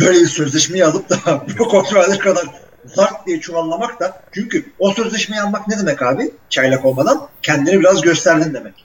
böyle 0.00 0.20
bir 0.20 0.26
sözleşmeyi 0.26 0.84
alıp 0.84 1.10
da 1.10 1.16
Brock 1.58 1.74
Osweiler 1.74 2.18
kadar 2.18 2.44
zart 2.84 3.26
diye 3.26 3.40
çuvallamak 3.40 4.00
da 4.00 4.20
çünkü 4.32 4.72
o 4.78 4.90
sözleşmeyi 4.92 5.42
almak 5.42 5.68
ne 5.68 5.78
demek 5.78 6.02
abi? 6.02 6.30
Çaylak 6.48 6.84
olmadan 6.84 7.28
kendini 7.42 7.80
biraz 7.80 8.00
gösterdin 8.00 8.54
demek. 8.54 8.84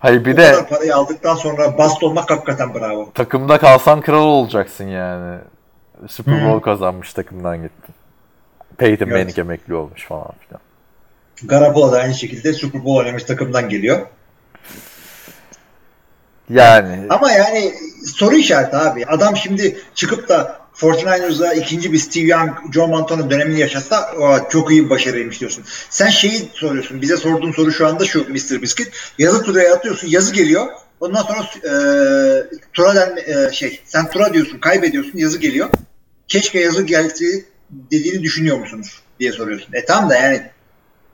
Hayır 0.00 0.24
bir 0.24 0.34
o 0.34 0.36
de 0.36 0.52
kadar 0.52 0.68
parayı 0.68 0.96
aldıktan 0.96 1.34
sonra 1.34 1.78
bast 1.78 2.02
olmak 2.02 2.30
hakikaten 2.30 2.74
bravo. 2.74 3.12
takımda 3.14 3.58
kalsan 3.58 4.00
kral 4.00 4.24
olacaksın 4.24 4.84
yani. 4.88 5.38
Super 6.08 6.44
Bowl 6.44 6.56
Hı. 6.56 6.60
kazanmış 6.62 7.12
takımdan 7.12 7.62
gittin. 7.62 7.94
Peyton 8.76 9.06
Evet. 9.06 9.16
Manning 9.18 9.38
emekli 9.38 9.74
olmuş 9.74 10.06
falan 10.06 10.32
filan. 10.48 10.60
Garoppolo 11.44 11.92
da 11.92 11.98
aynı 11.98 12.14
şekilde 12.14 12.52
Super 12.52 12.84
Bowl 12.84 12.98
oynamış 12.98 13.24
takımdan 13.24 13.68
geliyor. 13.68 14.06
Yani 16.50 17.06
Ama 17.10 17.32
yani 17.32 17.74
soru 18.06 18.36
işareti 18.36 18.76
abi. 18.76 19.06
Adam 19.06 19.36
şimdi 19.36 19.78
çıkıp 19.94 20.28
da 20.28 20.58
49ers'a 20.74 21.54
ikinci 21.54 21.92
bir 21.92 21.98
Steve 21.98 22.26
Young, 22.26 22.50
John 22.74 22.90
Montana 22.90 23.30
dönemini 23.30 23.60
yaşatsa 23.60 24.12
o 24.12 24.48
çok 24.50 24.70
iyi 24.70 24.84
bir 24.84 24.90
başarıymış 24.90 25.40
diyorsun. 25.40 25.64
Sen 25.90 26.08
şeyi 26.08 26.48
soruyorsun. 26.54 27.02
Bize 27.02 27.16
sorduğun 27.16 27.52
soru 27.52 27.72
şu 27.72 27.86
anda 27.86 28.04
şu 28.04 28.20
Mr. 28.20 28.62
Biscuit. 28.62 28.92
Yazı 29.18 29.42
turaya 29.42 29.74
atıyorsun. 29.74 30.08
Yazı 30.08 30.34
geliyor. 30.34 30.66
Ondan 31.00 31.22
sonra 31.22 31.38
e, 31.40 31.72
tura 32.72 32.94
denme, 32.94 33.20
e, 33.20 33.52
şey 33.52 33.80
sen 33.84 34.10
tura 34.10 34.34
diyorsun 34.34 34.58
kaybediyorsun 34.58 35.18
yazı 35.18 35.38
geliyor. 35.38 35.68
Keşke 36.28 36.60
yazı 36.60 36.82
gelse 36.82 37.24
dediğini 37.70 38.22
düşünüyor 38.22 38.58
musunuz 38.58 39.02
diye 39.20 39.32
soruyorsun. 39.32 39.72
E 39.72 39.84
tamam 39.84 40.10
da 40.10 40.14
yani 40.14 40.42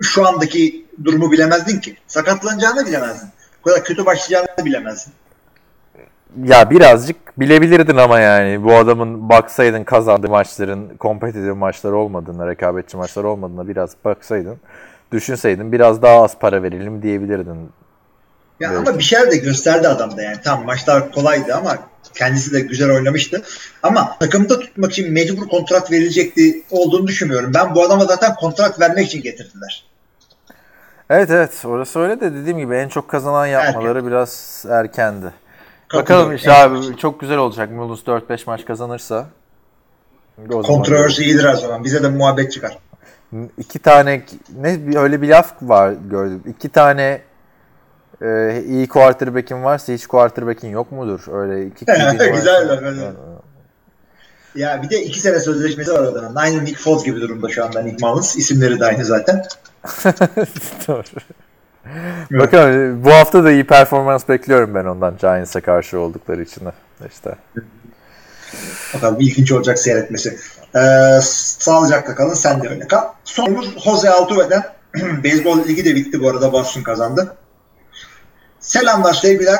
şu 0.04 0.28
andaki 0.28 0.86
durumu 1.04 1.32
bilemezdin 1.32 1.80
ki. 1.80 1.96
Sakatlanacağını 2.06 2.86
bilemezdin. 2.86 3.28
Bu 3.60 3.68
kadar 3.68 3.84
kötü 3.84 4.06
başlayacağını 4.06 4.64
bilemezdin. 4.64 5.12
ya 6.44 6.70
birazcık 6.70 7.40
bilebilirdin 7.40 7.96
ama 7.96 8.20
yani 8.20 8.64
bu 8.64 8.74
adamın 8.74 9.28
baksaydın 9.28 9.84
kazandığı 9.84 10.28
maçların 10.28 10.96
kompetitif 10.96 11.56
maçlar 11.56 11.92
olmadığına, 11.92 12.46
rekabetçi 12.46 12.96
maçlar 12.96 13.24
olmadığına 13.24 13.68
biraz 13.68 13.90
baksaydın, 14.04 14.56
düşünseydin 15.12 15.72
biraz 15.72 16.02
daha 16.02 16.22
az 16.22 16.38
para 16.38 16.62
verelim 16.62 17.02
diyebilirdin. 17.02 17.70
Ya 18.60 18.70
Evet. 18.72 18.88
ama 18.88 18.98
bir 18.98 19.04
şeyler 19.04 19.30
de 19.30 19.36
gösterdi 19.36 19.88
adam 19.88 20.16
da 20.16 20.22
yani. 20.22 20.36
Tam 20.44 20.64
maçlar 20.64 21.12
kolaydı 21.12 21.54
ama 21.54 21.78
Kendisi 22.14 22.52
de 22.52 22.60
güzel 22.60 22.90
oynamıştı. 22.90 23.42
Ama 23.82 24.18
takımda 24.18 24.60
tutmak 24.60 24.92
için 24.92 25.12
mecbur 25.12 25.48
kontrat 25.48 25.92
verilecekti 25.92 26.62
olduğunu 26.70 27.06
düşünmüyorum. 27.06 27.54
Ben 27.54 27.74
bu 27.74 27.84
adama 27.84 28.04
zaten 28.04 28.34
kontrat 28.34 28.80
vermek 28.80 29.06
için 29.06 29.22
getirdiler. 29.22 29.84
Evet 31.10 31.30
evet 31.30 31.62
orası 31.64 32.00
öyle 32.00 32.20
de 32.20 32.34
dediğim 32.34 32.58
gibi 32.58 32.74
en 32.74 32.88
çok 32.88 33.08
kazanan 33.08 33.46
yapmaları 33.46 33.98
Erken. 33.98 34.06
biraz 34.06 34.64
erkendi. 34.70 35.26
Katılıyorum. 35.88 36.02
Bakalım 36.04 36.34
işte 36.34 36.52
abi 36.52 36.96
çok 36.96 37.20
güzel 37.20 37.38
olacak. 37.38 37.70
Mullins 37.70 38.00
4-5 38.02 38.42
maç 38.46 38.64
kazanırsa. 38.64 39.26
Kontroversi 40.50 41.24
iyidir 41.24 41.44
her 41.44 41.54
zaman. 41.54 41.84
Bize 41.84 42.02
de 42.02 42.08
muhabbet 42.08 42.52
çıkar. 42.52 42.78
İki 43.58 43.78
tane 43.78 44.22
ne 44.56 44.98
öyle 44.98 45.22
bir 45.22 45.28
laf 45.28 45.52
var 45.62 45.94
gördüm. 46.10 46.42
İki 46.46 46.68
tane 46.68 47.20
e, 48.22 48.62
iyi 48.66 48.88
quarterback'in 48.88 49.64
varsa 49.64 49.92
hiç 49.92 50.06
quarterback'in 50.06 50.68
yok 50.68 50.92
mudur? 50.92 51.20
Öyle 51.32 51.66
iki 51.66 51.86
varsa. 51.88 52.26
Güzel 52.26 52.68
laf. 52.68 53.14
Ya 54.54 54.82
bir 54.82 54.90
de 54.90 55.02
iki 55.02 55.20
sene 55.20 55.40
sözleşmesi 55.40 55.92
var 55.92 56.02
adamın. 56.02 56.34
Aynı 56.34 56.64
Nick 56.64 56.82
Foles 56.82 57.04
gibi 57.04 57.20
durumda 57.20 57.48
şu 57.48 57.64
anda 57.64 57.82
Nick 57.82 58.06
Mullins. 58.06 58.36
İsimleri 58.36 58.80
de 58.80 58.84
aynı 58.84 59.04
zaten. 59.04 59.44
Doğru. 60.88 61.02
Bakalım 62.30 63.04
bu 63.04 63.10
hafta 63.12 63.44
da 63.44 63.50
iyi 63.50 63.66
performans 63.66 64.28
bekliyorum 64.28 64.74
ben 64.74 64.84
ondan 64.84 65.16
Giants'a 65.16 65.60
karşı 65.60 65.98
oldukları 65.98 66.42
için 66.42 66.64
de. 66.64 66.72
İşte. 67.12 67.34
Bakalım 68.94 69.20
ilginç 69.20 69.52
olacak 69.52 69.78
seyretmesi. 69.78 70.38
Ee, 70.76 71.18
sağlıcakla 71.22 72.14
kalın. 72.14 72.34
Sen 72.34 72.62
de 72.62 72.68
öyle 72.68 72.88
kal. 72.88 73.04
Sonumuz 73.24 73.84
Jose 73.84 74.10
Altuve'den. 74.10 74.62
Beyzbol 75.24 75.64
ligi 75.64 75.84
de 75.84 75.94
bitti 75.94 76.22
bu 76.22 76.28
arada. 76.28 76.52
Boston 76.52 76.82
kazandı. 76.82 77.36
Selamlar 78.60 79.12
sevgiler. 79.12 79.58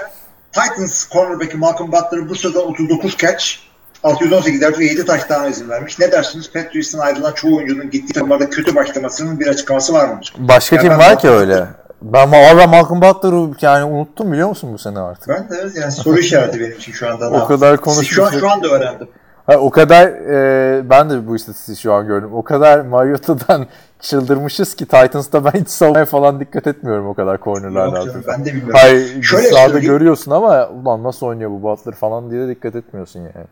Titans 0.53 1.09
cornerback'i 1.09 1.57
Malcolm 1.57 1.93
Butler 1.93 2.29
bu 2.29 2.35
sezon 2.35 2.71
39 2.71 3.17
catch 3.17 3.64
618 4.05 4.63
yard 4.63 4.79
ve 4.79 4.85
7 4.85 5.05
touchdown 5.07 5.51
izin 5.51 5.69
vermiş. 5.69 5.99
Ne 5.99 6.13
dersiniz? 6.13 6.53
Patriots'ın 6.53 6.99
ayrılan 6.99 7.33
çoğu 7.33 7.57
oyuncunun 7.57 7.91
gittiği 7.91 8.13
takımlarda 8.13 8.51
kötü 8.51 8.75
başlamasının 8.75 9.41
bir 9.41 9.47
açıklaması 9.47 9.93
var 9.93 10.09
mı? 10.09 10.21
Başka 10.39 10.79
kim 10.79 10.99
var 10.99 11.19
ki 11.19 11.29
öyle? 11.29 11.67
Ben 12.03 12.29
Malcolm, 12.29 12.71
Malcolm 12.71 13.03
Butler'ı 13.03 13.51
yani 13.61 13.85
unuttum 13.85 14.33
biliyor 14.33 14.49
musun 14.49 14.71
bu 14.73 14.79
sene 14.79 14.99
artık? 15.01 15.29
Ben 15.29 15.51
de 15.51 15.61
evet, 15.63 15.73
yani 15.77 15.93
soru 15.93 16.19
işareti 16.19 16.61
benim 16.61 16.77
için 16.77 16.93
şu 16.93 17.09
anda. 17.09 17.31
O 17.45 17.47
kadar 17.47 17.67
Şu 17.67 17.73
an, 17.73 17.85
konuşmuştuk. 17.85 18.41
şu 18.41 18.51
anda 18.51 18.69
öğrendim. 18.69 19.09
Ha, 19.47 19.57
o 19.57 19.71
kadar 19.71 20.07
e, 20.09 20.91
ben 20.91 21.11
de 21.11 21.27
bu 21.29 21.37
istatistiği 21.37 21.77
şu 21.77 21.93
an 21.93 22.07
gördüm. 22.07 22.31
O 22.35 22.43
kadar 22.43 22.81
Mariota'dan 22.81 23.67
çıldırmışız 24.01 24.75
ki 24.75 24.87
Titans'ta 24.87 25.45
ben 25.45 25.51
hiç 25.53 25.69
savunmaya 25.69 26.05
falan 26.05 26.41
dikkat 26.41 26.67
etmiyorum 26.67 27.07
o 27.09 27.15
kadar 27.15 27.41
cornerlardan. 27.41 27.97
Yok 27.97 28.07
canım, 28.07 28.25
ben 28.29 28.45
de 28.45 28.49
bilmiyorum. 28.49 28.75
Hayır 28.83 29.23
Şöyle 29.23 29.49
sahada 29.49 29.69
söyleyeyim. 29.69 29.93
görüyorsun 29.93 30.31
ama 30.31 30.69
ulan 30.69 31.03
nasıl 31.03 31.27
oynuyor 31.27 31.51
bu 31.51 31.63
Butler 31.63 31.95
falan 31.95 32.31
diye 32.31 32.47
de 32.47 32.49
dikkat 32.49 32.75
etmiyorsun 32.77 33.21
yani. 33.21 33.47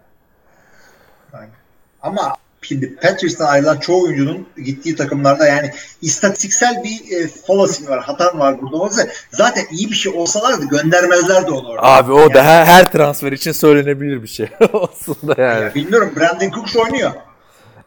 Ama 2.02 2.36
şimdi 2.62 2.96
Patriots'tan 2.96 3.46
ayrılan 3.46 3.76
çoğu 3.76 4.02
oyuncunun 4.04 4.46
gittiği 4.64 4.96
takımlarda 4.96 5.46
yani 5.46 5.70
istatistiksel 6.02 6.82
bir 6.84 7.16
e, 7.16 7.28
fallacy 7.28 7.88
var, 7.88 8.00
hatan 8.02 8.38
var 8.38 8.62
burada. 8.62 8.76
O 8.76 8.86
yüzden 8.86 9.08
zaten 9.30 9.64
iyi 9.70 9.90
bir 9.90 9.94
şey 9.94 10.12
olsalardı 10.12 10.64
göndermezlerdi 10.68 11.50
onu 11.50 11.68
orada. 11.68 11.82
Abi 11.86 12.12
o 12.12 12.20
Yani- 12.20 12.34
da 12.34 12.42
her, 12.44 12.64
her 12.64 12.92
transfer 12.92 13.32
için 13.32 13.52
söylenebilir 13.52 14.22
bir 14.22 14.28
şey 14.28 14.48
aslında 14.72 15.42
yani. 15.42 15.64
Ya 15.64 15.74
bilmiyorum 15.74 16.12
Brandon 16.16 16.50
Cooks 16.50 16.76
oynuyor. 16.76 17.10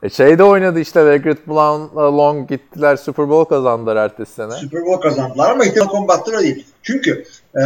E 0.04 0.10
şeyde 0.10 0.44
oynadı 0.44 0.80
işte 0.80 1.06
Legret 1.06 1.48
Blount'la 1.48 2.18
Long 2.18 2.50
gittiler 2.50 2.96
Super 2.96 3.30
Bowl 3.30 3.50
kazandılar 3.56 3.96
ertesi 3.96 4.34
sene. 4.34 4.52
Super 4.52 4.86
Bowl 4.86 5.02
kazandılar 5.10 5.52
ama 5.52 5.66
ihtimal 5.66 5.88
kombattır 5.88 6.40
değil. 6.40 6.66
Çünkü 6.84 7.26
e, 7.56 7.62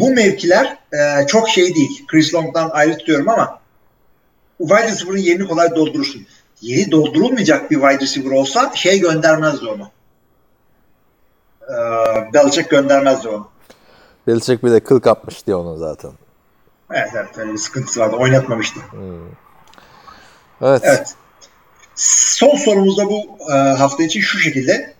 bu 0.00 0.10
mevkiler 0.10 0.78
e, 0.92 1.26
çok 1.26 1.48
şey 1.48 1.74
değil. 1.74 2.06
Chris 2.06 2.34
Long'dan 2.34 2.70
ayrı 2.70 2.98
tutuyorum 2.98 3.28
ama 3.28 3.58
wide 4.58 4.92
receiver'ın 4.92 5.18
yerini 5.18 5.48
kolay 5.48 5.76
doldurursun. 5.76 6.26
Yeri 6.60 6.90
doldurulmayacak 6.90 7.70
bir 7.70 7.80
wide 7.80 8.00
receiver 8.00 8.30
olsa 8.30 8.72
şey 8.74 9.00
göndermezdi 9.00 9.66
onu. 9.66 9.90
E, 11.68 11.74
Belichick 12.34 12.70
göndermezdi 12.70 13.28
onu. 13.28 13.48
Belichick 14.26 14.64
bir 14.64 14.70
de 14.70 14.80
kıl 14.80 15.00
kapmış 15.00 15.46
diye 15.46 15.56
onu 15.56 15.78
zaten. 15.78 16.10
Evet 16.90 17.10
evet 17.14 17.38
öyle 17.38 17.52
bir 17.52 17.58
sıkıntısı 17.58 18.00
vardı. 18.00 18.16
Oynatmamıştı. 18.16 18.80
Evet. 20.62 20.82
Evet. 20.84 21.14
Son 21.94 22.56
sorumuz 22.56 22.98
da 22.98 23.06
bu 23.06 23.38
e, 23.52 23.56
hafta 23.56 24.02
için 24.02 24.20
şu 24.20 24.38
şekilde. 24.38 24.93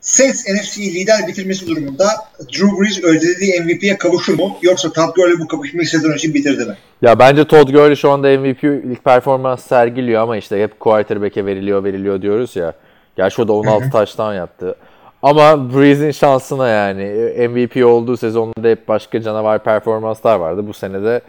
Saints 0.00 0.44
NFC'yi 0.48 0.94
lider 0.94 1.26
bitirmesi 1.28 1.66
durumunda 1.66 2.04
Drew 2.40 2.80
Brees 2.80 3.04
ödediği 3.04 3.60
MVP'ye 3.60 3.98
kavuşur 3.98 4.38
mu? 4.38 4.58
Yoksa 4.62 4.92
Todd 4.92 5.14
Gurley 5.16 5.38
bu 5.38 5.48
kavuşmayı 5.48 5.86
sezon 5.86 6.12
için 6.12 6.34
bitirdi 6.34 6.64
mi? 6.64 6.76
Ya 7.02 7.18
bence 7.18 7.44
Todd 7.44 7.68
Gurley 7.68 7.96
şu 7.96 8.10
anda 8.10 8.38
MVP'lik 8.38 9.04
performans 9.04 9.66
sergiliyor 9.66 10.22
ama 10.22 10.36
işte 10.36 10.62
hep 10.62 10.80
quarterback'e 10.80 11.46
veriliyor 11.46 11.84
veriliyor 11.84 12.22
diyoruz 12.22 12.56
ya. 12.56 12.72
Gerçi 13.16 13.42
o 13.42 13.48
da 13.48 13.52
16 13.52 13.90
taştan 13.90 14.34
yaptı. 14.34 14.76
Ama 15.22 15.74
Breeze'in 15.74 16.10
şansına 16.10 16.68
yani 16.68 17.04
MVP 17.48 17.86
olduğu 17.86 18.16
sezonda 18.16 18.68
hep 18.68 18.88
başka 18.88 19.22
canavar 19.22 19.64
performanslar 19.64 20.36
vardı. 20.36 20.66
Bu 20.66 20.72
sene 20.72 21.02
de 21.02 21.20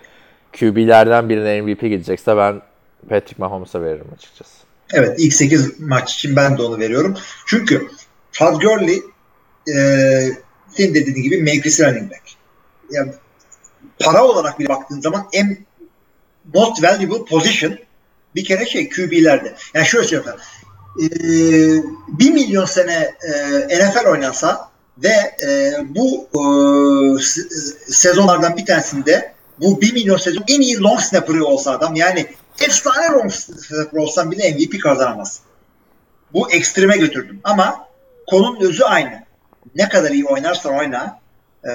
QB'lerden 0.60 1.30
birine 1.30 1.62
MVP 1.62 1.82
gidecekse 1.82 2.38
ben 2.38 2.62
Patrick 3.10 3.36
Mahomes'a 3.38 3.82
veririm 3.82 4.08
açıkçası. 4.18 4.52
Evet 4.94 5.20
ilk 5.20 5.34
8 5.34 5.80
maç 5.80 6.14
için 6.14 6.36
ben 6.36 6.58
de 6.58 6.62
onu 6.62 6.80
veriyorum. 6.80 7.18
Çünkü 7.46 7.88
Todd 8.34 8.62
Gurley 8.62 9.02
e, 9.68 9.76
senin 10.78 10.94
de 10.94 11.06
dediğin 11.08 11.24
gibi 11.24 11.42
mevkisi 11.42 11.86
running 11.86 12.12
back. 12.12 12.22
Yani 12.92 13.12
para 14.00 14.24
olarak 14.26 14.60
bile 14.60 14.70
baktığın 14.70 15.02
zaman 15.02 15.28
en 15.34 15.58
most 16.54 16.84
valuable 16.84 17.26
position 17.26 17.78
bir 18.36 18.46
kere 18.46 18.66
şey 18.66 18.90
QB'lerde. 18.90 19.56
Yani 19.74 19.86
şöyle 19.86 20.08
söyleyeyim. 20.08 20.40
E, 21.00 21.06
1 22.20 22.32
milyon 22.32 22.66
sene 22.66 23.12
e, 23.70 23.90
NFL 23.90 24.06
oynansa 24.08 24.72
ve 24.98 25.36
e, 25.48 25.74
bu 25.90 26.28
e, 26.34 26.38
se- 27.18 27.50
sezonlardan 27.92 28.58
bir 28.58 28.66
tanesinde 28.66 29.34
bu 29.60 29.82
1 29.82 29.94
milyon 29.94 30.18
sezon 30.18 30.44
en 30.48 30.62
iyi 30.62 30.80
long 30.80 31.00
snapper'ı 31.00 31.46
olsa 31.46 31.72
adam 31.72 31.96
yani 31.96 32.28
efsane 32.60 33.12
long 33.12 33.32
snapper 33.32 34.00
olsan 34.00 34.32
bile 34.32 34.52
MVP 34.52 34.82
kazanamaz. 34.82 35.40
Bu 36.34 36.52
ekstreme 36.52 36.98
götürdüm 36.98 37.40
ama 37.44 37.88
konunun 38.32 38.62
özü 38.62 38.84
aynı. 38.84 39.24
Ne 39.76 39.90
kadar 39.90 40.10
iyi 40.10 40.26
oynarsan 40.26 40.78
oyna 40.80 41.20
e, 41.64 41.72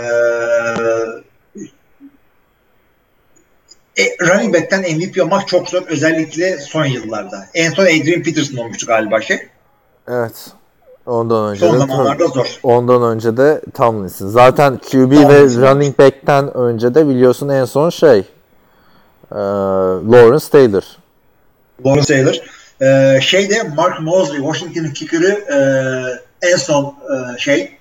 e, 3.98 4.04
running 4.20 4.54
back'ten 4.54 4.80
MVP 4.96 5.22
olmak 5.22 5.48
çok 5.48 5.68
zor 5.68 5.82
özellikle 5.88 6.58
son 6.58 6.84
yıllarda. 6.84 7.46
En 7.54 7.70
son 7.70 7.82
Adrian 7.82 8.22
Peterson 8.22 8.56
olmuştu 8.56 8.86
galiba 8.86 9.20
şey. 9.20 9.38
Evet. 10.08 10.46
Ondan 11.06 11.50
önce 11.50 11.60
Son 11.66 11.74
de 11.74 11.78
zamanlarda 11.78 12.26
zor. 12.28 12.58
ondan 12.62 13.02
önce 13.02 13.36
de 13.36 13.60
Tomlinson. 13.74 14.28
Zaten 14.28 14.76
QB 14.76 14.92
Tomlinson. 14.92 15.62
ve 15.62 15.70
running 15.70 15.98
back'ten 15.98 16.56
önce 16.56 16.94
de 16.94 17.08
biliyorsun 17.08 17.48
en 17.48 17.64
son 17.64 17.90
şey 17.90 18.18
e, 19.32 19.38
Lawrence 20.12 20.46
Taylor. 20.52 20.82
Lawrence 21.86 22.14
Taylor. 22.14 22.34
Ee, 22.82 23.18
şeyde 23.22 23.62
Mark 23.62 24.00
Mosley, 24.00 24.38
Washington'ın 24.38 24.92
kicker'ı 24.92 25.28
e, 25.28 25.58
en 26.42 26.56
son 26.56 26.84
e, 26.84 27.38
şey 27.38 27.76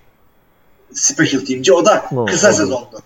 special 0.94 1.46
teamci. 1.46 1.74
O 1.74 1.86
da 1.86 2.06
kısa 2.28 2.48
o 2.48 2.52
da. 2.52 2.54
sezondu. 2.54 3.02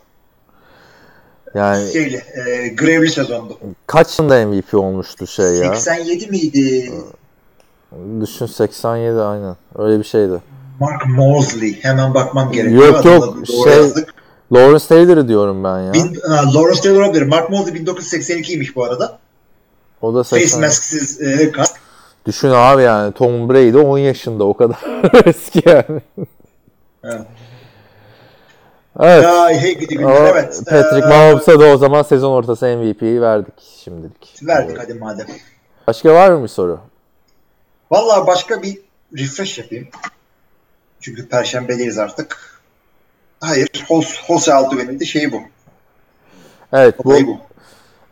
Yani 1.55 1.91
Şeyli, 1.93 2.15
e, 2.15 2.67
grevli 2.67 3.09
sezondu. 3.09 3.57
kaç 3.87 4.19
yılında 4.19 4.47
MVP 4.47 4.73
olmuştu 4.73 5.27
şey 5.27 5.45
ya? 5.45 5.75
87 5.75 6.27
miydi? 6.27 6.91
Düşün 8.21 8.45
87 8.45 9.21
aynen. 9.21 9.55
Öyle 9.77 9.99
bir 9.99 10.03
şeydi. 10.03 10.41
Mark 10.79 11.05
Mosley. 11.07 11.83
Hemen 11.83 12.13
bakmam 12.13 12.51
gerekiyor. 12.51 12.87
Yok, 12.87 13.05
yok, 13.05 13.23
Adını 13.23 13.47
şey- 13.47 13.73
yazdık. 13.73 14.13
Lawrence 14.53 14.85
Taylor'ı 14.87 15.27
diyorum 15.27 15.63
ben 15.63 15.79
ya. 15.79 15.93
Bin, 15.93 16.17
ha, 16.27 16.53
Lawrence 16.53 16.81
Taylor 16.81 17.01
olabilir. 17.01 17.21
Mark 17.21 17.49
Mosley 17.49 17.75
1982'ymiş 17.75 18.75
bu 18.75 18.83
arada. 18.83 19.19
O 20.01 20.15
da 20.15 20.23
Face 20.23 20.41
80. 20.45 20.61
masksiz 20.61 21.21
e, 21.21 21.51
kask. 21.51 21.75
Düşün 22.29 22.49
abi 22.49 22.81
yani 22.83 23.13
Tom 23.13 23.49
Brady 23.49 23.77
10 23.77 23.97
yaşında 23.97 24.43
o 24.43 24.53
kadar 24.53 24.79
eski 25.25 25.61
yani. 25.65 26.01
Evet. 27.03 27.21
Evet. 28.99 29.23
Ya 29.23 29.49
hey 29.49 29.79
gidi. 29.79 30.05
Ama 30.05 30.15
Evet. 30.15 30.61
Patrick 30.69 31.05
Ee, 31.05 31.09
Mahomes'a 31.09 31.59
da 31.59 31.65
o 31.65 31.77
zaman 31.77 32.03
sezon 32.03 32.31
ortası 32.31 32.65
MVP'yi 32.65 33.21
verdik 33.21 33.53
şimdilik. 33.83 34.35
Verdik 34.43 34.79
hadi 34.79 34.93
madem. 34.93 35.27
Başka 35.87 36.13
var 36.13 36.31
mı 36.31 36.43
bir 36.43 36.47
soru? 36.47 36.79
Vallahi 37.91 38.27
başka 38.27 38.61
bir 38.61 38.77
refresh 39.17 39.57
yapayım. 39.57 39.87
Çünkü 40.99 41.29
perşembedeyiz 41.29 41.97
artık. 41.97 42.61
Hayır. 43.41 43.69
Jose 44.27 44.53
Altuve'nin 44.53 44.99
de 44.99 45.05
şeyi 45.05 45.31
bu. 45.31 45.41
Evet 46.73 46.95
bu, 47.05 47.09
Olayı 47.09 47.27
bu. 47.27 47.37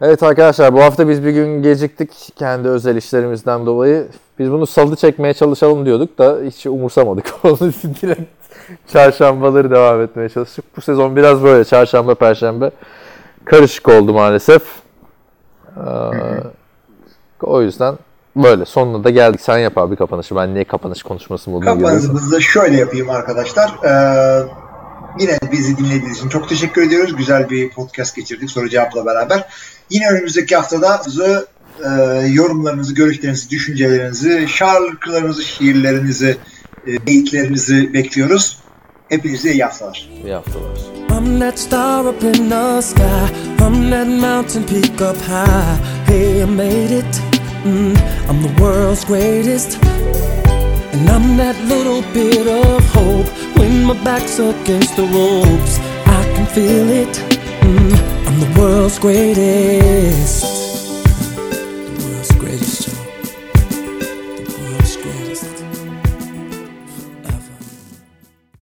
Evet 0.02 0.24
arkadaşlar 0.24 0.74
bu 0.74 0.82
hafta 0.82 1.10
biz 1.10 1.26
bir 1.26 1.32
gün 1.32 1.64
geciktik 1.64 2.12
kendi 2.36 2.68
özel 2.68 2.96
işlerimizden 2.96 3.66
dolayı. 3.66 4.08
Biz 4.40 4.52
bunu 4.52 4.68
salı 4.68 4.96
çekmeye 4.96 5.34
çalışalım 5.34 5.86
diyorduk 5.86 6.18
da 6.18 6.38
hiç 6.46 6.66
umursamadık. 6.66 7.26
Onu 7.44 7.60
direkt 8.02 8.22
çarşambaları 8.88 9.72
devam 9.72 10.02
etmeye 10.02 10.30
çalıştık. 10.30 10.66
Bu 10.78 10.82
sezon 10.82 11.16
biraz 11.16 11.44
böyle 11.44 11.66
çarşamba 11.66 12.16
perşembe 12.16 12.72
karışık 13.46 13.90
oldu 13.90 14.14
maalesef. 14.14 14.64
Ee, 15.78 15.82
o 17.42 17.62
yüzden 17.62 17.96
böyle. 18.36 18.66
Sonuna 18.66 19.04
da 19.04 19.10
geldik. 19.10 19.42
Sen 19.42 19.58
yap 19.58 19.78
abi 19.78 19.96
kapanışı. 19.96 20.36
Ben 20.36 20.54
niye 20.54 20.64
kapanış 20.64 21.04
konuşması 21.04 21.50
moduna 21.50 21.74
giriyorsam. 21.74 22.02
Kapanışımızı 22.02 22.42
şöyle 22.42 22.78
yapayım 22.78 23.10
arkadaşlar. 23.10 23.72
Ee, 23.86 24.44
yine 25.20 25.38
bizi 25.52 25.78
dinlediğiniz 25.78 26.18
için 26.18 26.30
çok 26.30 26.50
teşekkür 26.50 26.82
ediyoruz. 26.82 27.16
Güzel 27.16 27.50
bir 27.50 27.70
podcast 27.70 28.16
geçirdik 28.16 28.52
soru 28.52 28.70
cevapla 28.70 29.06
beraber. 29.06 29.48
Yine 29.90 30.10
önümüzdeki 30.10 30.56
haftada 30.56 30.88
e, 31.86 31.90
yorumlarınızı, 32.28 32.94
görüşlerinizi, 32.94 33.50
düşüncelerinizi, 33.50 34.48
şarkılarınızı, 34.48 35.44
şiirlerinizi, 35.44 36.38
e, 36.88 37.08
beyitlerinizi 37.08 37.94
bekliyoruz. 37.94 38.58
Hepinize 39.10 39.52
iyi 39.52 39.64
haftalar. 39.64 40.10
İyi 40.24 40.34
haftalar. 40.34 40.78
I'm 41.10 41.40
that 41.40 41.60
star 41.60 42.06
up 42.06 42.24
in 42.24 42.50
the 42.50 42.82
sky. 42.82 43.02
I'm 43.60 43.90
that 43.90 44.08
mountain 44.08 44.64
peak 44.64 45.02
up 45.02 45.18
high. 45.18 45.78
Hey, 46.08 46.42
I 46.42 46.46
made 46.46 46.92
it. 46.92 47.22
Mm, 47.66 47.96
I'm 48.30 48.42
the 48.42 48.50
world's 48.58 49.06
greatest. 49.06 49.78
And 50.98 51.12
I'm 51.12 51.38
that 51.38 51.56
little 51.66 52.02
bit 52.12 52.48
of 52.48 52.84
hope. 52.90 53.28
When 53.60 53.84
my 53.84 53.94
back's 54.04 54.40
against 54.40 54.96
the 54.96 55.04
ropes, 55.04 55.78
I 56.08 56.24
can 56.34 56.48
feel 56.48 56.90
it. 56.90 57.16
Mm, 57.62 58.28
I'm 58.28 58.40
the 58.40 58.60
world's 58.60 58.98
greatest. 58.98 60.57